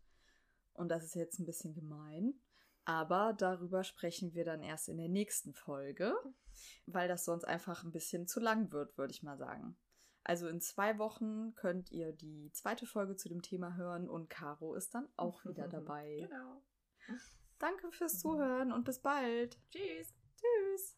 Und 0.74 0.90
das 0.90 1.04
ist 1.04 1.16
jetzt 1.16 1.40
ein 1.40 1.46
bisschen 1.46 1.74
gemein. 1.74 2.40
Aber 2.86 3.34
darüber 3.34 3.84
sprechen 3.84 4.34
wir 4.34 4.46
dann 4.46 4.64
erst 4.64 4.88
in 4.88 4.98
der 4.98 5.10
nächsten 5.10 5.54
Folge, 5.54 6.16
weil 6.86 7.08
das 7.08 7.26
sonst 7.26 7.44
einfach 7.44 7.84
ein 7.84 7.92
bisschen 7.92 8.28
zu 8.28 8.40
lang 8.40 8.72
wird, 8.72 8.98
würde 8.98 9.12
ich 9.12 9.24
mal 9.24 9.38
sagen. 9.38 9.78
Also 10.24 10.48
in 10.48 10.62
zwei 10.62 10.98
Wochen 10.98 11.54
könnt 11.56 11.92
ihr 11.92 12.14
die 12.14 12.52
zweite 12.54 12.86
Folge 12.86 13.16
zu 13.16 13.30
dem 13.30 13.42
Thema 13.42 13.76
hören 13.76 14.10
und 14.10 14.30
Caro 14.30 14.74
ist 14.76 14.96
dann 14.96 15.08
auch 15.18 15.44
wieder 15.46 15.68
dabei. 15.68 16.28
Genau. 16.30 16.64
Danke 17.60 17.92
fürs 17.92 18.20
Zuhören 18.20 18.72
und 18.72 18.86
bis 18.86 19.00
bald. 19.00 19.58
Tschüss. 19.70 20.14
Tschüss. 20.40 20.96